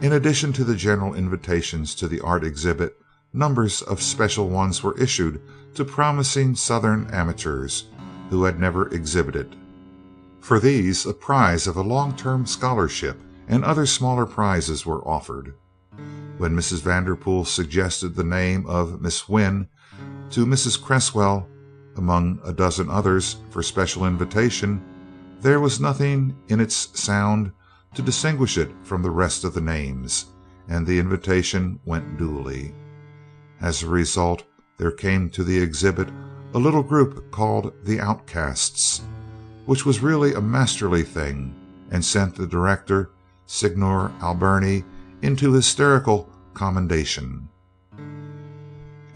In 0.00 0.12
addition 0.12 0.52
to 0.54 0.64
the 0.64 0.74
general 0.74 1.14
invitations 1.14 1.94
to 1.94 2.08
the 2.08 2.20
art 2.20 2.42
exhibit, 2.42 2.98
numbers 3.32 3.82
of 3.82 4.02
special 4.02 4.48
ones 4.48 4.82
were 4.82 4.98
issued 4.98 5.40
to 5.76 5.84
promising 5.84 6.56
Southern 6.56 7.06
amateurs 7.12 7.84
who 8.30 8.42
had 8.42 8.58
never 8.58 8.88
exhibited. 8.88 9.54
For 10.40 10.58
these 10.58 11.06
a 11.06 11.14
prize 11.14 11.68
of 11.68 11.76
a 11.76 11.82
long 11.82 12.16
term 12.16 12.46
scholarship 12.46 13.20
and 13.46 13.64
other 13.64 13.86
smaller 13.86 14.26
prizes 14.26 14.84
were 14.84 15.06
offered. 15.06 15.54
When 16.42 16.56
Mrs. 16.56 16.82
Vanderpool 16.82 17.44
suggested 17.44 18.16
the 18.16 18.24
name 18.24 18.66
of 18.66 19.00
Miss 19.00 19.28
Wynn 19.28 19.68
to 20.30 20.44
Mrs. 20.44 20.82
Cresswell, 20.82 21.46
among 21.96 22.40
a 22.44 22.52
dozen 22.52 22.90
others, 22.90 23.36
for 23.50 23.62
special 23.62 24.06
invitation, 24.06 24.82
there 25.40 25.60
was 25.60 25.78
nothing 25.78 26.36
in 26.48 26.58
its 26.58 26.98
sound 27.00 27.52
to 27.94 28.02
distinguish 28.02 28.58
it 28.58 28.72
from 28.82 29.02
the 29.02 29.10
rest 29.12 29.44
of 29.44 29.54
the 29.54 29.60
names, 29.60 30.32
and 30.66 30.84
the 30.84 30.98
invitation 30.98 31.78
went 31.84 32.18
duly. 32.18 32.74
As 33.60 33.84
a 33.84 33.88
result, 33.88 34.42
there 34.78 34.90
came 34.90 35.30
to 35.30 35.44
the 35.44 35.60
exhibit 35.60 36.08
a 36.54 36.58
little 36.58 36.82
group 36.82 37.30
called 37.30 37.72
the 37.84 38.00
Outcasts, 38.00 39.02
which 39.66 39.86
was 39.86 40.02
really 40.02 40.34
a 40.34 40.40
masterly 40.40 41.04
thing, 41.04 41.54
and 41.92 42.04
sent 42.04 42.34
the 42.34 42.48
director, 42.48 43.10
Signor 43.46 44.10
Alberni, 44.20 44.82
into 45.22 45.52
hysterical 45.52 46.28
commendation. 46.62 47.48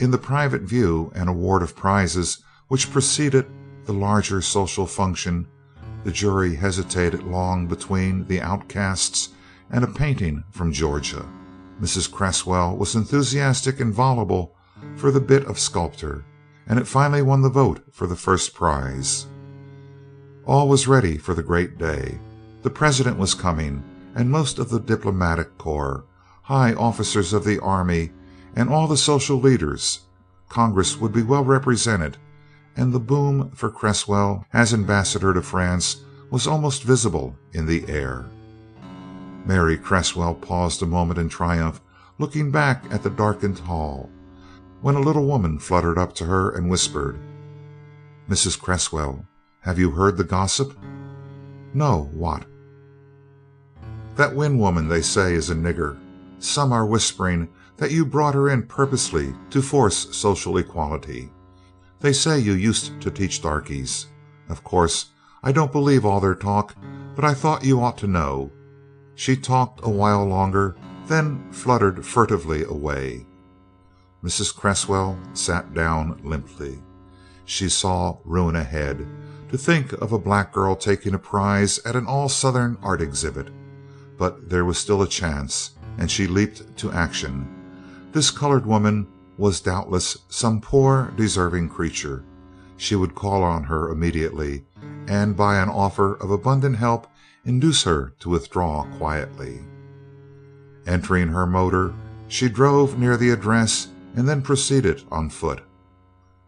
In 0.01 0.11
the 0.11 0.18
private 0.18 0.62
view 0.62 1.12
and 1.14 1.28
award 1.28 1.62
of 1.62 1.76
prizes 1.76 2.42
which 2.66 2.90
preceded 2.90 3.47
the 3.84 3.92
larger 3.92 4.42
social 4.42 4.84
function, 4.84 5.47
the 6.03 6.11
jury 6.11 6.57
hesitated 6.57 7.22
long 7.22 7.68
between 7.68 8.26
the 8.26 8.40
Outcasts 8.40 9.28
and 9.70 9.84
a 9.84 9.86
painting 10.03 10.42
from 10.51 10.72
Georgia. 10.72 11.24
Mrs. 11.80 12.11
Cresswell 12.11 12.76
was 12.76 12.97
enthusiastic 12.97 13.78
and 13.78 13.94
voluble 13.94 14.57
for 14.97 15.12
the 15.12 15.20
bit 15.20 15.44
of 15.44 15.61
sculptor, 15.61 16.24
and 16.66 16.80
it 16.80 16.88
finally 16.88 17.22
won 17.22 17.42
the 17.42 17.49
vote 17.62 17.80
for 17.92 18.09
the 18.09 18.16
first 18.16 18.55
prize. 18.55 19.28
All 20.47 20.68
was 20.68 20.88
ready 20.88 21.16
for 21.16 21.32
the 21.32 21.44
great 21.44 21.78
day. 21.78 22.18
The 22.62 22.70
President 22.70 23.18
was 23.18 23.34
coming, 23.34 23.84
and 24.16 24.28
most 24.28 24.59
of 24.59 24.68
the 24.68 24.80
diplomatic 24.80 25.57
corps, 25.59 26.07
high 26.47 26.72
officers 26.74 27.32
of 27.32 27.42
the 27.42 27.59
army, 27.59 28.12
and 28.55 28.70
all 28.70 28.86
the 28.86 28.97
social 28.97 29.36
leaders. 29.36 30.03
Congress 30.49 30.97
would 30.97 31.12
be 31.12 31.22
well 31.22 31.44
represented, 31.44 32.16
and 32.76 32.92
the 32.92 33.01
boom 33.01 33.51
for 33.51 33.68
Cresswell 33.68 34.44
as 34.53 34.72
ambassador 34.72 35.34
to 35.34 35.42
France 35.42 36.05
was 36.30 36.47
almost 36.47 36.84
visible 36.84 37.36
in 37.53 37.66
the 37.66 37.84
air. 37.88 38.26
Mary 39.44 39.76
Cresswell 39.76 40.36
paused 40.36 40.80
a 40.82 40.86
moment 40.86 41.18
in 41.18 41.28
triumph, 41.28 41.80
looking 42.16 42.53
back 42.53 42.84
at 42.92 43.03
the 43.03 43.11
darkened 43.11 43.59
hall, 43.59 44.09
when 44.82 44.94
a 44.94 45.01
little 45.01 45.26
woman 45.26 45.59
fluttered 45.59 45.99
up 45.99 46.14
to 46.14 46.26
her 46.26 46.51
and 46.51 46.70
whispered: 46.70 47.18
"Mrs. 48.30 48.57
Cresswell, 48.57 49.26
have 49.62 49.80
you 49.80 49.90
heard 49.90 50.16
the 50.16 50.22
gossip?" 50.22 50.78
"No. 51.74 52.09
What?" 52.12 52.47
"That 54.14 54.36
Wynn 54.36 54.59
woman 54.59 54.86
they 54.86 55.03
say 55.03 55.34
is 55.34 55.51
a 55.51 55.57
nigger. 55.57 55.99
Some 56.39 56.72
are 56.72 56.87
whispering 56.87 57.49
that 57.76 57.91
you 57.91 58.05
brought 58.05 58.34
her 58.34 58.49
in 58.49 58.62
purposely 58.64 59.34
to 59.51 59.62
force 59.62 60.14
social 60.16 60.57
equality. 60.57 61.30
They 62.01 62.12
say 62.12 62.39
you 62.39 62.53
used 62.53 63.01
to 63.01 63.11
teach 63.11 63.43
darkies. 63.43 64.07
Of 64.49 64.62
course, 64.62 65.12
I 65.43 65.53
don't 65.53 65.72
believe 65.72 66.05
all 66.05 66.20
their 66.20 66.34
talk, 66.34 66.74
but 67.14 67.24
I 67.24 67.34
thought 67.34 67.64
you 67.64 67.80
ought 67.80 67.99
to 67.99 68.07
know." 68.07 68.51
She 69.14 69.37
talked 69.37 69.80
a 69.82 69.89
while 69.89 70.24
longer, 70.26 70.76
then 71.07 71.51
fluttered 71.51 72.05
furtively 72.05 72.64
away. 72.64 73.26
Mrs. 74.22 74.55
Cresswell 74.55 75.18
sat 75.32 75.72
down 75.72 76.20
limply. 76.22 76.82
She 77.45 77.68
saw 77.68 78.18
ruin 78.24 78.57
ahead. 78.57 79.07
To 79.51 79.57
think 79.57 79.93
of 79.93 80.12
a 80.12 80.18
black 80.18 80.53
girl 80.53 80.74
taking 80.74 81.14
a 81.14 81.18
prize 81.18 81.78
at 81.84 81.95
an 81.95 82.07
all 82.07 82.28
Southern 82.28 82.76
art 82.82 83.01
exhibit! 83.01 83.51
But 84.18 84.51
there 84.51 84.64
was 84.64 84.78
still 84.78 85.01
a 85.01 85.09
chance, 85.09 85.76
and 85.99 86.11
she 86.11 86.26
leaped 86.26 86.76
to 86.78 86.92
action. 86.92 87.49
This 88.12 88.30
colored 88.30 88.66
woman 88.66 89.07
was 89.38 89.61
doubtless 89.61 90.18
some 90.28 90.61
poor, 90.61 91.12
deserving 91.16 91.68
creature. 91.68 92.24
She 92.76 92.97
would 92.97 93.14
call 93.14 93.42
on 93.42 93.64
her 93.64 93.90
immediately, 93.90 94.64
and 95.07 95.36
by 95.36 95.59
an 95.59 95.68
offer 95.68 96.14
of 96.14 96.30
abundant 96.30 96.76
help 96.76 97.07
induce 97.44 97.84
her 97.84 98.14
to 98.20 98.30
withdraw 98.30 98.84
quietly. 98.99 99.61
Entering 100.86 101.28
her 101.28 101.47
motor, 101.47 101.94
she 102.28 102.49
drove 102.49 102.99
near 102.99 103.16
the 103.16 103.30
address 103.30 103.88
and 104.14 104.28
then 104.28 104.42
proceeded 104.42 105.03
on 105.11 105.28
foot. 105.28 105.62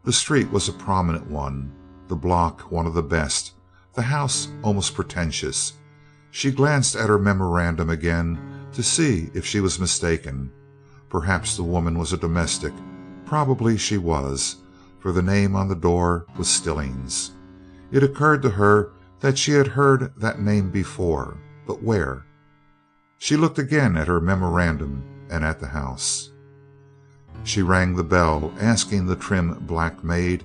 The 0.05 0.13
street 0.13 0.51
was 0.51 0.69
a 0.69 0.73
prominent 0.73 1.31
one, 1.31 1.73
the 2.09 2.17
block 2.17 2.73
one 2.73 2.87
of 2.87 2.95
the 2.95 3.03
best, 3.03 3.53
the 3.95 4.03
house 4.03 4.49
almost 4.63 4.95
pretentious. 4.95 5.75
She 6.31 6.51
glanced 6.51 6.97
at 6.97 7.09
her 7.09 7.19
memorandum 7.19 7.91
again 7.91 8.39
to 8.79 8.83
see 8.85 9.29
if 9.35 9.45
she 9.45 9.59
was 9.59 9.81
mistaken. 9.81 10.53
Perhaps 11.09 11.57
the 11.57 11.65
woman 11.65 11.99
was 11.99 12.13
a 12.13 12.17
domestic. 12.17 12.73
Probably 13.25 13.77
she 13.77 13.99
was, 13.99 14.59
for 15.01 15.11
the 15.11 15.21
name 15.21 15.57
on 15.57 15.67
the 15.67 15.75
door 15.75 16.27
was 16.37 16.47
Stillings. 16.47 17.33
It 17.91 18.05
occurred 18.05 18.41
to 18.43 18.51
her 18.51 18.93
that 19.19 19.37
she 19.37 19.51
had 19.51 19.67
heard 19.67 20.13
that 20.17 20.41
name 20.41 20.71
before, 20.71 21.39
but 21.67 21.83
where? 21.83 22.25
She 23.19 23.37
looked 23.37 23.59
again 23.59 23.97
at 23.97 24.07
her 24.07 24.21
memorandum 24.21 25.03
and 25.29 25.45
at 25.45 25.59
the 25.59 25.67
house. 25.67 26.31
She 27.43 27.63
rang 27.63 27.97
the 27.97 28.05
bell, 28.05 28.53
asking 28.61 29.07
the 29.07 29.17
trim 29.17 29.59
black 29.67 30.05
maid, 30.05 30.45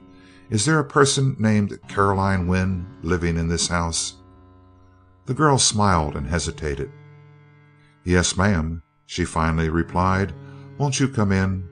"Is 0.50 0.66
there 0.66 0.80
a 0.80 0.84
person 0.84 1.36
named 1.38 1.78
Caroline 1.88 2.48
Wynn 2.48 2.88
living 3.04 3.38
in 3.38 3.48
this 3.48 3.68
house?" 3.68 4.16
The 5.28 5.36
girl 5.36 5.60
smiled 5.60 6.16
and 6.16 6.26
hesitated. 6.26 6.92
"Yes, 8.04 8.36
ma'am," 8.36 8.84
she 9.06 9.24
finally 9.24 9.70
replied. 9.70 10.34
"Won't 10.78 11.00
you 11.00 11.08
come 11.08 11.32
in?" 11.32 11.68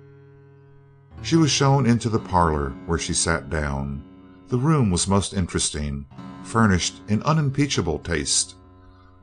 She 1.22 1.36
was 1.36 1.52
shown 1.52 1.86
into 1.86 2.10
the 2.10 2.20
parlor, 2.20 2.72
where 2.86 2.98
she 2.98 3.14
sat 3.14 3.50
down. 3.50 4.02
The 4.48 4.58
room 4.58 4.92
was 4.92 5.08
most 5.08 5.34
interesting, 5.34 6.06
furnished 6.44 7.02
in 7.08 7.22
unimpeachable 7.24 8.00
taste. 8.00 8.56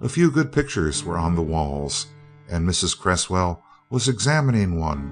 A 0.00 0.08
few 0.08 0.30
good 0.30 0.52
pictures 0.52 1.02
were 1.02 1.18
on 1.18 1.34
the 1.34 1.42
walls, 1.42 2.06
and 2.48 2.68
Mrs. 2.68 2.98
Cresswell 2.98 3.62
was 3.90 4.06
examining 4.06 4.78
one 4.78 5.10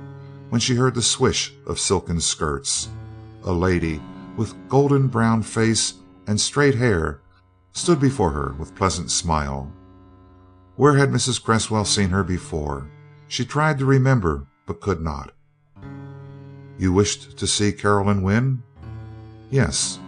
when 0.51 0.61
she 0.61 0.75
heard 0.75 0.95
the 0.95 1.03
swish 1.03 1.55
of 1.67 1.81
silken 1.81 2.21
skirts. 2.21 2.89
A 3.45 3.53
lady 3.53 4.01
with 4.37 4.55
golden 4.69 5.09
brown 5.09 5.43
face 5.43 5.95
and 6.27 6.41
straight 6.41 6.75
hair 6.75 7.21
stood 7.73 8.01
before 8.01 8.31
her 8.31 8.55
with 8.59 8.75
pleasant 8.75 9.11
smile. 9.11 9.73
Where 10.77 10.97
had 10.97 11.11
Mrs. 11.11 11.43
Cresswell 11.43 11.87
seen 11.87 12.11
her 12.11 12.23
before? 12.23 12.87
She 13.29 13.47
tried 13.47 13.79
to 13.79 13.87
remember, 13.87 14.47
but 14.67 14.83
could 14.83 15.01
not. 15.01 15.33
"You 16.77 16.93
wished 16.93 17.39
to 17.39 17.47
see 17.47 17.73
Caroline 17.73 18.21
Wynn?" 18.21 18.63
"Yes." 19.51 19.99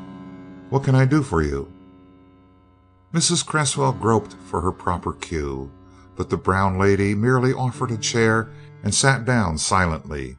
"What 0.68 0.84
can 0.84 0.94
I 0.94 1.06
do 1.06 1.22
for 1.22 1.40
you?" 1.40 1.72
Mrs. 3.14 3.46
Cresswell 3.46 3.92
groped 3.92 4.34
for 4.44 4.60
her 4.60 4.70
proper 4.70 5.14
cue, 5.14 5.70
but 6.16 6.28
the 6.28 6.36
brown 6.36 6.78
lady 6.78 7.14
merely 7.14 7.54
offered 7.54 7.90
a 7.90 7.96
chair 7.96 8.50
and 8.82 8.94
sat 8.94 9.24
down 9.24 9.56
silently. 9.56 10.36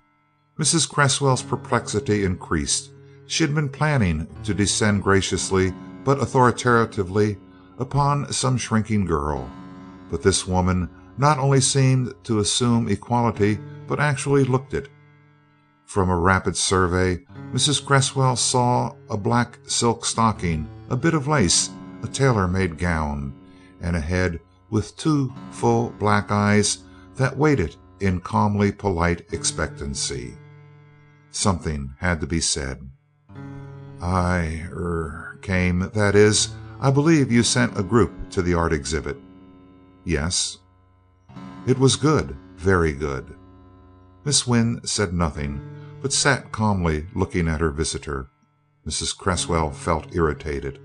Mrs. 0.60 0.88
Cresswell's 0.88 1.42
perplexity 1.42 2.24
increased. 2.24 2.92
She 3.26 3.44
had 3.44 3.56
been 3.56 3.70
planning 3.70 4.28
to 4.44 4.54
descend 4.54 5.02
graciously 5.02 5.74
but 6.04 6.22
authoritatively 6.22 7.40
upon 7.80 8.32
some 8.32 8.58
shrinking 8.58 9.06
girl, 9.06 9.50
but 10.10 10.24
this 10.24 10.48
woman 10.48 10.90
not 11.18 11.38
only 11.38 11.62
seemed 11.62 12.14
to 12.24 12.40
assume 12.40 12.88
equality 12.88 13.60
but 13.88 14.00
actually 14.00 14.44
looked 14.44 14.74
it. 14.74 14.90
From 15.86 16.10
a 16.10 16.18
rapid 16.18 16.56
survey, 16.56 17.26
Mrs. 17.52 17.84
Cresswell 17.84 18.36
saw 18.36 18.94
a 19.10 19.18
black 19.18 19.58
silk 19.66 20.06
stocking, 20.06 20.68
a 20.90 20.96
bit 20.96 21.16
of 21.16 21.28
lace, 21.28 21.72
a 22.04 22.08
tailor 22.08 22.48
made 22.48 22.78
gown, 22.78 23.34
and 23.82 23.96
a 23.96 24.00
head 24.00 24.40
with 24.70 24.96
two 24.98 25.34
full 25.52 25.90
black 25.98 26.32
eyes 26.32 26.84
that 27.16 27.38
waited 27.38 27.76
in 28.00 28.22
calmly 28.22 28.72
polite 28.72 29.26
expectancy. 29.34 30.38
Something 31.32 31.96
had 31.98 32.22
to 32.22 32.28
be 32.28 32.40
said. 32.40 32.90
"I 34.02 34.68
er 34.72 35.38
came 35.42 35.90
that 35.94 36.16
is, 36.16 36.50
I 36.80 36.92
believe 36.92 37.32
you 37.32 37.44
sent 37.44 37.78
a 37.78 37.84
group 37.84 38.30
to 38.30 38.42
the 38.42 38.54
art 38.54 38.74
exhibit?" 38.74 39.20
"Yes." 40.10 40.58
"It 41.68 41.78
was 41.78 41.96
good 41.96 42.36
very 42.58 42.94
good." 42.94 43.36
Miss 44.26 44.48
Wynn 44.48 44.82
said 44.84 45.14
nothing 45.14 45.62
but 46.02 46.12
sat 46.12 46.52
calmly 46.52 47.06
looking 47.14 47.48
at 47.48 47.62
her 47.62 47.70
visitor. 47.70 48.28
Mrs. 48.88 49.16
Cresswell 49.16 49.70
felt 49.70 50.16
irritated. 50.16 50.80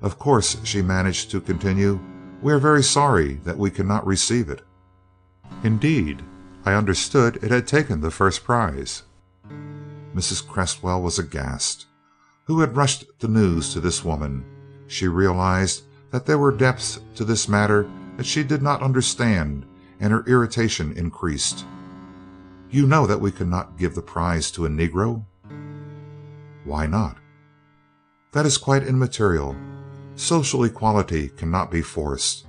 "Of 0.00 0.18
course," 0.18 0.56
she 0.64 0.80
managed 0.80 1.30
to 1.32 1.40
continue, 1.42 2.00
"we 2.40 2.50
are 2.50 2.58
very 2.58 2.82
sorry 2.82 3.34
that 3.44 3.58
we 3.58 3.70
cannot 3.70 4.06
receive 4.06 4.48
it." 4.48 4.66
Indeed, 5.62 6.22
I 6.64 6.72
understood 6.72 7.38
it 7.42 7.50
had 7.50 7.66
taken 7.66 8.00
the 8.00 8.10
first 8.10 8.42
prize." 8.42 9.02
Mrs. 10.14 10.48
Cresswell 10.48 11.02
was 11.02 11.18
aghast. 11.18 11.84
Who 12.46 12.60
had 12.60 12.74
rushed 12.74 13.04
the 13.20 13.28
news 13.28 13.74
to 13.74 13.80
this 13.80 14.02
woman? 14.02 14.46
She 14.86 15.08
realized 15.08 15.82
that 16.10 16.24
there 16.24 16.38
were 16.38 16.52
depths 16.56 17.00
to 17.16 17.24
this 17.26 17.50
matter 17.50 17.86
that 18.16 18.26
she 18.26 18.42
did 18.42 18.62
not 18.62 18.82
understand, 18.82 19.66
and 20.00 20.12
her 20.12 20.24
irritation 20.26 20.92
increased. 20.92 21.64
"You 22.70 22.86
know 22.86 23.06
that 23.06 23.20
we 23.20 23.30
cannot 23.30 23.78
give 23.78 23.94
the 23.94 24.02
prize 24.02 24.50
to 24.52 24.66
a 24.66 24.68
Negro?" 24.68 25.24
"Why 26.64 26.86
not?" 26.86 27.18
"That 28.32 28.46
is 28.46 28.58
quite 28.58 28.86
immaterial. 28.86 29.56
Social 30.16 30.64
equality 30.64 31.28
cannot 31.28 31.70
be 31.70 31.82
forced. 31.82 32.46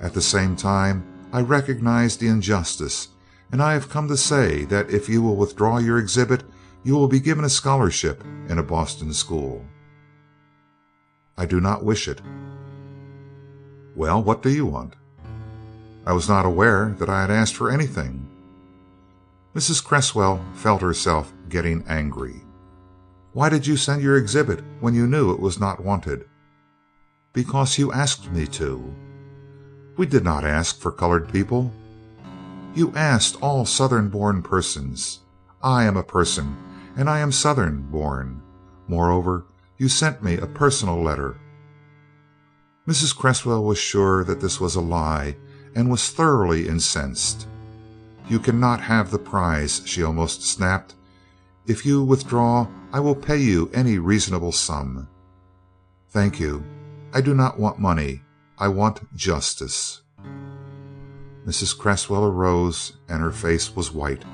At 0.00 0.14
the 0.14 0.22
same 0.22 0.56
time 0.56 1.04
I 1.32 1.42
recognize 1.42 2.16
the 2.16 2.28
injustice, 2.28 3.08
and 3.52 3.62
I 3.62 3.72
have 3.72 3.90
come 3.90 4.08
to 4.08 4.16
say 4.16 4.64
that 4.66 4.90
if 4.90 5.08
you 5.08 5.22
will 5.22 5.36
withdraw 5.36 5.78
your 5.78 5.98
exhibit 5.98 6.44
you 6.82 6.94
will 6.94 7.08
be 7.08 7.20
given 7.20 7.44
a 7.44 7.50
scholarship 7.50 8.22
in 8.48 8.58
a 8.58 8.62
Boston 8.62 9.12
school." 9.12 9.64
"I 11.36 11.44
do 11.46 11.60
not 11.60 11.84
wish 11.84 12.08
it." 12.08 12.22
"Well, 13.98 14.22
what 14.22 14.42
do 14.42 14.48
you 14.48 14.64
want?" 14.64 14.94
"I 16.06 16.12
was 16.12 16.28
not 16.28 16.46
aware 16.46 16.94
that 17.00 17.10
I 17.10 17.22
had 17.22 17.32
asked 17.32 17.56
for 17.56 17.68
anything." 17.68 18.28
Mrs. 19.56 19.84
Cresswell 19.84 20.40
felt 20.54 20.82
herself 20.82 21.32
getting 21.48 21.82
angry. 21.88 22.44
"Why 23.32 23.48
did 23.48 23.66
you 23.66 23.76
send 23.76 24.00
your 24.00 24.16
exhibit 24.16 24.62
when 24.78 24.94
you 24.94 25.08
knew 25.08 25.32
it 25.32 25.40
was 25.40 25.58
not 25.58 25.82
wanted?" 25.82 26.26
"Because 27.32 27.76
you 27.76 27.92
asked 27.92 28.30
me 28.30 28.46
to." 28.46 28.94
"We 29.96 30.06
did 30.06 30.22
not 30.22 30.44
ask 30.44 30.78
for 30.78 30.92
colored 30.92 31.28
people." 31.32 31.72
"You 32.74 32.92
asked 32.94 33.34
all 33.42 33.66
Southern 33.66 34.10
born 34.10 34.42
persons. 34.42 35.22
I 35.60 35.82
am 35.82 35.96
a 35.96 36.04
person, 36.04 36.56
and 36.94 37.10
I 37.10 37.18
am 37.18 37.32
Southern 37.32 37.82
born. 37.90 38.42
Moreover, 38.86 39.46
you 39.76 39.88
sent 39.88 40.22
me 40.22 40.36
a 40.36 40.46
personal 40.46 41.02
letter." 41.02 41.34
Mrs. 42.88 43.14
Cresswell 43.14 43.62
was 43.64 43.76
sure 43.76 44.24
that 44.24 44.40
this 44.40 44.58
was 44.58 44.74
a 44.74 44.80
lie, 44.80 45.36
and 45.74 45.90
was 45.90 46.08
thoroughly 46.08 46.66
incensed. 46.66 47.46
"You 48.30 48.38
cannot 48.38 48.80
have 48.80 49.10
the 49.10 49.18
prize," 49.18 49.82
she 49.84 50.02
almost 50.02 50.40
snapped. 50.40 50.94
"If 51.66 51.84
you 51.84 52.02
withdraw 52.02 52.66
I 52.90 53.00
will 53.00 53.14
pay 53.14 53.36
you 53.36 53.70
any 53.74 53.98
reasonable 53.98 54.52
sum." 54.52 55.06
"Thank 56.08 56.40
you. 56.40 56.64
I 57.12 57.20
do 57.20 57.34
not 57.34 57.58
want 57.58 57.78
money. 57.78 58.22
I 58.56 58.68
want 58.68 59.14
justice." 59.14 60.00
Mrs. 61.46 61.76
Cresswell 61.76 62.24
arose 62.24 62.94
and 63.06 63.20
her 63.20 63.32
face 63.32 63.76
was 63.76 63.92
white. 63.92 64.24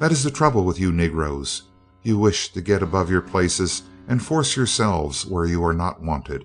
"That 0.00 0.12
is 0.12 0.22
the 0.22 0.30
trouble 0.30 0.66
with 0.66 0.78
you 0.78 0.92
Negroes. 0.92 1.62
You 2.02 2.18
wish 2.18 2.52
to 2.52 2.60
get 2.60 2.82
above 2.82 3.08
your 3.08 3.22
places 3.22 3.84
and 4.06 4.22
force 4.22 4.54
yourselves 4.54 5.24
where 5.24 5.46
you 5.46 5.64
are 5.64 5.72
not 5.72 6.02
wanted. 6.02 6.44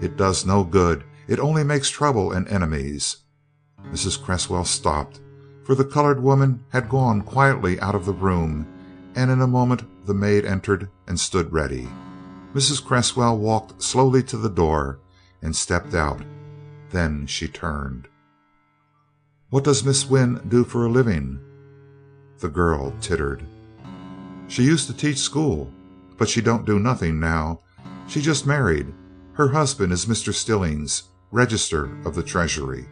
It 0.00 0.16
does 0.16 0.44
no 0.44 0.64
good; 0.64 1.04
it 1.28 1.38
only 1.38 1.62
makes 1.62 1.88
trouble 1.88 2.32
and 2.32 2.48
enemies." 2.48 3.18
Mrs. 3.92 4.20
Cresswell 4.20 4.64
stopped, 4.64 5.20
for 5.64 5.74
the 5.74 5.84
colored 5.84 6.22
woman 6.22 6.64
had 6.70 6.88
gone 6.88 7.22
quietly 7.22 7.78
out 7.80 7.94
of 7.94 8.06
the 8.06 8.12
room, 8.12 8.66
and 9.14 9.30
in 9.30 9.40
a 9.40 9.46
moment 9.46 9.84
the 10.06 10.14
maid 10.14 10.44
entered 10.44 10.88
and 11.06 11.20
stood 11.20 11.52
ready. 11.52 11.88
Mrs. 12.54 12.84
Cresswell 12.84 13.38
walked 13.38 13.82
slowly 13.82 14.22
to 14.24 14.36
the 14.36 14.48
door 14.48 14.98
and 15.42 15.54
stepped 15.54 15.94
out. 15.94 16.22
Then 16.90 17.26
she 17.26 17.46
turned. 17.46 18.08
"What 19.50 19.64
does 19.64 19.84
Miss 19.84 20.08
Wynn 20.08 20.40
do 20.48 20.64
for 20.64 20.86
a 20.86 20.90
living?" 20.90 21.38
The 22.38 22.48
girl 22.48 22.94
tittered. 23.00 23.42
"She 24.48 24.64
used 24.64 24.86
to 24.86 24.94
teach 24.94 25.18
school, 25.18 25.70
but 26.16 26.28
she 26.28 26.40
don't 26.40 26.66
do 26.66 26.78
nothing 26.78 27.20
now. 27.20 27.60
She 28.06 28.20
just 28.20 28.46
married. 28.46 28.92
Her 29.38 29.50
husband 29.50 29.92
is 29.92 30.06
Mr. 30.06 30.34
Stillings, 30.34 31.04
Register 31.30 31.96
of 32.04 32.16
the 32.16 32.24
Treasury." 32.24 32.88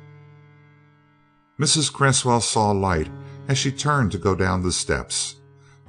Mrs. 1.59 1.92
Cresswell 1.92 2.40
saw 2.40 2.70
light 2.70 3.11
as 3.49 3.59
she 3.59 3.72
turned 3.72 4.12
to 4.12 4.18
go 4.18 4.36
down 4.36 4.62
the 4.62 4.70
steps. 4.70 5.34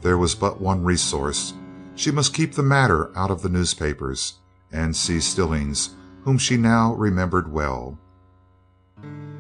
There 0.02 0.18
was 0.18 0.34
but 0.34 0.60
one 0.60 0.84
resource. 0.84 1.54
She 1.94 2.10
must 2.10 2.34
keep 2.34 2.56
the 2.56 2.64
matter 2.64 3.16
out 3.16 3.30
of 3.30 3.44
the 3.44 3.50
newspapers, 3.50 4.40
and 4.72 4.96
see 4.96 5.20
Stillings 5.20 5.92
whom 6.24 6.40
she 6.40 6.58
now 6.58 6.96
remembered 6.96 7.54
well. 7.54 8.00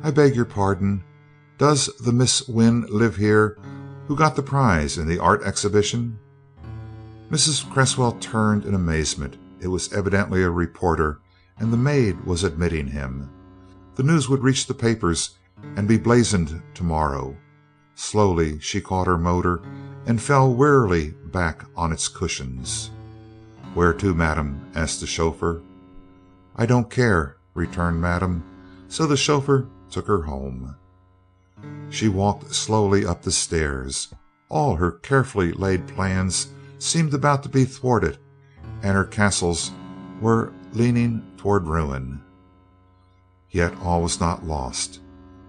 "I 0.04 0.12
beg 0.12 0.36
your 0.36 0.46
pardon. 0.46 1.04
Does 1.58 1.90
the 2.00 2.14
Miss 2.14 2.48
Wynn 2.48 2.86
live 2.92 3.16
here 3.16 3.58
who 4.08 4.16
got 4.16 4.36
the 4.36 4.44
prize 4.44 5.00
in 5.00 5.08
the 5.08 5.18
art 5.18 5.42
exhibition?" 5.42 6.20
Mrs. 7.32 7.68
Cresswell 7.72 8.12
turned 8.20 8.66
in 8.66 8.76
amazement. 8.76 9.36
It 9.60 9.68
was 9.68 9.92
evidently 9.92 10.44
a 10.44 10.50
reporter, 10.50 11.20
and 11.58 11.74
the 11.74 11.78
maid 11.78 12.24
was 12.26 12.44
admitting 12.44 12.88
him. 12.88 13.30
The 13.96 14.04
news 14.04 14.30
would 14.30 14.44
reach 14.44 14.68
the 14.68 14.74
papers 14.74 15.36
and 15.76 15.88
be 15.88 15.98
blazoned 15.98 16.62
to 16.76 16.84
morrow. 16.84 17.36
Slowly 17.96 18.60
she 18.60 18.80
caught 18.80 19.08
her 19.08 19.18
motor 19.18 19.62
and 20.06 20.22
fell 20.22 20.54
wearily 20.54 21.16
back 21.32 21.66
on 21.76 21.92
its 21.92 22.08
cushions. 22.08 22.92
"Where 23.74 23.94
to, 23.94 24.14
madam?" 24.14 24.62
asked 24.76 25.02
the 25.02 25.08
chauffeur. 25.08 25.62
"I 26.56 26.66
don't 26.66 26.90
care," 26.92 27.38
returned 27.56 28.00
Madame, 28.00 28.44
so 28.88 29.08
the 29.08 29.18
chauffeur 29.18 29.68
took 29.90 30.08
her 30.08 30.22
home. 30.22 30.76
She 31.90 32.08
walked 32.08 32.54
slowly 32.54 33.06
up 33.06 33.24
the 33.24 33.32
stairs. 33.32 34.14
All 34.50 34.76
her 34.76 34.92
carefully 34.92 35.52
laid 35.52 35.88
plans 35.88 36.48
seemed 36.78 37.14
about 37.14 37.44
to 37.44 37.50
be 37.50 37.66
thwarted, 37.66 38.20
and 38.84 38.94
her 38.94 39.06
castles 39.06 39.72
were 40.22 40.54
leaning 40.74 41.24
toward 41.38 41.68
ruin. 41.68 42.22
Yet 43.50 43.74
all 43.82 44.02
was 44.02 44.20
not 44.20 44.46
lost. 44.46 45.00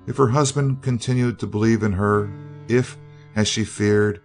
If 0.06 0.16
her 0.16 0.28
husband 0.28 0.82
continued 0.82 1.38
to 1.40 1.46
believe 1.46 1.82
in 1.82 1.92
her, 1.92 2.30
if, 2.68 2.96
as 3.36 3.48
she 3.48 3.64
feared, 3.64 4.20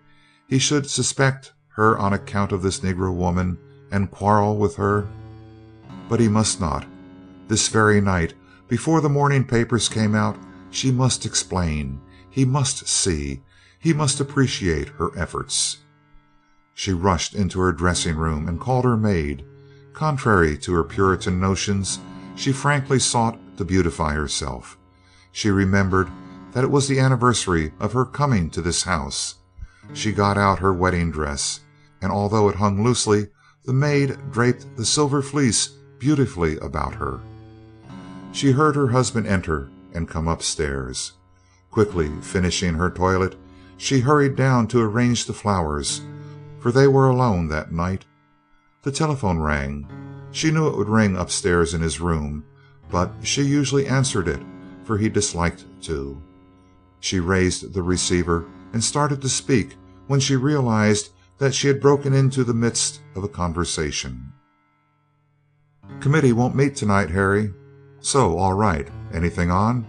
he 0.47 0.59
should 0.59 0.89
suspect 0.89 1.53
her 1.69 1.97
on 1.97 2.13
account 2.13 2.51
of 2.51 2.61
this 2.61 2.79
Negro 2.81 3.13
woman 3.13 3.57
and 3.91 4.11
quarrel 4.11 4.57
with 4.57 4.75
her 4.75 5.07
but 6.09 6.19
he 6.19 6.27
must 6.27 6.59
not. 6.59 6.85
This 7.47 7.67
very 7.67 8.01
night, 8.01 8.33
before 8.67 9.01
the 9.01 9.09
morning 9.09 9.45
papers 9.45 9.89
came 9.89 10.15
out, 10.15 10.37
she 10.69 10.91
must 10.91 11.25
explain. 11.25 12.01
He 12.29 12.45
must 12.45 12.87
see. 12.87 13.41
He 13.79 13.93
must 13.93 14.19
appreciate 14.19 14.89
her 14.89 15.17
efforts. 15.17 15.79
She 16.73 16.93
rushed 16.93 17.35
into 17.35 17.59
her 17.59 17.71
dressing 17.71 18.15
room 18.15 18.47
and 18.47 18.59
called 18.59 18.85
her 18.85 18.97
maid. 18.97 19.45
Contrary 19.93 20.57
to 20.57 20.73
her 20.73 20.83
Puritan 20.83 21.39
notions, 21.39 21.99
she 22.35 22.51
frankly 22.51 22.99
sought 22.99 23.39
to 23.57 23.65
beautify 23.65 24.13
herself. 24.13 24.77
She 25.31 25.51
remembered 25.51 26.09
that 26.53 26.63
it 26.63 26.71
was 26.71 26.87
the 26.87 26.99
anniversary 26.99 27.73
of 27.79 27.93
her 27.93 28.05
coming 28.05 28.49
to 28.51 28.61
this 28.61 28.83
house. 28.83 29.35
She 29.93 30.11
got 30.11 30.37
out 30.37 30.59
her 30.59 30.73
wedding 30.73 31.11
dress, 31.11 31.59
and 32.01 32.11
although 32.11 32.49
it 32.49 32.55
hung 32.55 32.83
loosely, 32.83 33.27
the 33.65 33.73
maid 33.73 34.17
draped 34.31 34.65
the 34.75 34.85
silver 34.85 35.21
fleece 35.21 35.67
beautifully 35.99 36.57
about 36.57 36.95
her. 36.95 37.19
She 38.31 38.51
heard 38.51 38.75
her 38.75 38.87
husband 38.87 39.27
enter 39.27 39.69
and 39.93 40.09
come 40.09 40.27
upstairs. 40.27 41.13
Quickly 41.71 42.11
finishing 42.21 42.73
her 42.73 42.89
toilet, 42.89 43.35
she 43.77 43.99
hurried 43.99 44.35
down 44.35 44.67
to 44.67 44.81
arrange 44.81 45.25
the 45.25 45.33
flowers, 45.33 46.01
for 46.63 46.71
they 46.71 46.87
were 46.87 47.09
alone 47.09 47.49
that 47.49 47.73
night. 47.73 48.05
The 48.83 48.91
telephone 48.91 49.37
rang. 49.37 49.85
She 50.31 50.49
knew 50.49 50.67
it 50.67 50.77
would 50.77 50.87
ring 50.87 51.17
upstairs 51.17 51.73
in 51.73 51.81
his 51.81 51.99
room, 51.99 52.45
but 52.89 53.11
she 53.21 53.43
usually 53.43 53.85
answered 53.85 54.29
it, 54.29 54.41
for 54.85 54.97
he 54.97 55.09
disliked 55.09 55.65
to. 55.81 56.21
She 57.01 57.19
raised 57.19 57.73
the 57.73 57.83
receiver 57.83 58.45
and 58.71 58.81
started 58.81 59.21
to 59.21 59.27
speak 59.27 59.75
when 60.07 60.21
she 60.21 60.37
realized 60.37 61.09
that 61.37 61.53
she 61.53 61.67
had 61.67 61.81
broken 61.81 62.13
into 62.13 62.45
the 62.45 62.53
midst 62.53 63.01
of 63.13 63.25
a 63.25 63.27
conversation. 63.27 64.31
"Committee 65.99 66.31
won't 66.31 66.55
meet 66.55 66.77
tonight, 66.77 67.09
Harry." 67.09 67.53
"So? 67.99 68.37
All 68.37 68.53
right. 68.53 68.87
Anything 69.11 69.51
on?" 69.51 69.85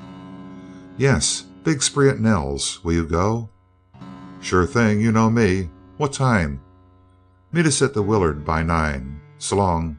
"Yes. 0.97 1.45
Big 1.63 1.85
spree 1.85 2.09
at 2.09 2.19
Nell's. 2.19 2.83
Will 2.83 2.95
you 2.95 3.07
go?" 3.07 3.51
"Sure 4.41 4.67
thing. 4.67 5.01
You 5.01 5.13
know 5.13 5.31
me. 5.31 5.71
What 5.97 6.13
time?" 6.13 6.61
"Meet 7.53 7.67
us 7.67 7.83
at 7.83 7.95
the 7.95 8.03
Willard 8.03 8.45
by 8.45 8.63
nine. 8.63 9.21
S'long." 9.39 9.97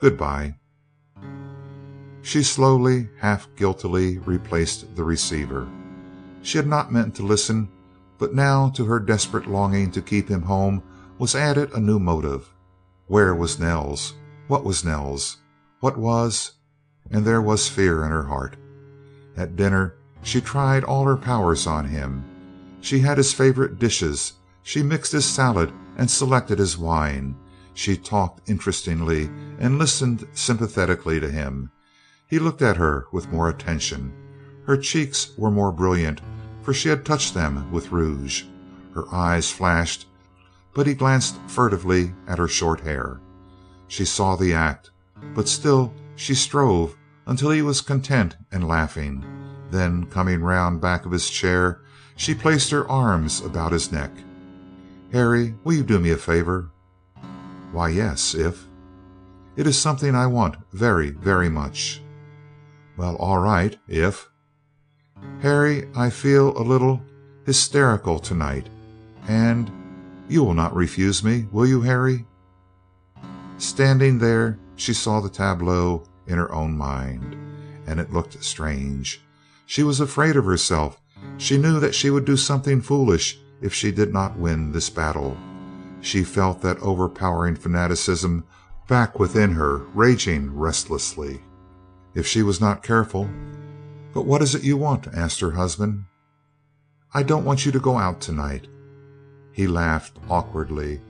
"Good 0.00 0.18
bye." 0.18 0.56
She 2.22 2.42
slowly, 2.42 3.08
half 3.18 3.48
guiltily, 3.56 4.18
replaced 4.18 4.94
the 4.96 5.04
receiver. 5.04 5.68
She 6.42 6.58
had 6.58 6.66
not 6.66 6.92
meant 6.92 7.14
to 7.14 7.22
listen, 7.22 7.68
but 8.18 8.34
now 8.34 8.68
to 8.70 8.84
her 8.84 9.00
desperate 9.00 9.46
longing 9.46 9.90
to 9.92 10.02
keep 10.02 10.28
him 10.28 10.42
home 10.42 10.82
was 11.18 11.34
added 11.34 11.72
a 11.72 11.80
new 11.80 11.98
motive. 11.98 12.52
Where 13.06 13.34
was 13.34 13.58
Nell's? 13.58 14.14
What 14.48 14.64
was 14.64 14.84
Nell's? 14.84 15.38
What 15.80 15.96
was 15.96 16.52
and 17.10 17.24
there 17.24 17.42
was 17.42 17.68
fear 17.68 18.04
in 18.04 18.10
her 18.10 18.24
heart. 18.24 18.56
At 19.36 19.56
dinner 19.56 19.94
She 20.22 20.40
tried 20.40 20.82
all 20.82 21.04
her 21.04 21.16
powers 21.16 21.66
on 21.66 21.84
him. 21.84 22.24
She 22.80 22.98
had 22.98 23.16
his 23.16 23.32
favorite 23.32 23.78
dishes, 23.78 24.32
she 24.66 24.82
mixed 24.82 25.12
his 25.12 25.24
salad 25.24 25.72
and 25.96 26.10
selected 26.10 26.58
his 26.58 26.76
wine, 26.76 27.36
she 27.72 27.96
talked 27.96 28.50
interestingly 28.50 29.30
and 29.60 29.78
listened 29.78 30.26
sympathetically 30.32 31.20
to 31.20 31.30
him. 31.30 31.70
He 32.26 32.40
looked 32.40 32.62
at 32.62 32.76
her 32.76 33.06
with 33.12 33.30
more 33.30 33.48
attention. 33.48 34.12
Her 34.66 34.76
cheeks 34.76 35.30
were 35.38 35.52
more 35.52 35.70
brilliant, 35.70 36.20
for 36.64 36.74
she 36.74 36.88
had 36.88 37.04
touched 37.04 37.32
them 37.32 37.70
with 37.70 37.92
rouge. 37.92 38.42
Her 38.92 39.04
eyes 39.14 39.52
flashed, 39.52 40.08
but 40.74 40.88
he 40.88 40.94
glanced 40.94 41.36
furtively 41.46 42.12
at 42.26 42.38
her 42.38 42.48
short 42.48 42.80
hair. 42.80 43.20
She 43.86 44.04
saw 44.04 44.34
the 44.34 44.52
act, 44.52 44.90
but 45.32 45.46
still 45.46 45.94
she 46.16 46.34
strove 46.34 46.96
until 47.28 47.52
he 47.52 47.62
was 47.62 47.80
content 47.80 48.36
and 48.50 48.66
laughing; 48.66 49.24
then 49.70 50.06
coming 50.06 50.42
round 50.42 50.80
back 50.80 51.06
of 51.06 51.12
his 51.12 51.30
chair, 51.30 51.82
she 52.16 52.34
placed 52.34 52.72
her 52.72 52.90
arms 52.90 53.40
about 53.40 53.70
his 53.70 53.92
neck. 53.92 54.10
"Harry, 55.16 55.54
will 55.64 55.72
you 55.72 55.82
do 55.82 55.98
me 55.98 56.10
a 56.10 56.16
favor?" 56.18 56.68
"Why, 57.72 57.88
yes, 57.88 58.34
if" 58.34 58.66
"It 59.56 59.66
is 59.66 59.78
something 59.78 60.14
I 60.14 60.26
want 60.26 60.56
very, 60.74 61.08
very 61.08 61.48
much." 61.48 62.02
"Well, 62.98 63.16
all 63.16 63.38
right, 63.38 63.78
if" 63.88 64.28
"Harry, 65.40 65.88
I 65.96 66.10
feel 66.10 66.54
a 66.58 66.60
little 66.60 67.00
hysterical 67.46 68.18
to 68.18 68.34
night, 68.34 68.68
and 69.26 69.72
you 70.28 70.44
will 70.44 70.52
not 70.52 70.76
refuse 70.76 71.24
me, 71.24 71.48
will 71.50 71.66
you, 71.66 71.80
Harry?" 71.80 72.26
Standing 73.56 74.18
there 74.18 74.58
she 74.74 74.92
saw 74.92 75.20
the 75.20 75.30
tableau 75.30 76.04
in 76.26 76.36
her 76.36 76.52
own 76.52 76.76
mind, 76.76 77.34
and 77.86 77.98
it 77.98 78.12
looked 78.12 78.44
strange. 78.44 79.24
She 79.64 79.82
was 79.82 79.98
afraid 79.98 80.36
of 80.36 80.44
herself; 80.44 81.00
she 81.38 81.56
knew 81.56 81.80
that 81.80 81.94
she 81.94 82.10
would 82.10 82.26
do 82.26 82.36
something 82.36 82.82
foolish 82.82 83.40
if 83.60 83.72
she 83.72 83.90
did 83.90 84.12
not 84.12 84.38
win 84.38 84.72
this 84.72 84.90
battle. 84.90 85.36
She 86.00 86.24
felt 86.24 86.60
that 86.62 86.78
overpowering 86.80 87.56
fanaticism 87.56 88.44
back 88.88 89.18
within 89.18 89.52
her 89.52 89.78
raging 89.94 90.56
restlessly. 90.56 91.42
If 92.14 92.26
she 92.26 92.42
was 92.42 92.60
not 92.60 92.82
careful 92.82 93.28
"But 94.14 94.26
what 94.26 94.40
is 94.40 94.54
it 94.54 94.62
you 94.62 94.76
want?" 94.76 95.08
asked 95.08 95.40
her 95.40 95.50
husband. 95.50 96.04
"I 97.12 97.22
don't 97.22 97.44
want 97.44 97.66
you 97.66 97.72
to 97.72 97.80
go 97.80 97.98
out 97.98 98.20
tonight." 98.20 98.66
He 99.52 99.66
laughed 99.66 100.18
awkwardly. 100.28 101.00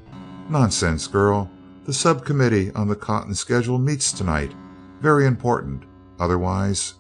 "Nonsense, 0.49 1.07
girl. 1.07 1.51
The 1.85 1.93
sub 1.93 2.25
committee 2.25 2.73
on 2.73 2.89
the 2.89 2.97
cotton 2.97 3.35
schedule 3.35 3.79
meets 3.79 4.11
tonight. 4.13 4.53
Very 5.01 5.27
important. 5.27 5.85
Otherwise 6.19 6.95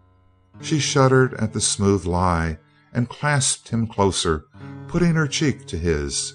"She 0.60 0.78
shuddered 0.78 1.34
at 1.34 1.52
the 1.52 1.60
smooth 1.60 2.04
lie 2.04 2.58
and 2.92 3.08
clasped 3.08 3.68
him 3.68 3.86
closer, 3.86 4.46
putting 4.94 5.16
her 5.16 5.26
cheek 5.26 5.66
to 5.66 5.76
his. 5.76 6.34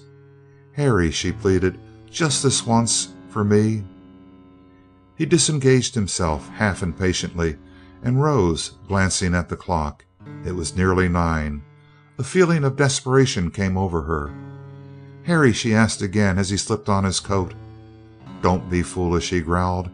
"Harry," 0.74 1.10
she 1.10 1.32
pleaded, 1.32 1.80
"just 2.10 2.42
this 2.42 2.66
once 2.66 3.08
for 3.30 3.42
me." 3.42 3.82
He 5.16 5.24
disengaged 5.24 5.94
himself 5.94 6.46
half 6.50 6.82
impatiently 6.82 7.56
and 8.02 8.22
rose, 8.22 8.72
glancing 8.86 9.34
at 9.34 9.48
the 9.48 9.56
clock. 9.56 10.04
It 10.44 10.54
was 10.54 10.76
nearly 10.76 11.08
nine. 11.08 11.62
A 12.18 12.22
feeling 12.22 12.62
of 12.62 12.76
desperation 12.76 13.50
came 13.50 13.78
over 13.78 14.02
her. 14.02 14.30
"Harry," 15.22 15.54
she 15.54 15.72
asked 15.74 16.02
again 16.02 16.36
as 16.36 16.50
he 16.50 16.58
slipped 16.58 16.90
on 16.90 17.04
his 17.04 17.18
coat. 17.18 17.54
"Don't 18.42 18.68
be 18.68 18.82
foolish," 18.82 19.30
he 19.30 19.40
growled. 19.40 19.88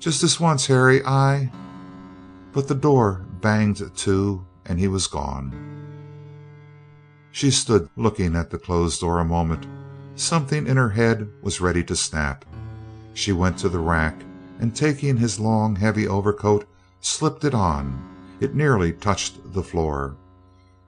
"Just 0.00 0.20
this 0.22 0.40
once, 0.40 0.66
Harry. 0.66 1.06
I" 1.06 1.52
But 2.52 2.66
the 2.66 2.74
door 2.74 3.24
banged 3.40 3.94
to 3.98 4.44
and 4.64 4.80
he 4.80 4.88
was 4.88 5.06
gone. 5.06 5.75
She 7.36 7.50
stood 7.50 7.90
looking 7.96 8.34
at 8.34 8.48
the 8.48 8.56
closed 8.56 9.02
door 9.02 9.18
a 9.18 9.24
moment. 9.26 9.66
Something 10.14 10.66
in 10.66 10.78
her 10.78 10.88
head 10.88 11.28
was 11.42 11.60
ready 11.60 11.84
to 11.84 11.94
snap. 11.94 12.46
She 13.12 13.30
went 13.30 13.58
to 13.58 13.68
the 13.68 13.78
rack, 13.78 14.22
and 14.58 14.74
taking 14.74 15.18
his 15.18 15.38
long, 15.38 15.76
heavy 15.76 16.08
overcoat, 16.08 16.66
slipped 17.02 17.44
it 17.44 17.52
on. 17.52 18.02
It 18.40 18.54
nearly 18.54 18.90
touched 18.90 19.52
the 19.52 19.62
floor. 19.62 20.16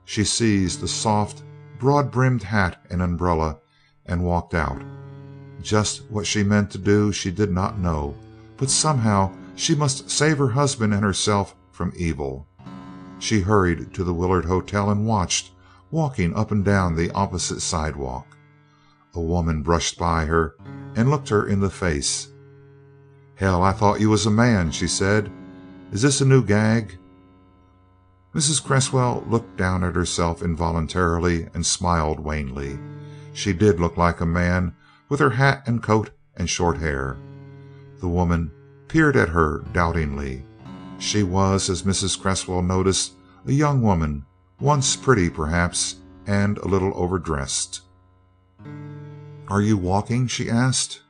She 0.05 0.23
seized 0.23 0.81
a 0.81 0.87
soft, 0.87 1.43
broad 1.77 2.09
brimmed 2.09 2.41
hat 2.41 2.83
and 2.89 3.03
umbrella 3.03 3.59
and 4.07 4.23
walked 4.23 4.55
out. 4.55 4.81
Just 5.61 6.01
what 6.09 6.25
she 6.25 6.41
meant 6.41 6.71
to 6.71 6.79
do 6.79 7.11
she 7.11 7.29
did 7.29 7.51
not 7.51 7.77
know, 7.77 8.15
but 8.57 8.71
somehow 8.71 9.31
she 9.53 9.75
must 9.75 10.09
save 10.09 10.39
her 10.39 10.49
husband 10.49 10.95
and 10.95 11.03
herself 11.03 11.53
from 11.71 11.93
evil. 11.95 12.47
She 13.19 13.41
hurried 13.41 13.93
to 13.93 14.03
the 14.03 14.15
Willard 14.15 14.45
Hotel 14.45 14.89
and 14.89 15.05
watched, 15.05 15.51
walking 15.91 16.35
up 16.35 16.51
and 16.51 16.63
down 16.63 16.95
the 16.95 17.11
opposite 17.11 17.61
sidewalk. 17.61 18.27
A 19.15 19.21
woman 19.21 19.63
brushed 19.63 19.97
by 19.97 20.25
her 20.25 20.55
and 20.95 21.09
looked 21.09 21.29
her 21.29 21.45
in 21.45 21.59
the 21.59 21.69
face. 21.69 22.27
"Hell, 23.35 23.63
I 23.63 23.71
thought 23.71 23.99
you 23.99 24.09
was 24.09 24.25
a 24.25 24.31
man," 24.31 24.71
she 24.71 24.87
said. 24.87 25.31
"Is 25.91 26.01
this 26.01 26.21
a 26.21 26.25
new 26.25 26.43
gag?" 26.43 26.97
Mrs. 28.35 28.63
Cresswell 28.63 29.23
looked 29.27 29.57
down 29.57 29.83
at 29.83 29.95
herself 29.95 30.43
involuntarily 30.43 31.47
and 31.53 31.65
smiled 31.65 32.19
wanly. 32.19 32.79
She 33.33 33.53
did 33.53 33.79
look 33.79 33.97
like 33.97 34.21
a 34.21 34.25
man 34.25 34.75
with 35.09 35.19
her 35.19 35.31
hat 35.31 35.63
and 35.65 35.81
coat 35.81 36.11
and 36.35 36.47
short 36.47 36.77
hair. 36.77 37.17
The 37.99 38.07
woman 38.07 38.51
peered 38.87 39.15
at 39.15 39.29
her 39.29 39.63
doubtingly. 39.73 40.45
She 40.99 41.23
was, 41.23 41.69
as 41.69 41.83
Mrs. 41.83 42.19
Cresswell 42.19 42.61
noticed, 42.61 43.13
a 43.47 43.51
young 43.51 43.81
woman, 43.81 44.25
once 44.59 44.95
pretty, 44.95 45.29
perhaps, 45.29 45.95
and 46.27 46.57
a 46.57 46.67
little 46.67 46.91
overdressed. 46.95 47.81
"Are 49.47 49.61
you 49.61 49.77
walking?" 49.77 50.27
she 50.27 50.49
asked. 50.49 51.01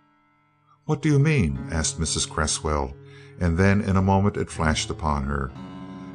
"What 0.85 1.01
do 1.01 1.09
you 1.09 1.19
mean?" 1.19 1.67
asked 1.71 1.99
Mrs. 1.99 2.29
Cresswell, 2.29 2.93
and 3.39 3.57
then 3.57 3.81
in 3.81 3.97
a 3.97 4.01
moment 4.01 4.37
it 4.37 4.51
flashed 4.51 4.89
upon 4.89 5.23
her. 5.23 5.51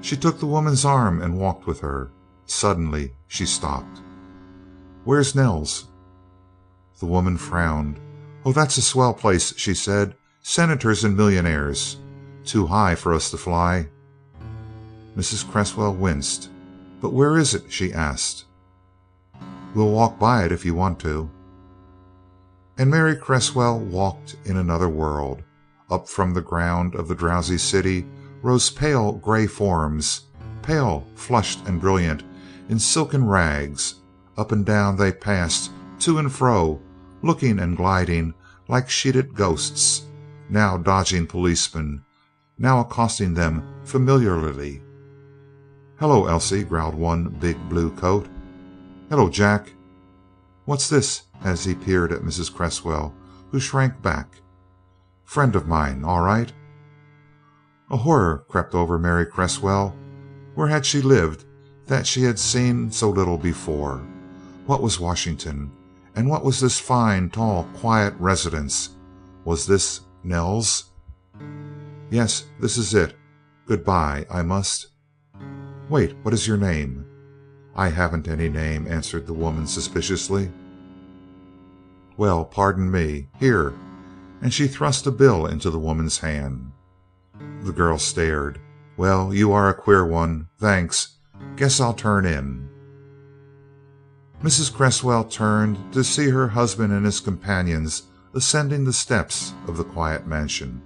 She 0.01 0.17
took 0.17 0.39
the 0.39 0.47
woman's 0.47 0.85
arm 0.85 1.21
and 1.21 1.39
walked 1.39 1.67
with 1.67 1.81
her. 1.81 2.11
Suddenly 2.47 3.15
she 3.27 3.47
stopped. 3.47 4.01
"Where's 5.05 5.35
Nell's?" 5.35 5.87
The 7.01 7.07
woman 7.07 7.37
frowned. 7.37 7.99
"Oh, 8.45 8.53
that's 8.53 8.79
a 8.79 8.83
swell 8.83 9.13
place," 9.13 9.53
she 9.57 9.75
said. 9.75 10.15
"Senators 10.43 11.05
and 11.05 11.17
millionaires. 11.17 11.97
Too 12.45 12.67
high 12.67 12.95
for 12.95 13.13
us 13.13 13.31
to 13.31 13.37
fly." 13.37 13.89
Mrs. 15.17 15.51
Cresswell 15.51 15.95
winced. 15.95 16.51
"But 17.05 17.13
where 17.13 17.37
is 17.37 17.53
it?" 17.53 17.65
she 17.69 17.93
asked. 17.93 18.47
"We'll 19.75 19.91
walk 19.91 20.19
by 20.19 20.45
it 20.45 20.53
if 20.53 20.65
you 20.65 20.75
want 20.75 20.99
to." 21.01 21.29
And 22.79 22.91
Mary 22.91 23.15
Cresswell 23.15 23.79
walked 23.79 24.37
in 24.47 24.57
another 24.57 24.89
world. 24.89 25.43
Up 25.91 26.09
from 26.09 26.33
the 26.33 26.41
ground 26.41 26.95
of 26.95 27.07
the 27.07 27.15
drowsy 27.15 27.59
city 27.59 28.07
rose 28.41 28.71
pale 28.71 29.13
gray 29.13 29.47
forms, 29.47 30.23
pale, 30.63 31.07
flushed 31.15 31.67
and 31.67 31.79
brilliant, 31.79 32.23
in 32.71 32.79
silken 32.79 33.27
rags. 33.27 33.97
Up 34.39 34.51
and 34.51 34.65
down 34.65 34.97
they 34.97 35.13
passed, 35.13 35.73
to 35.99 36.17
and 36.17 36.33
fro, 36.33 36.81
looking 37.21 37.59
and 37.59 37.77
gliding 37.77 38.33
like 38.67 38.89
sheeted 38.89 39.35
ghosts, 39.35 40.07
now 40.49 40.79
dodging 40.79 41.27
policemen, 41.27 42.03
now 42.57 42.81
accosting 42.81 43.35
them 43.35 43.63
familiarly. 43.85 44.84
"Hello, 46.01 46.27
Elsie," 46.27 46.65
growled 46.65 46.97
one 46.97 47.29
big 47.41 47.57
blue 47.69 47.91
coat. 47.91 48.27
"Hello, 49.09 49.29
Jack." 49.29 49.73
"What's 50.65 50.89
this?" 50.89 51.23
as 51.45 51.65
he 51.65 51.75
peered 51.75 52.13
at 52.13 52.23
Mrs. 52.23 52.53
Cresswell, 52.53 53.15
who 53.51 53.61
shrank 53.61 54.03
back. 54.03 54.41
"Friend 55.25 55.55
of 55.55 55.69
mine. 55.69 56.03
All 56.05 56.21
right." 56.21 56.53
A 57.91 57.97
horror 57.97 58.45
crept 58.49 58.75
over 58.75 58.99
Mary 58.99 59.25
Cresswell. 59.25 59.95
Where 60.55 60.69
had 60.69 60.85
she 60.85 61.01
lived 61.01 61.45
that 61.87 62.07
she 62.07 62.23
had 62.23 62.39
seen 62.39 62.91
so 62.91 63.11
little 63.11 63.39
before? 63.39 64.03
What 64.67 64.83
was 64.83 64.99
Washington? 64.99 65.71
And 66.17 66.29
what 66.29 66.45
was 66.45 66.61
this 66.61 66.79
fine, 66.79 67.31
tall, 67.31 67.69
quiet 67.75 68.15
residence? 68.19 68.91
Was 69.45 69.67
this 69.67 70.01
Nell's? 70.23 70.91
"Yes, 72.11 72.47
this 72.59 72.79
is 72.79 72.95
it. 72.95 73.17
Good 73.67 73.85
bye. 73.85 74.27
I 74.31 74.43
must 74.43 74.89
"Wait, 75.95 76.17
what 76.23 76.35
is 76.35 76.49
your 76.49 76.57
name?" 76.57 77.05
"I 77.77 77.89
haven't 77.89 78.27
any 78.27 78.49
name," 78.49 78.89
answered 78.89 79.29
the 79.29 79.33
woman 79.33 79.65
suspiciously. 79.69 80.51
"Well, 82.17 82.45
pardon 82.45 82.91
me. 82.91 83.29
Here," 83.39 83.73
and 84.43 84.53
she 84.53 84.67
thrust 84.67 85.07
a 85.07 85.13
bill 85.13 85.47
into 85.47 85.71
the 85.71 85.79
woman's 85.79 86.19
hand. 86.19 86.73
The 87.63 87.71
girl 87.71 87.99
stared. 87.99 88.59
"Well, 88.97 89.33
you 89.33 89.53
are 89.53 89.69
a 89.69 89.73
queer 89.73 90.05
one. 90.05 90.49
Thanks. 90.59 91.15
Guess 91.55 91.79
I'll 91.81 91.95
turn 91.95 92.27
in." 92.27 92.69
Mrs. 94.43 94.75
Cresswell 94.75 95.23
turned 95.23 95.79
to 95.93 96.03
see 96.03 96.29
her 96.29 96.49
husband 96.49 96.93
and 96.93 97.07
his 97.07 97.21
companions 97.21 98.03
ascending 98.35 98.83
the 98.83 98.93
steps 98.93 99.55
of 99.69 99.77
the 99.77 99.85
quiet 99.85 100.27
mansion. 100.27 100.83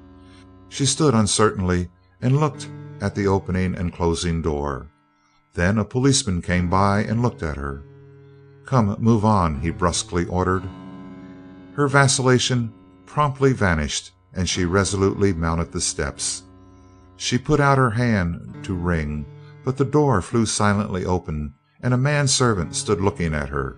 She 0.69 0.85
stood 0.85 1.15
uncertainly 1.15 1.89
and 2.21 2.39
looked 2.39 2.69
at 3.01 3.15
the 3.15 3.27
opening 3.27 3.75
and 3.75 3.91
closing 3.91 4.43
door. 4.43 4.91
Then 5.55 5.79
a 5.79 5.85
policeman 5.85 6.43
came 6.43 6.69
by 6.69 7.05
and 7.05 7.23
looked 7.23 7.43
at 7.43 7.57
her. 7.57 7.83
"Come, 8.67 8.97
move 9.01 9.25
on," 9.25 9.61
he 9.61 9.71
brusquely 9.71 10.27
ordered. 10.27 10.63
Her 11.75 11.89
vacillation 11.89 12.73
promptly 13.07 13.53
vanished 13.53 14.13
and 14.35 14.49
she 14.49 14.65
resolutely 14.65 15.33
mounted 15.33 15.73
the 15.73 15.81
steps. 15.81 16.43
She 17.17 17.39
put 17.39 17.61
out 17.61 17.79
her 17.79 17.91
hand 17.91 18.59
to 18.63 18.75
ring, 18.75 19.27
but 19.65 19.77
the 19.77 19.85
door 19.85 20.21
flew 20.21 20.47
silently 20.47 21.05
open 21.05 21.55
and 21.81 21.95
a 21.95 21.99
man 21.99 22.29
servant 22.29 22.75
stood 22.75 23.01
looking 23.01 23.35
at 23.35 23.49
her. 23.49 23.77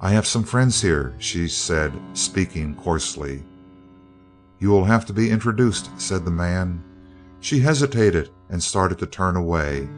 "I 0.00 0.10
have 0.10 0.26
some 0.26 0.44
friends 0.44 0.80
here," 0.80 1.14
she 1.18 1.48
said, 1.48 1.92
speaking 2.14 2.74
coarsely. 2.74 3.44
"You 4.58 4.70
will 4.70 4.84
have 4.84 5.04
to 5.06 5.12
be 5.12 5.30
introduced," 5.30 5.90
said 5.98 6.24
the 6.24 6.30
man. 6.30 6.82
She 7.40 7.60
hesitated 7.60 8.30
and 8.48 8.62
started 8.62 8.98
to 8.98 9.06
turn 9.06 9.36
away. 9.36 9.88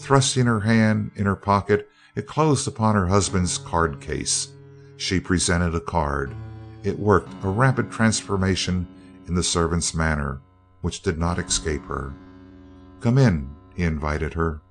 Thrusting 0.00 0.46
her 0.46 0.60
hand 0.60 1.10
in 1.14 1.26
her 1.26 1.36
pocket, 1.36 1.88
it 2.16 2.26
closed 2.26 2.66
upon 2.66 2.94
her 2.94 3.06
husband's 3.06 3.58
card 3.58 4.00
case. 4.00 4.48
She 4.96 5.20
presented 5.20 5.74
a 5.74 5.80
card. 5.80 6.34
It 6.82 6.98
worked 6.98 7.32
a 7.44 7.48
rapid 7.48 7.92
transformation 7.92 8.88
in 9.26 9.34
the 9.34 9.42
servant's 9.42 9.94
manner, 9.94 10.40
which 10.80 11.02
did 11.02 11.18
not 11.18 11.38
escape 11.38 11.84
her. 11.86 12.12
"Come 13.00 13.18
in," 13.18 13.50
he 13.74 13.82
invited 13.82 14.34
her. 14.34 14.62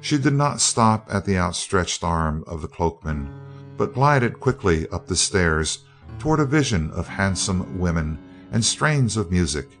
She 0.00 0.16
did 0.16 0.34
not 0.34 0.60
stop 0.60 1.08
at 1.10 1.24
the 1.24 1.36
outstretched 1.36 2.02
arm 2.04 2.44
of 2.46 2.62
the 2.62 2.68
cloakman, 2.68 3.28
but 3.76 3.94
glided 3.94 4.40
quickly 4.40 4.88
up 4.90 5.06
the 5.06 5.16
stairs 5.16 5.84
toward 6.18 6.40
a 6.40 6.46
vision 6.46 6.90
of 6.92 7.08
handsome 7.08 7.78
women 7.78 8.18
and 8.52 8.64
strains 8.64 9.16
of 9.16 9.30
music. 9.30 9.78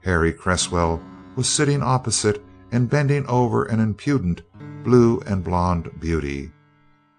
Harry 0.00 0.32
Cresswell 0.32 1.02
was 1.36 1.48
sitting 1.48 1.82
opposite 1.82 2.42
and 2.74 2.90
bending 2.90 3.24
over 3.26 3.64
an 3.66 3.78
impudent 3.78 4.42
blue 4.82 5.20
and 5.28 5.44
blonde 5.44 5.88
beauty. 6.00 6.50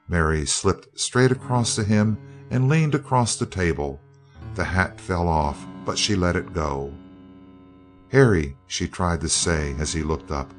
Mary 0.10 0.46
slipped 0.46 1.00
straight 1.00 1.32
across 1.32 1.76
to 1.76 1.84
him 1.84 2.18
and 2.52 2.68
leaned 2.68 2.94
across 2.94 3.38
the 3.38 3.46
table. 3.46 4.02
The 4.56 4.66
hat 4.66 5.00
fell 5.00 5.30
off, 5.30 5.66
but 5.86 5.98
she 5.98 6.14
let 6.14 6.36
it 6.36 6.54
go. 6.54 6.94
"Harry," 8.10 8.58
she 8.68 8.86
tried 8.86 9.22
to 9.22 9.30
say 9.30 9.74
as 9.80 9.94
he 9.94 10.04
looked 10.04 10.30
up. 10.30 10.54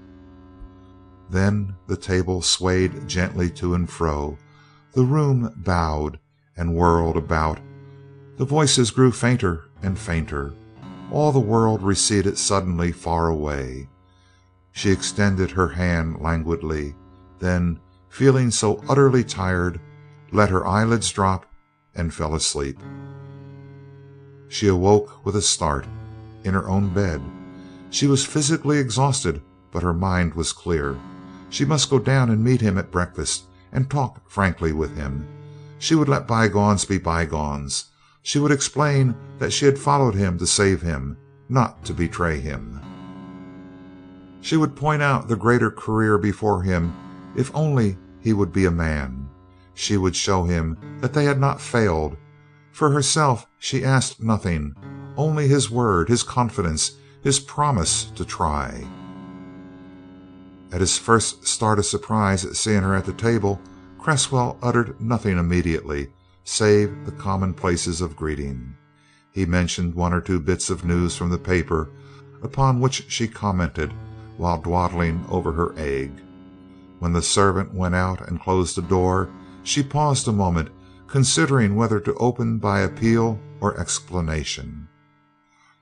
Then 1.28 1.74
the 1.86 1.98
table 1.98 2.40
swayed 2.40 3.06
gently 3.06 3.50
to 3.50 3.74
and 3.74 3.90
fro, 3.90 4.38
the 4.94 5.04
room 5.04 5.52
bowed 5.58 6.18
and 6.56 6.74
whirled 6.74 7.18
about, 7.18 7.60
the 8.38 8.46
voices 8.46 8.90
grew 8.90 9.12
fainter 9.12 9.64
and 9.82 9.98
fainter, 9.98 10.54
all 11.10 11.32
the 11.32 11.38
world 11.38 11.82
receded 11.82 12.38
suddenly 12.38 12.92
far 12.92 13.28
away. 13.28 13.88
She 14.76 14.90
extended 14.90 15.52
her 15.52 15.68
hand 15.68 16.20
languidly, 16.20 16.94
then, 17.38 17.80
feeling 18.10 18.50
so 18.50 18.84
utterly 18.90 19.24
tired, 19.24 19.80
let 20.32 20.50
her 20.50 20.66
eyelids 20.66 21.10
drop 21.10 21.46
and 21.94 22.12
fell 22.12 22.34
asleep. 22.34 22.78
She 24.48 24.68
awoke 24.68 25.24
with 25.24 25.34
a 25.34 25.40
start, 25.40 25.86
in 26.44 26.52
her 26.52 26.68
own 26.68 26.90
bed. 26.90 27.22
She 27.88 28.06
was 28.06 28.26
physically 28.26 28.76
exhausted, 28.76 29.40
but 29.72 29.82
her 29.82 29.94
mind 29.94 30.34
was 30.34 30.52
clear. 30.52 30.98
She 31.48 31.64
must 31.64 31.88
go 31.88 31.98
down 31.98 32.28
and 32.28 32.44
meet 32.44 32.60
him 32.60 32.76
at 32.76 32.92
breakfast 32.92 33.44
and 33.72 33.88
talk 33.88 34.28
frankly 34.28 34.74
with 34.74 34.94
him. 34.94 35.26
She 35.78 35.94
would 35.94 36.10
let 36.10 36.28
bygones 36.28 36.84
be 36.84 36.98
bygones. 36.98 37.86
She 38.20 38.38
would 38.38 38.52
explain 38.52 39.16
that 39.38 39.54
she 39.54 39.64
had 39.64 39.78
followed 39.78 40.14
him 40.14 40.36
to 40.36 40.46
save 40.46 40.82
him, 40.82 41.16
not 41.48 41.82
to 41.86 41.94
betray 41.94 42.40
him. 42.40 42.85
She 44.46 44.56
would 44.56 44.76
point 44.76 45.02
out 45.02 45.26
the 45.26 45.34
greater 45.34 45.72
career 45.72 46.18
before 46.18 46.62
him 46.62 46.94
if 47.34 47.50
only 47.52 47.98
he 48.20 48.32
would 48.32 48.52
be 48.52 48.64
a 48.64 48.70
man. 48.70 49.28
She 49.74 49.96
would 49.96 50.14
show 50.14 50.44
him 50.44 50.78
that 51.00 51.14
they 51.14 51.24
had 51.24 51.40
not 51.40 51.60
failed. 51.60 52.16
For 52.70 52.90
herself 52.90 53.48
she 53.58 53.84
asked 53.84 54.22
nothing, 54.22 54.76
only 55.16 55.48
his 55.48 55.68
word, 55.68 56.08
his 56.08 56.22
confidence, 56.22 56.92
his 57.24 57.40
promise 57.40 58.04
to 58.14 58.24
try. 58.24 58.86
At 60.70 60.80
his 60.80 60.96
first 60.96 61.44
start 61.44 61.80
of 61.80 61.84
surprise 61.86 62.44
at 62.44 62.54
seeing 62.54 62.82
her 62.82 62.94
at 62.94 63.04
the 63.04 63.14
table, 63.14 63.60
Cresswell 63.98 64.60
uttered 64.62 65.00
nothing 65.00 65.38
immediately 65.38 66.12
save 66.44 67.04
the 67.04 67.10
commonplaces 67.10 68.00
of 68.00 68.14
greeting. 68.14 68.76
He 69.32 69.44
mentioned 69.44 69.96
one 69.96 70.12
or 70.12 70.20
two 70.20 70.38
bits 70.38 70.70
of 70.70 70.84
news 70.84 71.16
from 71.16 71.30
the 71.30 71.36
paper, 71.36 71.90
upon 72.44 72.78
which 72.78 73.10
she 73.10 73.26
commented 73.26 73.92
while 74.36 74.60
dawdling 74.60 75.24
over 75.28 75.52
her 75.52 75.74
egg. 75.76 76.12
When 76.98 77.12
the 77.12 77.22
servant 77.22 77.74
went 77.74 77.94
out 77.94 78.26
and 78.26 78.40
closed 78.40 78.76
the 78.76 78.82
door, 78.82 79.28
she 79.62 79.82
paused 79.82 80.28
a 80.28 80.32
moment, 80.32 80.70
considering 81.06 81.76
whether 81.76 82.00
to 82.00 82.14
open 82.14 82.58
by 82.58 82.80
appeal 82.80 83.38
or 83.60 83.78
explanation. 83.78 84.88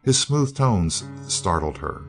His 0.03 0.19
smooth 0.19 0.55
tones 0.55 1.05
startled 1.27 1.79
her. 1.79 2.03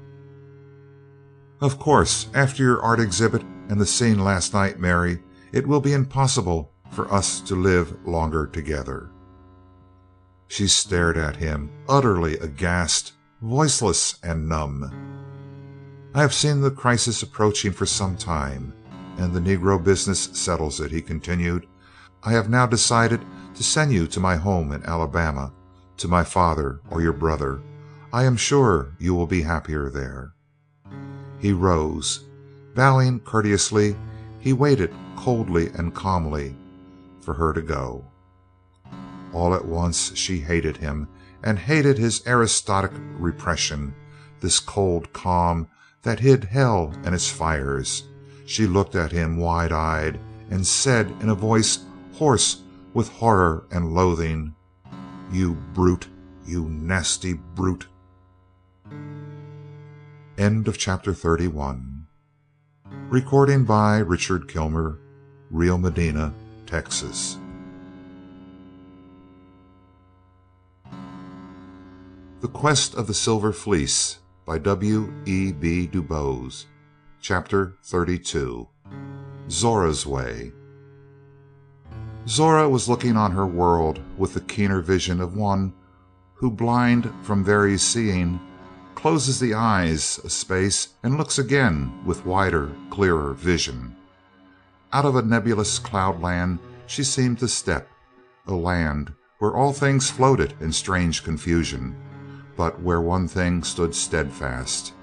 "Of 1.62 1.80
course, 1.80 2.28
after 2.34 2.64
your 2.64 2.82
art 2.82 3.00
exhibit 3.00 3.44
and 3.70 3.80
the 3.80 3.86
scene 3.86 4.20
last 4.20 4.54
night, 4.54 4.80
Mary, 4.80 5.22
it 5.54 5.66
will 5.66 5.80
be 5.80 5.94
impossible 5.94 6.72
for 6.92 7.12
us 7.14 7.40
to 7.42 7.56
live 7.56 7.98
longer 8.06 8.46
together." 8.46 9.10
She 10.48 10.68
stared 10.68 11.18
at 11.18 11.38
him, 11.38 11.72
utterly 11.88 12.38
aghast, 12.38 13.14
voiceless 13.42 14.18
and 14.22 14.48
numb. 14.48 14.92
"I 16.16 16.22
have 16.22 16.34
seen 16.34 16.62
the 16.62 16.72
crisis 16.72 17.22
approaching 17.24 17.74
for 17.74 17.86
some 17.86 18.16
time, 18.16 18.72
and 19.18 19.34
the 19.34 19.42
Negro 19.42 19.84
business 19.84 20.30
settles 20.32 20.80
it," 20.80 20.90
he 20.90 21.02
continued. 21.02 21.68
"I 22.24 22.32
have 22.32 22.50
now 22.50 22.66
decided 22.66 23.20
to 23.54 23.64
send 23.66 23.92
you 23.92 24.08
to 24.08 24.22
my 24.22 24.38
home 24.38 24.72
in 24.72 24.82
Alabama, 24.86 25.52
to 25.98 26.08
my 26.08 26.24
father 26.24 26.80
or 26.90 27.02
your 27.02 27.12
brother. 27.12 27.60
I 28.14 28.24
am 28.24 28.38
sure 28.38 28.96
you 28.98 29.14
will 29.14 29.28
be 29.28 29.42
happier 29.42 29.90
there." 29.90 30.32
He 31.38 31.52
rose. 31.52 32.24
Bowing 32.76 33.20
courteously, 33.20 33.98
he 34.40 34.54
waited 34.54 34.94
coldly 35.18 35.68
and 35.72 35.94
calmly 35.94 36.56
for 37.20 37.34
her 37.34 37.52
to 37.52 37.62
go. 37.62 38.06
All 39.34 39.54
at 39.54 39.66
once 39.66 40.16
she 40.16 40.40
hated 40.40 40.78
him, 40.78 41.10
and 41.44 41.60
hated 41.60 41.98
his 41.98 42.26
aristocratic 42.26 42.94
repression, 43.20 43.94
this 44.40 44.62
cold 44.62 45.12
calm 45.12 45.68
that 46.06 46.20
hid 46.20 46.44
hell 46.44 46.94
and 47.04 47.16
its 47.16 47.28
fires. 47.28 48.04
She 48.46 48.68
looked 48.68 48.94
at 48.94 49.12
him 49.12 49.38
wide 49.38 49.72
eyed, 49.72 50.20
and 50.52 50.66
said 50.66 51.12
in 51.20 51.30
a 51.30 51.36
voice 51.36 51.80
hoarse 52.14 52.62
with 52.94 53.10
horror 53.10 53.66
and 53.72 53.92
loathing: 53.92 54.54
"You 55.32 55.56
brute! 55.74 56.08
You 56.46 56.70
nasty 56.70 57.34
brute!" 57.34 57.88
End 60.38 60.68
of 60.68 60.78
Chapter 60.78 61.12
31 61.12 62.06
Recording 63.10 63.66
by 63.66 63.98
Richard 63.98 64.48
Kilmer, 64.48 65.00
Rio 65.50 65.76
Medina, 65.76 66.34
Texas. 66.68 67.40
The 72.42 72.48
Quest 72.48 72.94
of 72.94 73.08
the 73.08 73.14
Silver 73.16 73.52
Fleece 73.52 74.20
by 74.46 74.60
W. 74.60 75.12
E. 75.26 75.52
B. 75.52 75.88
Du 75.88 76.04
Bois 76.04 76.66
Chapter 77.20 77.78
32 77.84 78.68
Zora's 79.50 80.06
Way 80.06 80.52
Zora 82.28 82.70
was 82.70 82.88
looking 82.88 83.18
on 83.18 83.32
her 83.32 83.48
world 83.48 84.00
with 84.20 84.36
the 84.36 84.42
keener 84.42 84.82
vision 84.82 85.20
of 85.20 85.36
one 85.36 85.74
who, 86.36 86.52
blind 86.52 87.12
from 87.24 87.44
very 87.44 87.76
seeing, 87.76 88.40
closes 88.94 89.40
the 89.40 89.56
eyes 89.56 90.20
a 90.24 90.30
space 90.30 90.90
and 91.02 91.18
looks 91.18 91.40
again 91.40 91.92
with 92.06 92.26
wider, 92.26 92.72
clearer 92.92 93.34
vision. 93.34 93.96
Out 94.94 95.06
of 95.06 95.16
a 95.16 95.24
nebulous 95.24 95.80
cloudland 95.80 96.60
she 96.86 97.04
seemed 97.04 97.40
to 97.40 97.48
step, 97.48 97.90
a 98.46 98.54
land 98.54 99.12
where 99.40 99.56
all 99.56 99.74
things 99.74 100.12
floated 100.12 100.54
in 100.62 100.72
strange 100.72 101.24
confusion, 101.24 101.96
but 102.56 102.82
where 102.82 103.02
one 103.02 103.28
thing 103.28 103.64
stood 103.64 103.94
steadfast, 103.94 104.94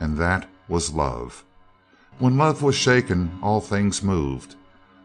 and 0.00 0.16
that 0.16 0.48
was 0.68 0.92
love. 0.92 1.44
When 2.18 2.36
love 2.36 2.62
was 2.62 2.74
shaken 2.74 3.38
all 3.42 3.60
things 3.60 4.02
moved, 4.02 4.56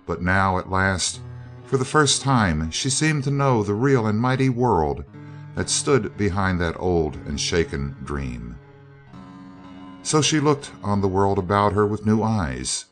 but 0.05 0.21
now 0.21 0.57
at 0.57 0.69
last 0.69 1.19
for 1.65 1.77
the 1.77 1.85
first 1.85 2.21
time 2.21 2.71
she 2.71 2.89
seemed 2.89 3.23
to 3.25 3.31
know 3.31 3.61
the 3.61 3.73
real 3.73 4.07
and 4.07 4.19
mighty 4.19 4.49
world 4.49 5.03
that 5.55 5.69
stood 5.69 6.15
behind 6.17 6.61
that 6.61 6.79
old 6.79 7.15
and 7.25 7.39
shaken 7.39 7.95
dream. 8.03 8.57
So 10.03 10.21
she 10.21 10.39
looked 10.39 10.71
on 10.83 11.01
the 11.01 11.07
world 11.07 11.37
about 11.37 11.73
her 11.73 11.85
with 11.85 12.05
new 12.05 12.23
eyes. 12.23 12.85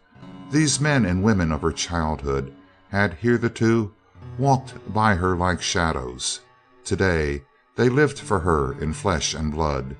These 0.51 0.81
men 0.81 1.05
and 1.05 1.23
women 1.23 1.51
of 1.51 1.61
her 1.61 1.71
childhood 1.71 2.53
had 2.89 3.13
hitherto 3.13 3.93
walked 4.37 4.73
by 4.93 5.15
her 5.15 5.35
like 5.35 5.61
shadows. 5.61 6.41
Today 6.83 7.43
they 7.75 7.89
lived 7.89 8.19
for 8.19 8.39
her 8.39 8.73
in 8.81 8.93
flesh 8.93 9.33
and 9.33 9.51
blood. 9.51 9.95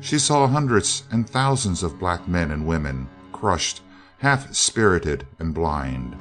She 0.00 0.18
saw 0.18 0.46
hundreds 0.46 1.04
and 1.10 1.28
thousands 1.28 1.82
of 1.82 1.98
black 1.98 2.26
men 2.26 2.50
and 2.50 2.66
women, 2.66 3.08
crushed, 3.30 3.82
half 4.18 4.52
spirited 4.54 5.26
and 5.38 5.54
blind. 5.54 6.16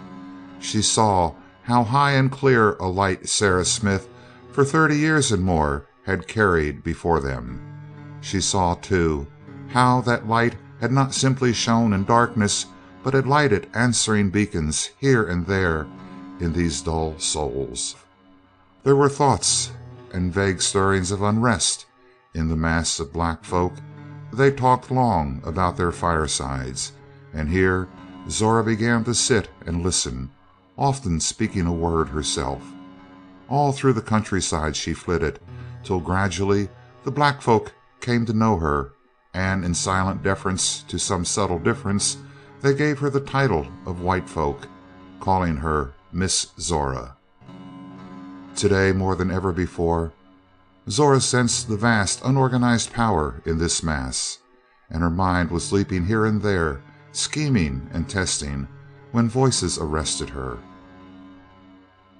She 0.60 0.82
saw 0.82 1.34
how 1.64 1.84
high 1.84 2.12
and 2.12 2.32
clear 2.32 2.74
a 2.74 2.88
light 2.88 3.28
Sarah 3.28 3.66
Smith, 3.66 4.08
for 4.52 4.64
thirty 4.64 4.98
years 4.98 5.32
and 5.32 5.44
more, 5.44 5.88
had 6.06 6.28
carried 6.28 6.84
before 6.84 7.20
them. 7.20 7.62
She 8.22 8.42
saw, 8.42 8.76
too, 8.76 9.28
how 9.70 10.02
that 10.02 10.28
light 10.28 10.56
had 10.80 10.92
not 10.92 11.14
simply 11.14 11.54
shone 11.54 11.94
in 11.94 12.04
darkness, 12.04 12.66
but 13.04 13.14
had 13.14 13.28
lighted 13.28 13.68
answering 13.74 14.30
beacons 14.30 14.92
here 15.00 15.24
and 15.24 15.46
there 15.48 15.88
in 16.40 16.54
these 16.54 16.82
dull 16.82 17.18
souls. 17.18 17.96
There 18.84 18.96
were 18.96 19.10
thoughts 19.10 19.72
and 20.14 20.34
vague 20.34 20.62
stirrings 20.62 21.12
of 21.12 21.22
unrest 21.22 21.86
in 22.34 22.48
the 22.48 22.56
mass 22.56 23.00
of 23.00 23.14
black 23.14 23.44
folk. 23.44 23.74
They 24.34 24.52
talked 24.52 24.92
long 24.92 25.42
about 25.46 25.78
their 25.78 25.92
firesides, 25.92 26.94
and 27.34 27.50
here 27.50 27.90
Zora 28.30 28.64
began 28.64 29.04
to 29.06 29.14
sit 29.14 29.50
and 29.66 29.84
listen, 29.84 30.32
often 30.78 31.20
speaking 31.20 31.66
a 31.66 31.74
word 31.74 32.10
herself. 32.10 32.64
All 33.50 33.72
through 33.72 33.94
the 33.94 34.02
countryside 34.02 34.76
she 34.76 34.94
flitted, 34.94 35.40
till 35.84 36.00
gradually 36.00 36.70
the 37.04 37.12
black 37.12 37.42
folk 37.42 37.74
came 38.00 38.26
to 38.26 38.34
know 38.34 38.58
her, 38.58 38.94
and 39.34 39.66
in 39.66 39.74
silent 39.74 40.24
deference 40.24 40.84
to 40.84 41.00
some 41.00 41.26
subtle 41.26 41.60
difference, 41.60 42.18
they 42.62 42.74
gave 42.74 43.00
her 43.00 43.10
the 43.10 43.20
title 43.20 43.68
of 43.86 44.02
white 44.02 44.30
folk, 44.30 44.68
calling 45.20 45.58
her 45.58 45.94
Miss 46.12 46.48
Zora. 46.60 47.18
Today, 48.56 48.92
more 48.92 49.16
than 49.16 49.32
ever 49.32 49.52
before, 49.52 50.14
Zora 50.90 51.22
sensed 51.22 51.68
the 51.68 51.78
vast, 51.78 52.22
unorganized 52.24 52.92
power 52.92 53.42
in 53.46 53.58
this 53.58 53.82
mass, 53.82 54.40
and 54.90 55.02
her 55.02 55.10
mind 55.10 55.52
was 55.52 55.72
leaping 55.72 56.06
here 56.06 56.26
and 56.26 56.42
there, 56.42 56.82
scheming 57.12 57.90
and 57.94 58.10
testing, 58.10 58.68
when 59.12 59.30
voices 59.30 59.78
arrested 59.78 60.30
her. 60.30 60.58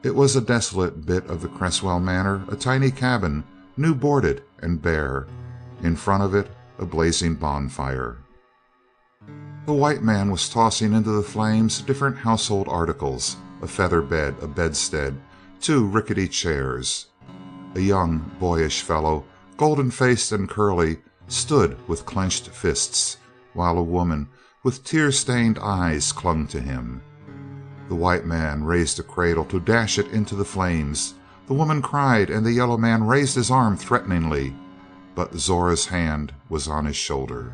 It 0.04 0.16
was 0.16 0.36
a 0.36 0.42
desolate 0.42 1.06
bit 1.06 1.26
of 1.28 1.42
the 1.42 1.48
Cresswell 1.48 2.00
manor, 2.00 2.44
a 2.50 2.56
tiny 2.56 2.92
cabin, 2.92 3.44
new 3.78 3.94
boarded 3.94 4.44
and 4.62 4.82
bare, 4.82 5.28
in 5.84 5.96
front 5.96 6.24
of 6.24 6.34
it 6.34 6.48
a 6.80 6.86
blazing 6.86 7.36
bonfire. 7.36 8.18
A 9.68 9.74
white 9.74 10.02
man 10.02 10.32
was 10.32 10.50
tossing 10.50 10.94
into 10.94 11.12
the 11.12 11.22
flames 11.22 11.82
different 11.82 12.18
household 12.18 12.68
articles 12.68 13.38
a 13.62 13.68
feather 13.68 14.02
bed, 14.02 14.36
a 14.42 14.48
bedstead, 14.48 15.16
two 15.62 15.86
rickety 15.86 16.28
chairs. 16.28 17.08
A 17.76 17.80
young, 17.80 18.32
boyish 18.40 18.82
fellow, 18.82 19.24
golden 19.58 19.92
faced 19.92 20.32
and 20.32 20.50
curly, 20.50 20.98
stood 21.28 21.78
with 21.88 22.06
clenched 22.06 22.50
fists, 22.50 23.18
while 23.54 23.78
a 23.78 23.84
woman 23.84 24.28
with 24.64 24.84
tear 24.84 25.12
stained 25.12 25.60
eyes 25.60 26.12
clung 26.12 26.48
to 26.48 26.60
him. 26.60 27.02
The 27.90 27.96
white 27.96 28.26
man 28.26 28.64
raised 28.64 29.00
a 29.00 29.04
cradle 29.04 29.46
to 29.46 29.60
dash 29.60 30.00
it 30.00 30.08
into 30.08 30.36
the 30.36 30.46
flames. 30.46 31.14
The 31.48 31.54
woman 31.54 31.82
cried, 31.82 32.30
and 32.30 32.46
the 32.46 32.52
yellow 32.52 32.78
man 32.78 33.06
raised 33.06 33.36
his 33.36 33.52
arm 33.52 33.78
threateningly, 33.78 34.56
but 35.14 35.36
Zora's 35.36 35.86
hand 35.86 36.34
was 36.50 36.68
on 36.68 36.86
his 36.86 36.96
shoulder. 36.96 37.54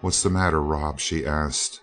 "What's 0.00 0.22
the 0.22 0.30
matter, 0.30 0.62
Rob?" 0.62 1.00
she 1.00 1.26
asked. 1.26 1.80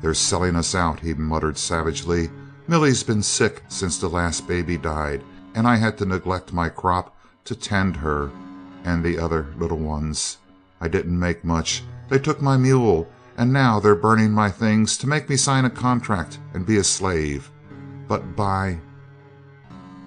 "They're 0.00 0.14
selling 0.14 0.56
us 0.56 0.74
out," 0.74 1.00
he 1.00 1.14
muttered 1.14 1.56
savagely. 1.56 2.30
"Millie's 2.66 3.02
been 3.02 3.22
sick 3.22 3.62
since 3.68 3.98
the 3.98 4.08
last 4.08 4.48
baby 4.48 4.78
died, 4.78 5.22
and 5.54 5.68
I 5.68 5.76
had 5.76 5.98
to 5.98 6.06
neglect 6.06 6.52
my 6.52 6.70
crop 6.70 7.14
to 7.44 7.54
tend 7.54 7.96
her 7.96 8.30
and 8.84 9.04
the 9.04 9.18
other 9.18 9.54
little 9.58 9.78
ones. 9.78 10.38
I 10.80 10.88
didn't 10.88 11.18
make 11.18 11.44
much. 11.44 11.84
They 12.08 12.18
took 12.18 12.40
my 12.40 12.56
mule, 12.56 13.06
and 13.36 13.52
now 13.52 13.80
they're 13.80 13.94
burning 13.94 14.32
my 14.32 14.50
things 14.50 14.96
to 14.98 15.06
make 15.06 15.28
me 15.28 15.36
sign 15.36 15.66
a 15.66 15.70
contract 15.70 16.38
and 16.54 16.64
be 16.64 16.78
a 16.78 16.84
slave. 16.84 17.50
But 18.08 18.34
by 18.34 18.78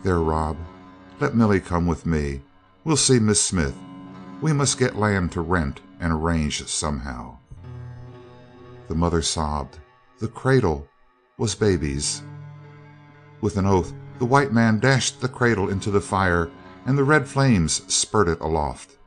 There, 0.04 0.20
Rob, 0.20 0.58
let 1.20 1.36
Millie 1.36 1.60
come 1.60 1.86
with 1.86 2.06
me. 2.06 2.42
We'll 2.84 2.98
see 2.98 3.20
Miss 3.20 3.44
Smith. 3.44 3.76
We 4.42 4.54
must 4.54 4.80
get 4.80 4.96
land 4.96 5.32
to 5.34 5.42
rent 5.42 5.82
and 6.00 6.14
arrange 6.14 6.66
somehow." 6.68 7.38
The 8.88 8.96
mother 8.96 9.22
sobbed. 9.22 9.78
The 10.20 10.28
cradle 10.28 10.88
was 11.38 11.54
baby's. 11.54 12.24
With 13.42 13.58
an 13.58 13.66
oath 13.66 13.94
the 14.20 14.26
white 14.26 14.52
man 14.52 14.80
dashed 14.80 15.22
the 15.22 15.28
cradle 15.28 15.70
into 15.70 15.92
the 15.92 16.02
fire, 16.02 16.50
and 16.86 16.98
the 16.98 17.04
red 17.04 17.28
flames 17.28 17.82
spurted 17.94 18.40
aloft. 18.40 18.98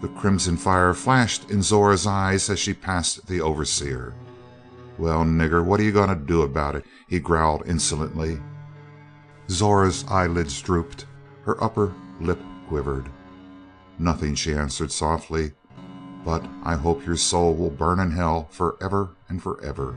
The 0.00 0.08
crimson 0.08 0.56
fire 0.56 0.94
flashed 0.94 1.50
in 1.50 1.62
Zora's 1.62 2.06
eyes 2.06 2.48
as 2.48 2.58
she 2.58 2.72
passed 2.72 3.26
the 3.26 3.40
overseer. 3.40 4.14
"Well, 4.98 5.24
nigger, 5.24 5.64
what 5.64 5.80
are 5.80 5.82
you 5.82 5.92
going 5.92 6.10
to 6.10 6.14
do 6.14 6.42
about 6.42 6.76
it?" 6.76 6.84
he 7.08 7.18
growled 7.18 7.62
insolently. 7.66 8.40
Zora's 9.50 10.04
eyelids 10.08 10.60
drooped, 10.62 11.06
her 11.44 11.62
upper 11.62 11.92
lip 12.20 12.40
quivered. 12.68 13.10
"Nothing," 13.98 14.34
she 14.34 14.54
answered 14.54 14.92
softly, 14.92 15.52
"but 16.24 16.46
I 16.62 16.76
hope 16.76 17.04
your 17.04 17.16
soul 17.16 17.54
will 17.54 17.70
burn 17.70 17.98
in 17.98 18.12
hell 18.12 18.48
for 18.50 18.76
ever 18.80 19.10
and 19.28 19.42
for 19.42 19.60
ever." 19.62 19.96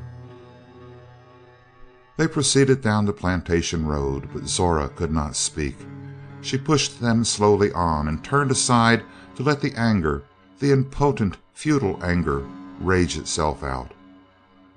They 2.16 2.28
proceeded 2.28 2.82
down 2.82 3.06
the 3.06 3.14
plantation 3.14 3.86
road, 3.86 4.30
but 4.34 4.48
Zora 4.48 4.90
could 4.90 5.12
not 5.12 5.36
speak. 5.36 5.76
She 6.42 6.58
pushed 6.58 7.00
them 7.00 7.24
slowly 7.24 7.72
on, 7.72 8.08
and 8.08 8.24
turned 8.24 8.52
aside 8.52 9.04
to 9.36 9.44
let 9.44 9.62
the 9.62 9.74
anger, 9.76 10.24
the 10.60 10.72
impotent, 10.72 11.38
futile 11.54 12.00
anger, 12.04 12.46
rage 12.80 13.18
itself 13.18 13.64
out. 13.64 13.92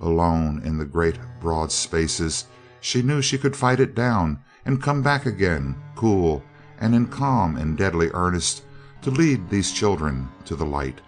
Alone 0.01 0.63
in 0.65 0.79
the 0.79 0.85
great 0.85 1.19
broad 1.41 1.71
spaces, 1.73 2.47
she 2.81 3.03
knew 3.03 3.21
she 3.21 3.39
could 3.39 3.57
fight 3.57 3.81
it 3.81 3.95
down 3.95 4.39
and 4.65 4.83
come 4.83 5.03
back 5.03 5.27
again, 5.27 5.75
cool 5.95 6.43
and 6.79 6.95
in 6.95 7.07
calm 7.07 7.57
and 7.57 7.77
deadly 7.77 8.11
earnest, 8.13 8.63
to 9.03 9.11
lead 9.11 9.49
these 9.49 9.73
children 9.73 10.29
to 10.45 10.57
the 10.57 10.67
light. 10.67 11.01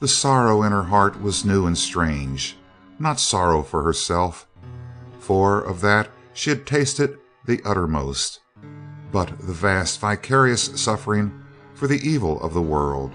The 0.00 0.08
sorrow 0.08 0.62
in 0.62 0.72
her 0.72 0.82
heart 0.82 1.20
was 1.20 1.44
new 1.44 1.66
and 1.66 1.76
strange. 1.76 2.56
Not 2.98 3.20
sorrow 3.20 3.62
for 3.62 3.82
herself, 3.82 4.45
for 5.26 5.60
of 5.60 5.80
that 5.80 6.08
she 6.34 6.50
had 6.50 6.64
tasted 6.64 7.18
the 7.46 7.60
uttermost, 7.64 8.38
but 9.10 9.36
the 9.40 9.52
vast 9.52 9.98
vicarious 9.98 10.80
suffering 10.80 11.42
for 11.74 11.88
the 11.88 12.00
evil 12.08 12.40
of 12.42 12.54
the 12.54 12.62
world. 12.62 13.12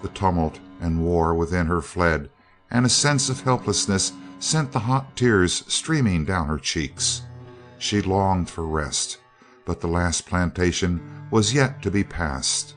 The 0.00 0.08
tumult 0.08 0.58
and 0.80 1.04
war 1.04 1.34
within 1.34 1.66
her 1.66 1.82
fled, 1.82 2.30
and 2.70 2.86
a 2.86 2.88
sense 2.88 3.28
of 3.28 3.42
helplessness 3.42 4.14
sent 4.38 4.72
the 4.72 4.78
hot 4.78 5.14
tears 5.14 5.62
streaming 5.68 6.24
down 6.24 6.46
her 6.46 6.58
cheeks. 6.58 7.22
She 7.76 8.00
longed 8.00 8.48
for 8.48 8.66
rest, 8.66 9.18
but 9.66 9.82
the 9.82 9.86
last 9.86 10.26
plantation 10.26 11.26
was 11.30 11.52
yet 11.52 11.82
to 11.82 11.90
be 11.90 12.02
passed. 12.02 12.74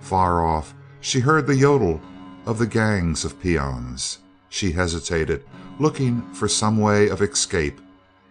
Far 0.00 0.42
off 0.42 0.74
she 1.00 1.20
heard 1.20 1.46
the 1.46 1.56
yodel 1.56 2.00
of 2.46 2.58
the 2.58 2.66
gangs 2.66 3.26
of 3.26 3.38
peons. 3.40 4.20
She 4.48 4.72
hesitated, 4.72 5.44
looking 5.78 6.22
for 6.32 6.48
some 6.48 6.78
way 6.78 7.10
of 7.10 7.20
escape. 7.20 7.78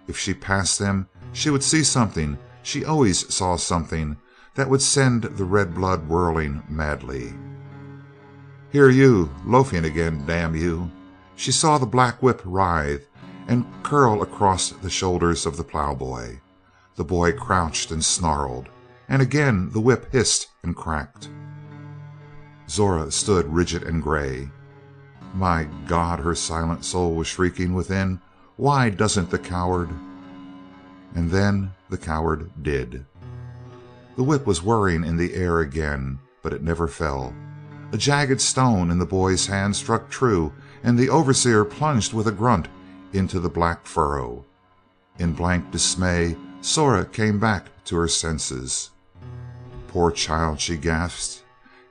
If 0.08 0.18
she 0.18 0.34
passed 0.34 0.80
them 0.80 1.08
she 1.34 1.50
would 1.50 1.64
see 1.64 1.84
something 1.84 2.38
she 2.62 2.86
always 2.86 3.34
saw 3.34 3.56
something 3.58 4.18
that 4.56 4.70
would 4.70 4.82
send 4.82 5.24
the 5.24 5.46
red 5.46 5.76
blood 5.76 6.08
whirling 6.08 6.64
madly. 6.70 7.34
"Here, 8.72 8.90
you, 8.90 9.30
loafing 9.46 9.86
again, 9.86 10.24
damn 10.26 10.56
you!" 10.56 10.92
She 11.36 11.52
saw 11.52 11.78
the 11.78 11.86
black 11.86 12.24
whip 12.24 12.42
writhe 12.46 13.08
and 13.48 13.66
curl 13.84 14.22
across 14.22 14.70
the 14.70 14.90
shoulders 14.90 15.46
of 15.46 15.58
the 15.58 15.64
plowboy. 15.64 16.40
The 16.96 17.04
boy 17.04 17.34
crouched 17.34 17.92
and 17.92 18.04
snarled, 18.04 18.70
and 19.10 19.22
again 19.22 19.70
the 19.72 19.82
whip 19.82 20.12
hissed 20.12 20.48
and 20.64 20.76
cracked. 20.76 21.30
Zora 22.70 23.12
stood 23.12 23.54
rigid 23.54 23.84
and 23.84 24.02
gray. 24.02 24.50
"My 25.34 25.68
God!" 25.88 26.20
her 26.22 26.34
silent 26.34 26.86
soul 26.86 27.16
was 27.16 27.28
shrieking 27.28 27.74
within. 27.74 28.22
"Why 28.58 28.90
doesn't 28.90 29.32
the 29.32 29.38
coward 29.38 29.90
And 31.14 31.30
then 31.30 31.72
the 31.90 31.98
coward 31.98 32.52
did. 32.62 33.06
The 34.16 34.24
whip 34.24 34.46
was 34.46 34.64
whirring 34.64 35.04
in 35.04 35.18
the 35.18 35.34
air 35.34 35.60
again, 35.60 36.20
but 36.42 36.54
it 36.54 36.64
never 36.64 36.88
fell. 36.88 37.34
A 37.92 37.98
jagged 37.98 38.40
stone 38.40 38.90
in 38.92 38.98
the 38.98 39.06
boy's 39.06 39.48
hand 39.48 39.76
struck 39.76 40.10
true, 40.10 40.54
and 40.84 40.98
the 40.98 41.10
overseer 41.10 41.66
plunged 41.66 42.14
with 42.14 42.28
a 42.28 42.32
grunt 42.32 42.70
into 43.12 43.42
the 43.42 43.50
black 43.50 43.86
furrow. 43.86 44.46
In 45.20 45.34
blank 45.34 45.72
dismay 45.72 46.38
Zora 46.64 47.06
came 47.06 47.40
back 47.40 47.68
to 47.86 47.98
her 47.98 48.08
senses. 48.08 48.90
"Poor 49.88 50.12
child!" 50.12 50.62
she 50.62 50.78
gasped, 50.78 51.44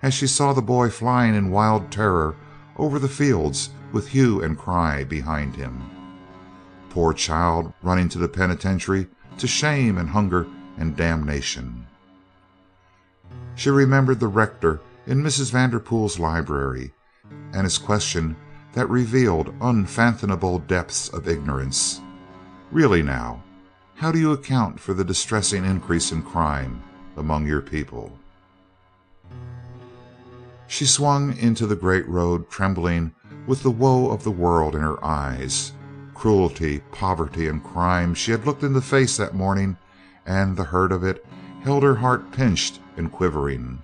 as 0.03 0.15
she 0.15 0.27
saw 0.27 0.53
the 0.53 0.63
boy 0.63 0.89
flying 0.89 1.35
in 1.35 1.51
wild 1.51 1.91
terror 1.91 2.37
over 2.79 2.99
the 2.99 3.09
fields 3.09 3.69
with 3.93 4.09
hue 4.09 4.43
and 4.43 4.59
cry 4.59 5.05
behind 5.05 5.57
him. 5.57 5.94
Poor 6.95 7.13
child 7.13 7.73
running 7.83 8.09
to 8.09 8.19
the 8.19 8.29
penitentiary 8.29 9.09
to 9.39 9.49
shame 9.49 9.99
and 9.99 10.09
hunger 10.09 10.47
and 10.79 10.97
damnation. 10.97 11.85
She 13.57 13.69
remembered 13.69 14.21
the 14.21 14.29
rector 14.29 14.81
in 15.05 15.21
Mrs. 15.21 15.51
Vanderpool's 15.51 16.21
library, 16.21 16.93
and 17.53 17.65
his 17.65 17.79
question 17.79 18.37
that 18.75 18.89
revealed 18.89 19.53
unfathomable 19.61 20.61
depths 20.61 21.09
of 21.09 21.27
ignorance. 21.27 22.01
Really, 22.71 23.03
now, 23.03 23.43
how 23.97 24.13
do 24.13 24.21
you 24.21 24.31
account 24.31 24.79
for 24.79 24.95
the 24.95 25.05
distressing 25.05 25.65
increase 25.65 26.13
in 26.13 26.23
crime 26.23 26.81
among 27.17 27.45
your 27.45 27.61
people? 27.61 28.17
She 30.69 30.87
swung 30.87 31.37
into 31.39 31.67
the 31.67 31.75
great 31.75 32.07
road 32.07 32.49
trembling 32.49 33.17
with 33.49 33.65
the 33.65 33.71
woe 33.73 34.13
of 34.13 34.23
the 34.23 34.31
world 34.31 34.77
in 34.77 34.81
her 34.81 35.05
eyes. 35.05 35.73
Cruelty, 36.25 36.81
poverty, 36.91 37.49
and 37.49 37.63
crime 37.63 38.15
she 38.15 38.31
had 38.31 38.47
looked 38.47 38.63
in 38.63 38.73
the 38.73 38.81
face 38.81 39.19
that 39.19 39.35
morning, 39.35 39.77
and 40.25 40.57
the 40.57 40.65
hurt 40.65 40.91
of 40.91 41.05
it 41.05 41.23
held 41.63 41.83
her 41.83 41.97
heart 41.97 42.33
pinched 42.33 42.81
and 42.97 43.13
quivering. 43.13 43.83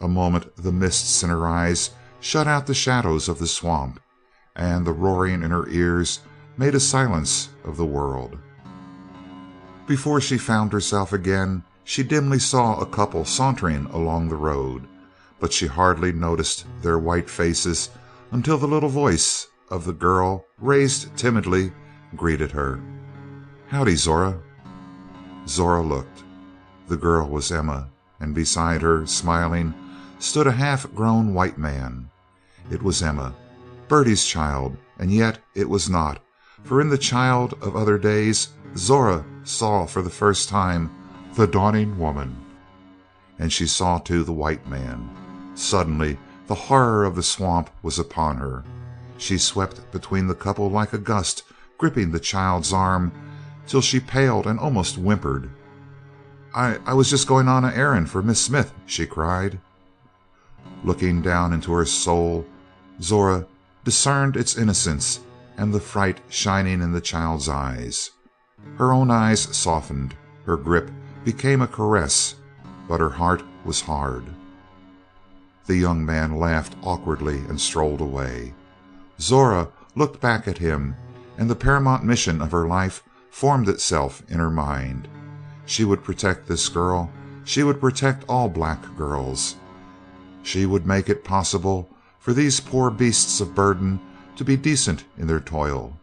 A 0.00 0.06
moment 0.06 0.54
the 0.54 0.70
mists 0.70 1.24
in 1.24 1.30
her 1.30 1.48
eyes 1.48 1.90
shut 2.20 2.46
out 2.46 2.68
the 2.68 2.74
shadows 2.74 3.28
of 3.28 3.40
the 3.40 3.48
swamp, 3.48 3.98
and 4.54 4.86
the 4.86 4.92
roaring 4.92 5.42
in 5.42 5.50
her 5.50 5.68
ears 5.68 6.20
made 6.56 6.76
a 6.76 6.80
silence 6.80 7.48
of 7.64 7.76
the 7.76 7.84
world. 7.84 8.38
Before 9.88 10.20
she 10.20 10.38
found 10.38 10.72
herself 10.72 11.12
again, 11.12 11.64
she 11.82 12.04
dimly 12.04 12.38
saw 12.38 12.78
a 12.78 12.86
couple 12.86 13.24
sauntering 13.24 13.86
along 13.86 14.28
the 14.28 14.36
road 14.36 14.86
but 15.40 15.52
she 15.52 15.66
hardly 15.66 16.12
noticed 16.12 16.66
their 16.82 16.98
white 16.98 17.28
faces 17.28 17.90
until 18.30 18.58
the 18.58 18.68
little 18.68 18.88
voice 18.88 19.48
of 19.70 19.84
the 19.84 19.92
girl, 19.92 20.44
raised 20.58 21.16
timidly, 21.16 21.72
greeted 22.16 22.50
her. 22.52 22.80
"Howdy, 23.68 23.96
Zora." 23.96 24.38
Zora 25.46 25.82
looked. 25.82 26.24
The 26.88 26.96
girl 26.96 27.28
was 27.28 27.52
Emma, 27.52 27.88
and 28.20 28.34
beside 28.34 28.82
her, 28.82 29.06
smiling, 29.06 29.74
stood 30.18 30.46
a 30.46 30.52
half 30.52 30.92
grown 30.94 31.34
white 31.34 31.58
man. 31.58 32.08
It 32.70 32.82
was 32.82 33.02
Emma, 33.02 33.34
Bertie's 33.88 34.24
child, 34.24 34.76
and 34.98 35.12
yet 35.12 35.38
it 35.54 35.68
was 35.68 35.88
not, 35.88 36.20
for 36.64 36.80
in 36.80 36.88
the 36.88 36.98
child 36.98 37.54
of 37.62 37.76
other 37.76 37.98
days 37.98 38.48
Zora 38.76 39.24
saw 39.44 39.86
for 39.86 40.02
the 40.02 40.10
first 40.10 40.48
time 40.48 40.90
the 41.34 41.46
dawning 41.46 41.98
woman. 41.98 42.36
And 43.38 43.52
she 43.52 43.66
saw 43.66 43.98
too 43.98 44.24
the 44.24 44.32
white 44.32 44.68
man. 44.68 45.08
Suddenly 45.54 46.18
the 46.46 46.54
horror 46.54 47.04
of 47.04 47.14
the 47.14 47.22
swamp 47.22 47.70
was 47.82 47.98
upon 47.98 48.38
her. 48.38 48.64
She 49.18 49.36
swept 49.36 49.90
between 49.92 50.28
the 50.28 50.34
couple 50.34 50.70
like 50.70 50.92
a 50.92 50.98
gust, 50.98 51.42
gripping 51.76 52.12
the 52.12 52.20
child's 52.20 52.72
arm 52.72 53.12
till 53.66 53.80
she 53.80 54.00
paled 54.00 54.46
and 54.46 54.58
almost 54.58 54.96
whimpered. 54.96 55.50
"I 56.54 56.78
I 56.86 56.94
was 56.94 57.10
just 57.10 57.26
going 57.26 57.48
on 57.48 57.64
an 57.64 57.74
errand 57.74 58.08
for 58.08 58.22
Miss 58.22 58.40
Smith," 58.40 58.72
she 58.86 59.06
cried. 59.06 59.60
Looking 60.84 61.20
down 61.20 61.52
into 61.52 61.72
her 61.72 61.84
soul, 61.84 62.46
Zora 63.02 63.46
discerned 63.84 64.36
its 64.36 64.56
innocence 64.56 65.20
and 65.56 65.74
the 65.74 65.80
fright 65.80 66.20
shining 66.28 66.80
in 66.80 66.92
the 66.92 67.00
child's 67.00 67.48
eyes. 67.48 68.10
Her 68.76 68.92
own 68.92 69.10
eyes 69.10 69.40
softened, 69.56 70.14
her 70.46 70.56
grip 70.56 70.90
became 71.24 71.60
a 71.60 71.66
caress, 71.66 72.36
but 72.88 73.00
her 73.00 73.10
heart 73.10 73.42
was 73.64 73.80
hard. 73.80 74.24
The 75.66 75.76
young 75.76 76.04
man 76.06 76.38
laughed 76.38 76.76
awkwardly 76.82 77.38
and 77.48 77.60
strolled 77.60 78.00
away. 78.00 78.54
Zora 79.20 79.68
looked 79.94 80.20
back 80.20 80.46
at 80.46 80.58
him, 80.58 80.94
and 81.36 81.50
the 81.50 81.56
paramount 81.56 82.04
mission 82.04 82.40
of 82.40 82.52
her 82.52 82.66
life 82.66 83.02
formed 83.30 83.68
itself 83.68 84.22
in 84.28 84.38
her 84.38 84.50
mind. 84.50 85.08
She 85.66 85.84
would 85.84 86.04
protect 86.04 86.46
this 86.46 86.68
girl; 86.68 87.10
she 87.44 87.62
would 87.62 87.80
protect 87.80 88.24
all 88.28 88.48
black 88.48 88.80
girls. 88.96 89.56
She 90.42 90.66
would 90.66 90.86
make 90.86 91.08
it 91.08 91.24
possible 91.24 91.88
for 92.18 92.32
these 92.32 92.60
poor 92.60 92.90
beasts 92.90 93.40
of 93.40 93.54
burden 93.54 94.00
to 94.36 94.44
be 94.44 94.56
decent 94.56 95.04
in 95.16 95.26
their 95.26 95.40
toil. 95.40 95.98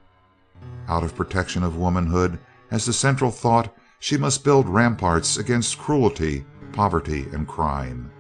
Out 0.88 1.04
of 1.04 1.16
protection 1.16 1.64
of 1.64 1.78
womanhood 1.78 2.38
as 2.70 2.86
the 2.86 2.94
central 2.94 3.32
thought 3.32 3.74
she 4.00 4.18
must 4.18 4.44
build 4.44 4.68
ramparts 4.68 5.38
against 5.38 5.80
cruelty, 5.80 6.46
poverty, 6.74 7.28
and 7.32 7.48
crime. 7.48 8.12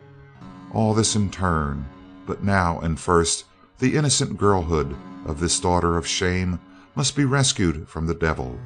All 0.73 0.93
this 0.93 1.15
in 1.15 1.29
turn, 1.29 1.85
but 2.25 2.43
now 2.43 2.79
and 2.79 2.99
first 2.99 3.45
the 3.79 3.95
innocent 3.95 4.37
girlhood 4.37 4.95
of 5.25 5.39
this 5.39 5.59
daughter 5.59 5.97
of 5.97 6.07
shame 6.07 6.59
must 6.95 7.15
be 7.15 7.25
rescued 7.25 7.87
from 7.87 8.07
the 8.07 8.15
devil. 8.15 8.57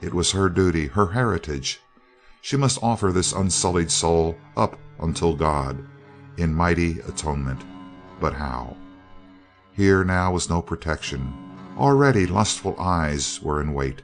It 0.00 0.14
was 0.14 0.32
her 0.32 0.48
duty, 0.48 0.86
her 0.86 1.08
heritage. 1.08 1.80
She 2.40 2.56
must 2.56 2.82
offer 2.82 3.12
this 3.12 3.32
unsullied 3.32 3.90
soul 3.90 4.36
up 4.56 4.78
unto 4.98 5.36
God 5.36 5.86
in 6.38 6.54
mighty 6.54 7.00
atonement. 7.00 7.60
But 8.18 8.32
how? 8.32 8.76
Here 9.72 10.04
now 10.04 10.32
was 10.32 10.48
no 10.48 10.62
protection. 10.62 11.34
Already 11.76 12.26
lustful 12.26 12.78
eyes 12.78 13.40
were 13.42 13.60
in 13.60 13.74
wait, 13.74 14.02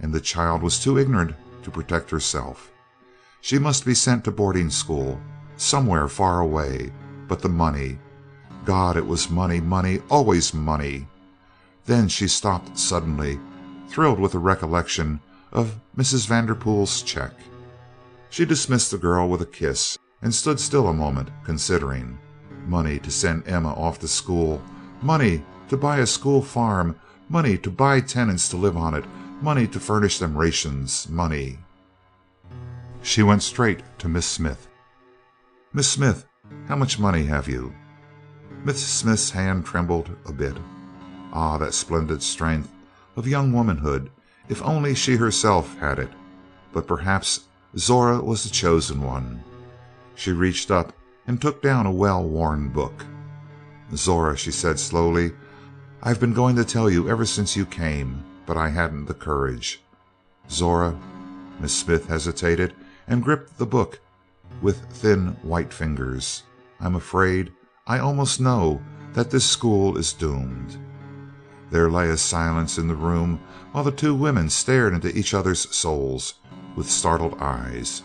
and 0.00 0.12
the 0.12 0.20
child 0.20 0.62
was 0.62 0.78
too 0.78 0.98
ignorant 0.98 1.34
to 1.62 1.70
protect 1.70 2.10
herself. 2.10 2.72
She 3.40 3.58
must 3.58 3.84
be 3.84 3.94
sent 3.94 4.24
to 4.24 4.30
boarding 4.30 4.70
school 4.70 5.20
somewhere 5.56 6.08
far 6.08 6.40
away. 6.40 6.90
But 7.28 7.40
the 7.40 7.48
money 7.48 7.98
God, 8.64 8.96
it 8.96 9.06
was 9.06 9.30
money, 9.30 9.60
money, 9.60 10.00
always 10.10 10.54
money. 10.54 11.06
Then 11.86 12.08
she 12.08 12.28
stopped 12.28 12.78
suddenly, 12.78 13.38
thrilled 13.88 14.18
with 14.18 14.32
the 14.32 14.38
recollection 14.38 15.20
of 15.52 15.78
Mrs. 15.96 16.26
Vanderpool's 16.26 17.02
check. 17.02 17.32
She 18.30 18.44
dismissed 18.44 18.90
the 18.90 18.98
girl 18.98 19.28
with 19.28 19.42
a 19.42 19.46
kiss, 19.46 19.98
and 20.22 20.34
stood 20.34 20.58
still 20.58 20.88
a 20.88 20.94
moment, 20.94 21.28
considering. 21.44 22.18
Money 22.66 22.98
to 23.00 23.10
send 23.10 23.46
Emma 23.46 23.74
off 23.74 23.98
to 24.00 24.08
school, 24.08 24.62
money 25.02 25.44
to 25.68 25.76
buy 25.76 25.98
a 25.98 26.06
school 26.06 26.40
farm, 26.40 26.98
money 27.28 27.58
to 27.58 27.70
buy 27.70 28.00
tenants 28.00 28.48
to 28.48 28.56
live 28.56 28.76
on 28.76 28.94
it, 28.94 29.04
money 29.42 29.66
to 29.66 29.78
furnish 29.78 30.18
them 30.18 30.36
rations, 30.36 31.06
money. 31.08 31.58
She 33.02 33.22
went 33.22 33.42
straight 33.42 33.82
to 33.98 34.08
Miss 34.08 34.26
Smith. 34.26 34.66
Miss 35.74 35.88
Smith, 35.88 36.24
how 36.66 36.76
much 36.76 36.98
money 36.98 37.24
have 37.26 37.46
you?" 37.46 37.74
Miss 38.64 38.82
Smith's 38.82 39.30
hand 39.30 39.66
trembled 39.66 40.08
a 40.24 40.32
bit. 40.32 40.56
Ah, 41.34 41.58
that 41.58 41.74
splendid 41.74 42.22
strength 42.22 42.72
of 43.14 43.28
young 43.28 43.52
womanhood! 43.52 44.10
If 44.48 44.62
only 44.62 44.94
she 44.94 45.16
herself 45.16 45.76
had 45.76 45.98
it! 45.98 46.08
But 46.72 46.86
perhaps 46.86 47.44
Zora 47.76 48.22
was 48.22 48.42
the 48.42 48.48
chosen 48.48 49.02
one. 49.02 49.44
She 50.14 50.32
reached 50.32 50.70
up 50.70 50.94
and 51.26 51.40
took 51.40 51.60
down 51.60 51.84
a 51.84 51.92
well 51.92 52.24
worn 52.24 52.70
book. 52.70 53.04
"Zora," 53.94 54.34
she 54.34 54.50
said 54.50 54.80
slowly, 54.80 55.34
"I've 56.02 56.20
been 56.20 56.32
going 56.32 56.56
to 56.56 56.64
tell 56.64 56.88
you 56.88 57.06
ever 57.06 57.26
since 57.26 57.56
you 57.56 57.66
came, 57.66 58.24
but 58.46 58.56
I 58.56 58.70
hadn't 58.70 59.04
the 59.04 59.14
courage. 59.14 59.82
Zora" 60.50 60.98
Miss 61.60 61.74
Smith 61.74 62.06
hesitated 62.06 62.72
and 63.06 63.22
gripped 63.22 63.58
the 63.58 63.66
book 63.66 64.00
with 64.62 64.86
thin 64.90 65.36
white 65.42 65.72
fingers. 65.72 66.44
I'm 66.80 66.94
afraid, 66.94 67.52
I 67.86 67.98
almost 67.98 68.40
know, 68.40 68.80
that 69.12 69.30
this 69.30 69.44
school 69.44 69.98
is 69.98 70.14
doomed." 70.14 70.78
There 71.70 71.90
lay 71.90 72.08
a 72.08 72.16
silence 72.16 72.78
in 72.78 72.88
the 72.88 72.94
room 72.94 73.40
while 73.72 73.84
the 73.84 73.92
two 73.92 74.14
women 74.14 74.48
stared 74.48 74.94
into 74.94 75.14
each 75.14 75.34
other's 75.34 75.68
souls 75.74 76.34
with 76.76 76.90
startled 76.90 77.36
eyes. 77.42 78.02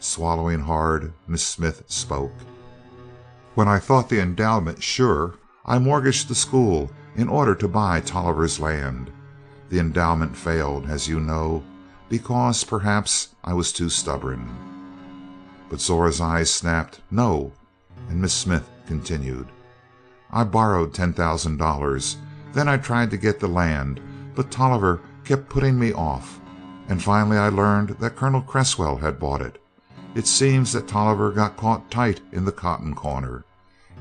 Swallowing 0.00 0.60
hard, 0.60 1.12
Miss 1.28 1.46
Smith 1.46 1.84
spoke: 1.86 2.34
"When 3.54 3.68
I 3.68 3.78
thought 3.78 4.08
the 4.08 4.20
endowment 4.20 4.82
sure, 4.82 5.34
I 5.64 5.78
mortgaged 5.78 6.26
the 6.26 6.34
school 6.34 6.90
in 7.14 7.28
order 7.28 7.54
to 7.54 7.68
buy 7.68 8.00
Tolliver's 8.00 8.58
land. 8.58 9.12
The 9.68 9.78
endowment 9.78 10.36
failed, 10.36 10.86
as 10.86 11.06
you 11.06 11.20
know, 11.20 11.62
because, 12.08 12.64
perhaps, 12.64 13.28
I 13.44 13.52
was 13.52 13.72
too 13.72 13.90
stubborn. 13.90 14.50
But 15.68 15.80
Zora's 15.80 16.20
eyes 16.20 16.50
snapped 16.50 17.00
"No!" 17.12 17.52
and 18.08 18.20
Miss 18.20 18.34
Smith 18.34 18.68
continued: 18.90 19.46
"I 20.32 20.42
borrowed 20.42 20.92
ten 20.92 21.12
thousand 21.12 21.58
dollars. 21.58 22.16
Then 22.52 22.66
I 22.66 22.76
tried 22.76 23.12
to 23.12 23.16
get 23.16 23.38
the 23.38 23.46
land, 23.46 24.00
but 24.34 24.50
Tolliver 24.50 25.00
kept 25.22 25.48
putting 25.48 25.78
me 25.78 25.92
off, 25.92 26.40
and 26.88 27.00
finally 27.00 27.38
I 27.38 27.50
learned 27.50 27.90
that 28.00 28.16
Colonel 28.16 28.42
Cresswell 28.42 28.96
had 28.96 29.20
bought 29.20 29.42
it. 29.42 29.62
It 30.16 30.26
seems 30.26 30.72
that 30.72 30.88
Tolliver 30.88 31.30
got 31.30 31.56
caught 31.56 31.88
tight 31.88 32.20
in 32.32 32.44
the 32.44 32.50
cotton 32.50 32.92
corner, 32.96 33.44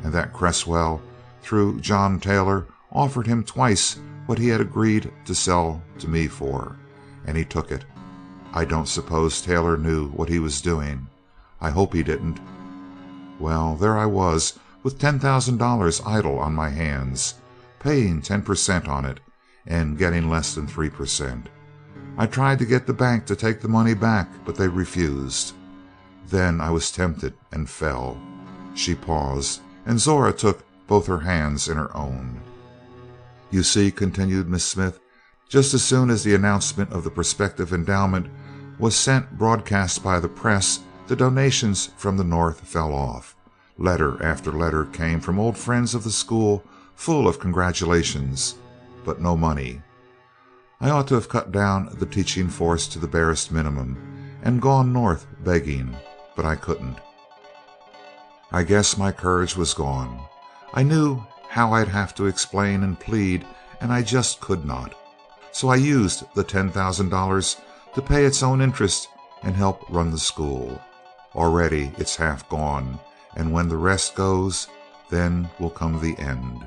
and 0.03 0.11
that 0.11 0.34
Cresswell, 0.34 1.03
through 1.44 1.82
John 1.82 2.20
Taylor, 2.20 2.66
offered 2.91 3.28
him 3.28 3.44
twice 3.44 3.99
what 4.26 4.40
he 4.40 4.48
had 4.48 4.60
agreed 4.60 5.11
to 5.26 5.36
sell 5.36 5.84
to 5.99 6.07
me 6.10 6.26
for, 6.26 6.78
and 7.28 7.38
he 7.38 7.45
took 7.45 7.72
it. 7.72 7.86
I 8.56 8.66
don't 8.66 8.88
suppose 8.88 9.40
Taylor 9.40 9.78
knew 9.78 10.10
what 10.10 10.30
he 10.30 10.40
was 10.40 10.61
doing. 10.61 11.06
I 11.61 11.70
hope 11.70 11.94
he 11.94 12.02
didn't. 12.02 12.40
Well, 13.40 13.76
there 13.76 13.99
I 13.99 14.07
was 14.07 14.57
with 14.90 14.98
ten 14.98 15.20
thousand 15.20 15.57
dollars 15.57 16.02
idle 16.03 16.40
on 16.40 16.52
my 16.56 16.68
hands, 16.68 17.36
paying 17.78 18.24
ten 18.24 18.41
per 18.41 18.56
cent 18.56 18.88
on 18.88 19.06
it, 19.06 19.20
and 19.68 19.99
getting 19.99 20.28
less 20.28 20.56
than 20.56 20.66
three 20.66 20.90
per 20.90 21.06
cent. 21.06 21.48
I 22.18 22.26
tried 22.26 22.57
to 22.57 22.66
get 22.66 22.88
the 22.88 22.94
bank 22.94 23.28
to 23.28 23.36
take 23.36 23.61
the 23.61 23.68
money 23.68 23.94
back, 23.94 24.28
but 24.45 24.56
they 24.56 24.68
refused. 24.68 25.53
Then 26.30 26.60
I 26.60 26.72
was 26.72 26.90
tempted 26.90 27.36
and 27.52 27.70
fell." 27.70 28.18
She 28.74 28.95
paused, 28.95 29.61
and 29.86 29.99
Zora 29.99 30.34
took 30.34 30.64
both 30.88 31.06
her 31.06 31.20
hands 31.20 31.70
in 31.70 31.78
her 31.78 31.95
own. 31.95 32.41
You 33.52 33.61
see," 33.61 33.91
continued 33.91 34.49
Miss 34.49 34.66
Smith, 34.66 34.99
"just 35.48 35.76
as 35.76 35.84
soon 35.84 36.10
as 36.10 36.24
the 36.24 36.34
announcement 36.34 36.91
of 36.91 37.03
the 37.03 37.11
prospective 37.11 37.72
endowment 37.72 38.26
was 38.80 38.95
sent 38.95 39.38
broadcast 39.38 40.02
by 40.02 40.20
the 40.20 40.28
press 40.28 40.80
the 41.06 41.16
donations 41.16 41.91
from 41.95 42.18
the 42.18 42.24
North 42.24 42.61
fell 42.61 42.91
off. 42.91 43.36
Letter 43.82 44.22
after 44.22 44.52
letter 44.52 44.84
came 44.86 45.22
from 45.22 45.40
old 45.40 45.58
friends 45.58 45.96
of 45.96 46.04
the 46.04 46.12
school 46.12 46.62
full 46.96 47.30
of 47.30 47.40
congratulations, 47.40 48.56
but 49.06 49.22
no 49.22 49.38
money. 49.38 49.82
I 50.82 50.90
ought 50.90 51.08
to 51.08 51.16
have 51.16 51.30
cut 51.30 51.54
down 51.54 51.96
the 51.98 52.06
teaching 52.06 52.50
force 52.50 52.90
to 52.90 53.00
the 53.00 53.08
barest 53.08 53.54
minimum 53.54 53.98
and 54.44 54.62
gone 54.62 54.92
North 54.92 55.28
begging, 55.46 55.96
but 56.36 56.44
I 56.44 56.56
couldn't. 56.56 56.98
I 58.52 58.64
guess 58.64 58.98
my 58.98 59.14
courage 59.14 59.56
was 59.56 59.74
gone. 59.74 60.26
I 60.74 60.84
knew 60.84 61.24
how 61.48 61.72
I'd 61.72 61.88
have 61.88 62.14
to 62.16 62.26
explain 62.26 62.84
and 62.84 63.00
plead, 63.00 63.46
and 63.80 63.94
I 63.94 64.02
just 64.02 64.42
could 64.42 64.66
not. 64.66 64.94
So 65.54 65.70
I 65.70 65.78
used 65.78 66.26
the 66.36 66.44
ten 66.44 66.70
thousand 66.70 67.10
dollars 67.10 67.56
to 67.96 68.02
pay 68.02 68.26
its 68.26 68.44
own 68.44 68.60
interest 68.60 69.08
and 69.42 69.56
help 69.56 69.90
run 69.90 70.12
the 70.12 70.20
school. 70.20 70.82
Already 71.34 71.94
it's 71.98 72.18
half 72.18 72.48
gone, 72.50 73.00
and 73.36 73.52
when 73.52 73.70
the 73.70 73.78
rest 73.78 74.16
goes, 74.16 74.68
then 75.10 75.50
will 75.60 75.70
come 75.70 76.00
the 76.00 76.18
end. 76.18 76.66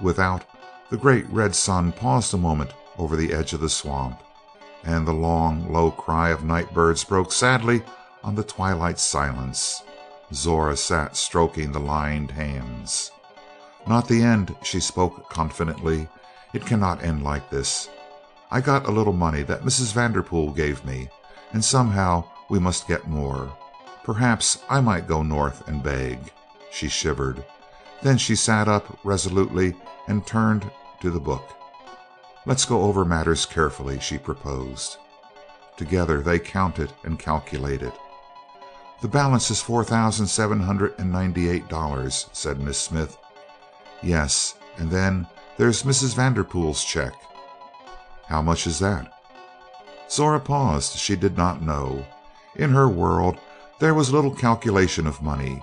Without, 0.00 0.44
the 0.90 0.96
great 0.96 1.28
red 1.30 1.54
sun 1.54 1.92
paused 1.92 2.34
a 2.34 2.38
moment 2.38 2.72
over 2.98 3.16
the 3.16 3.32
edge 3.32 3.52
of 3.52 3.60
the 3.60 3.68
swamp, 3.68 4.22
and 4.84 5.06
the 5.06 5.12
long, 5.12 5.72
low 5.72 5.90
cry 5.90 6.30
of 6.30 6.44
night 6.44 6.72
birds 6.74 7.04
broke 7.04 7.32
sadly 7.32 7.82
on 8.22 8.34
the 8.34 8.44
twilight 8.44 8.98
silence. 8.98 9.82
Zora 10.32 10.76
sat 10.76 11.16
stroking 11.16 11.72
the 11.72 11.80
lined 11.80 12.30
hands. 12.30 13.10
"Not 13.86 14.08
the 14.08 14.22
end," 14.22 14.54
she 14.62 14.80
spoke 14.80 15.28
confidently. 15.28 16.08
"It 16.52 16.66
cannot 16.66 17.02
end 17.02 17.22
like 17.22 17.50
this. 17.50 17.88
I 18.50 18.60
got 18.60 18.86
a 18.86 18.92
little 18.92 19.12
money 19.12 19.42
that 19.44 19.64
Mrs. 19.64 19.92
Vanderpool 19.92 20.50
gave 20.52 20.84
me, 20.84 21.08
and 21.52 21.64
somehow 21.64 22.24
we 22.48 22.58
must 22.58 22.86
get 22.86 23.08
more. 23.08 23.50
Perhaps 24.04 24.58
I 24.68 24.80
might 24.80 25.06
go 25.06 25.22
North 25.22 25.66
and 25.68 25.82
beg." 25.82 26.32
She 26.70 26.88
shivered. 26.88 27.44
Then 28.02 28.18
she 28.18 28.34
sat 28.34 28.66
up 28.66 28.98
resolutely 29.04 29.76
and 30.08 30.26
turned 30.26 30.70
to 31.00 31.10
the 31.10 31.20
book. 31.20 31.48
"Let's 32.44 32.64
go 32.64 32.82
over 32.82 33.04
matters 33.04 33.46
carefully," 33.46 34.00
she 34.00 34.18
proposed. 34.18 34.96
Together 35.76 36.20
they 36.20 36.38
counted 36.38 36.92
and 37.04 37.18
calculated. 37.18 37.92
"The 39.00 39.08
balance 39.08 39.50
is 39.50 39.62
four 39.62 39.84
thousand 39.84 40.26
seven 40.26 40.60
hundred 40.60 40.94
and 40.98 41.12
ninety 41.12 41.48
eight 41.48 41.68
dollars," 41.68 42.26
said 42.32 42.60
Miss 42.60 42.78
Smith. 42.78 43.16
"Yes, 44.02 44.54
and 44.78 44.90
then 44.90 45.26
there's 45.58 45.84
Mrs. 45.84 46.14
Vanderpool's 46.14 46.82
check." 46.82 47.14
"How 48.26 48.42
much 48.42 48.66
is 48.66 48.80
that?" 48.80 49.12
Zora 50.10 50.40
paused. 50.40 50.98
She 50.98 51.14
did 51.16 51.36
not 51.36 51.62
know. 51.62 52.04
In 52.56 52.70
her 52.70 52.88
world 52.88 53.38
there 53.82 53.94
was 53.94 54.12
little 54.12 54.30
calculation 54.30 55.08
of 55.08 55.20
money. 55.22 55.60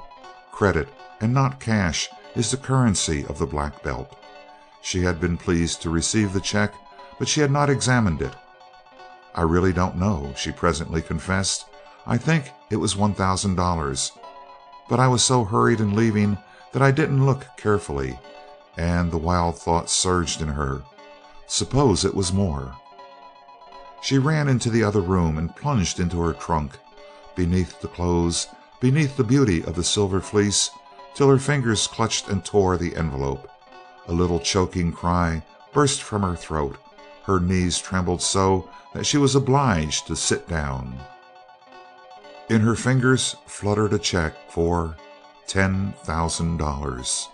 Credit, 0.51 0.89
and 1.21 1.33
not 1.33 1.57
cash, 1.61 2.09
is 2.35 2.51
the 2.51 2.57
currency 2.57 3.25
of 3.27 3.39
the 3.39 3.45
black 3.45 3.81
belt. 3.81 4.13
She 4.81 5.03
had 5.03 5.21
been 5.21 5.37
pleased 5.37 5.81
to 5.81 5.89
receive 5.89 6.33
the 6.33 6.41
check, 6.41 6.73
but 7.17 7.29
she 7.29 7.39
had 7.39 7.49
not 7.49 7.69
examined 7.69 8.21
it. 8.21 8.35
"I 9.33 9.43
really 9.43 9.71
don't 9.71 9.95
know," 9.95 10.33
she 10.35 10.51
presently 10.51 11.01
confessed. 11.01 11.63
"I 12.05 12.17
think 12.17 12.51
it 12.69 12.75
was 12.75 12.97
one 12.97 13.13
thousand 13.13 13.55
dollars, 13.55 14.11
but 14.89 14.99
I 14.99 15.07
was 15.07 15.23
so 15.23 15.45
hurried 15.45 15.79
in 15.79 15.95
leaving 15.95 16.37
that 16.73 16.81
I 16.81 16.91
didn't 16.91 17.25
look 17.25 17.45
carefully," 17.55 18.19
and 18.75 19.11
the 19.13 19.17
wild 19.29 19.57
thought 19.57 19.89
surged 19.89 20.41
in 20.41 20.49
her. 20.49 20.81
Suppose 21.47 22.03
it 22.03 22.15
was 22.15 22.33
more! 22.33 22.75
She 24.01 24.17
ran 24.17 24.49
into 24.49 24.69
the 24.69 24.83
other 24.83 24.99
room 24.99 25.37
and 25.37 25.55
plunged 25.55 26.01
into 26.01 26.19
her 26.19 26.33
trunk, 26.33 26.77
beneath 27.39 27.79
the 27.79 27.87
clothes, 27.87 28.47
beneath 28.81 29.15
the 29.15 29.23
beauty 29.23 29.63
of 29.63 29.73
the 29.73 29.83
Silver 29.83 30.19
Fleece, 30.19 30.71
till 31.13 31.29
her 31.29 31.37
fingers 31.37 31.87
clutched 31.87 32.27
and 32.27 32.43
tore 32.43 32.75
the 32.75 32.93
envelope. 32.97 33.47
A 34.09 34.11
little 34.11 34.41
choking 34.41 34.91
cry 34.91 35.41
burst 35.71 36.03
from 36.03 36.21
her 36.23 36.35
throat. 36.35 36.75
Her 37.23 37.39
knees 37.39 37.79
trembled 37.79 38.21
so 38.21 38.69
that 38.93 39.05
she 39.05 39.17
was 39.17 39.35
obliged 39.35 40.05
to 40.07 40.17
sit 40.17 40.49
down. 40.49 40.99
In 42.49 42.59
her 42.59 42.75
fingers 42.75 43.37
fluttered 43.45 43.93
a 43.93 43.99
check 43.99 44.33
for 44.51 44.97
ten 45.47 45.93
thousand 46.03 46.57
dollars. 46.57 47.29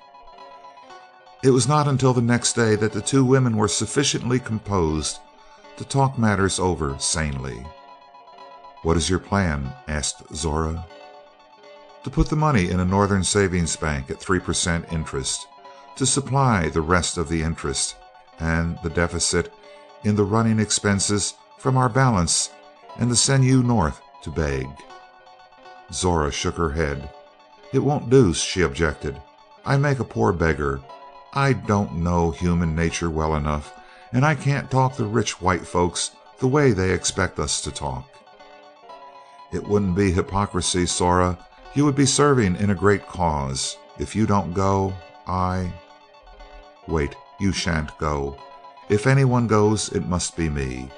It 1.43 1.49
was 1.49 1.67
not 1.67 1.87
until 1.87 2.13
the 2.13 2.21
next 2.21 2.53
day 2.53 2.75
that 2.75 2.93
the 2.93 3.01
two 3.01 3.25
women 3.25 3.57
were 3.57 3.67
sufficiently 3.67 4.37
composed 4.37 5.17
to 5.77 5.83
talk 5.83 6.19
matters 6.19 6.59
over 6.59 6.95
sanely. 6.99 7.65
"What 8.85 8.97
is 8.97 9.09
your 9.09 9.17
plan?" 9.17 9.73
asked 9.87 10.21
Zora. 10.31 10.85
"To 12.03 12.09
put 12.11 12.29
the 12.29 12.35
money 12.35 12.69
in 12.69 12.79
a 12.79 12.85
Northern 12.85 13.23
savings 13.23 13.75
bank 13.75 14.11
at 14.11 14.19
three 14.19 14.39
per 14.39 14.53
cent. 14.53 14.85
interest, 14.91 15.47
to 15.95 16.05
supply 16.05 16.69
the 16.69 16.81
rest 16.83 17.17
of 17.17 17.27
the 17.27 17.41
interest 17.41 17.95
and 18.39 18.77
the 18.83 18.91
deficit 18.91 19.51
in 20.03 20.15
the 20.15 20.23
running 20.23 20.59
expenses 20.59 21.33
from 21.57 21.77
our 21.77 21.89
balance, 21.89 22.51
and 22.99 23.09
to 23.09 23.15
send 23.15 23.43
you 23.43 23.63
North 23.63 24.01
to 24.21 24.29
beg." 24.29 24.67
Zora 25.91 26.29
shook 26.29 26.55
her 26.57 26.73
head. 26.73 27.09
"It 27.73 27.79
won't 27.79 28.11
do," 28.11 28.35
she 28.35 28.61
objected. 28.61 29.19
"I 29.65 29.77
make 29.77 29.99
a 29.99 30.03
poor 30.03 30.31
beggar. 30.31 30.79
I 31.33 31.53
don't 31.53 32.03
know 32.03 32.29
human 32.29 32.75
nature 32.75 33.09
well 33.09 33.33
enough, 33.35 33.73
and 34.13 34.23
I 34.23 34.35
can't 34.35 34.69
talk 34.69 34.95
to 34.97 35.05
rich 35.05 35.41
white 35.41 35.65
folks 35.65 36.11
the 36.37 36.47
way 36.47 36.71
they 36.71 36.91
expect 36.91 37.39
us 37.39 37.61
to 37.61 37.71
talk." 37.71 38.05
"It 39.55 39.65
wouldn't 39.65 39.95
be 39.95 40.11
hypocrisy, 40.11 40.85
Zora. 40.85 41.37
You 41.75 41.85
would 41.85 41.95
be 41.95 42.05
serving 42.05 42.57
in 42.57 42.71
a 42.71 42.75
great 42.75 43.07
cause. 43.07 43.77
If 43.97 44.13
you 44.13 44.25
don't 44.25 44.53
go, 44.53 44.93
I 45.25 45.71
"Wait. 46.87 47.15
You 47.39 47.53
shan't 47.53 47.97
go. 47.97 48.35
If 48.89 49.07
any 49.07 49.23
one 49.23 49.47
goes 49.47 49.87
it 49.89 50.07
must 50.07 50.35
be 50.35 50.49
me. 50.49 50.89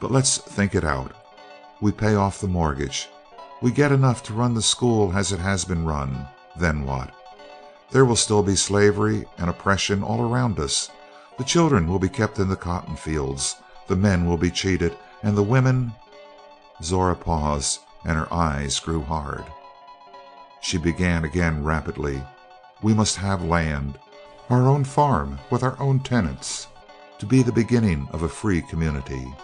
But 0.00 0.10
let's 0.10 0.36
think 0.36 0.74
it 0.74 0.84
out. 0.84 1.12
We 1.80 1.92
pay 1.92 2.14
off 2.14 2.40
the 2.40 2.46
mortgage. 2.46 3.08
We 3.62 3.70
get 3.70 3.90
enough 3.90 4.22
to 4.24 4.34
run 4.34 4.52
the 4.52 4.60
school 4.62 5.16
as 5.16 5.32
it 5.32 5.40
has 5.40 5.64
been 5.64 5.86
run. 5.86 6.28
Then 6.56 6.84
what? 6.84 7.10
There 7.90 8.04
will 8.04 8.16
still 8.16 8.42
be 8.42 8.56
slavery 8.56 9.24
and 9.38 9.48
oppression 9.48 10.02
all 10.02 10.20
around 10.20 10.58
us. 10.58 10.90
The 11.38 11.44
children 11.44 11.88
will 11.88 11.98
be 11.98 12.08
kept 12.10 12.38
in 12.38 12.48
the 12.48 12.56
cotton 12.56 12.96
fields, 12.96 13.56
the 13.86 13.96
men 13.96 14.26
will 14.26 14.38
be 14.38 14.50
cheated, 14.50 14.96
and 15.22 15.36
the 15.36 15.42
women 15.42 15.92
Zora 16.82 17.14
paused, 17.14 17.80
and 18.04 18.18
her 18.18 18.32
eyes 18.32 18.78
grew 18.80 19.02
hard. 19.02 19.44
She 20.60 20.78
began 20.78 21.24
again 21.24 21.64
rapidly. 21.64 22.22
"We 22.82 22.94
must 22.94 23.16
have 23.16 23.42
land 23.44 23.98
our 24.50 24.66
own 24.66 24.84
farm 24.84 25.38
with 25.50 25.62
our 25.62 25.76
own 25.80 26.00
tenants 26.00 26.66
to 27.18 27.26
be 27.26 27.42
the 27.42 27.52
beginning 27.52 28.08
of 28.12 28.22
a 28.22 28.28
free 28.28 28.62
community." 28.62 29.34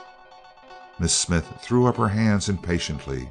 Miss 0.99 1.15
Smith 1.15 1.47
threw 1.63 1.87
up 1.87 1.97
her 1.97 2.09
hands 2.09 2.49
impatiently. 2.49 3.31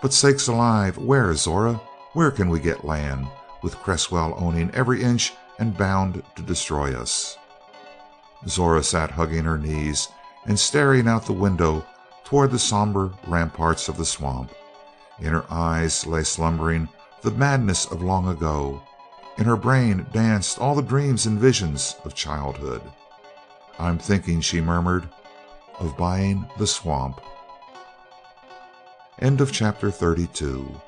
"But 0.00 0.14
sakes 0.14 0.48
alive, 0.48 0.96
where, 0.96 1.34
Zora? 1.34 1.80
Where 2.14 2.30
can 2.30 2.48
we 2.48 2.60
get 2.60 2.84
land? 2.84 3.28
with 3.62 3.78
Cresswell 3.82 4.34
owning 4.38 4.70
every 4.72 5.02
inch 5.02 5.34
and 5.58 5.76
bound 5.76 6.22
to 6.36 6.42
destroy 6.42 6.98
us." 6.98 7.36
Zora 8.48 8.82
sat 8.82 9.10
hugging 9.10 9.44
her 9.44 9.58
knees 9.58 10.08
and 10.46 10.58
staring 10.58 11.06
out 11.06 11.26
the 11.26 11.34
window 11.34 11.84
toward 12.30 12.52
the 12.52 12.58
somber 12.60 13.10
ramparts 13.26 13.88
of 13.88 13.96
the 13.96 14.04
swamp. 14.04 14.52
In 15.18 15.32
her 15.32 15.44
eyes 15.50 16.06
lay 16.06 16.22
slumbering 16.22 16.88
the 17.22 17.32
madness 17.32 17.86
of 17.86 18.04
long 18.04 18.28
ago; 18.28 18.80
in 19.36 19.46
her 19.46 19.56
brain 19.56 20.06
danced 20.12 20.60
all 20.60 20.76
the 20.76 20.80
dreams 20.80 21.26
and 21.26 21.40
visions 21.40 21.96
of 22.04 22.14
childhood. 22.14 22.82
"I'm 23.80 23.98
thinking," 23.98 24.40
she 24.40 24.60
murmured, 24.60 25.08
"of 25.80 25.96
buying 25.96 26.46
the 26.56 26.68
swamp." 26.68 27.20
CHAPTER 29.50 29.90
thirty 29.90 30.28
two. 30.28 30.80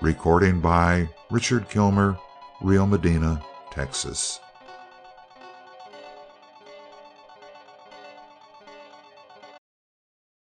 Recording 0.00 0.60
by 0.60 1.10
Richard 1.30 1.68
Kilmer, 1.68 2.18
Rio 2.62 2.86
Medina, 2.86 3.42
Texas. 3.70 4.40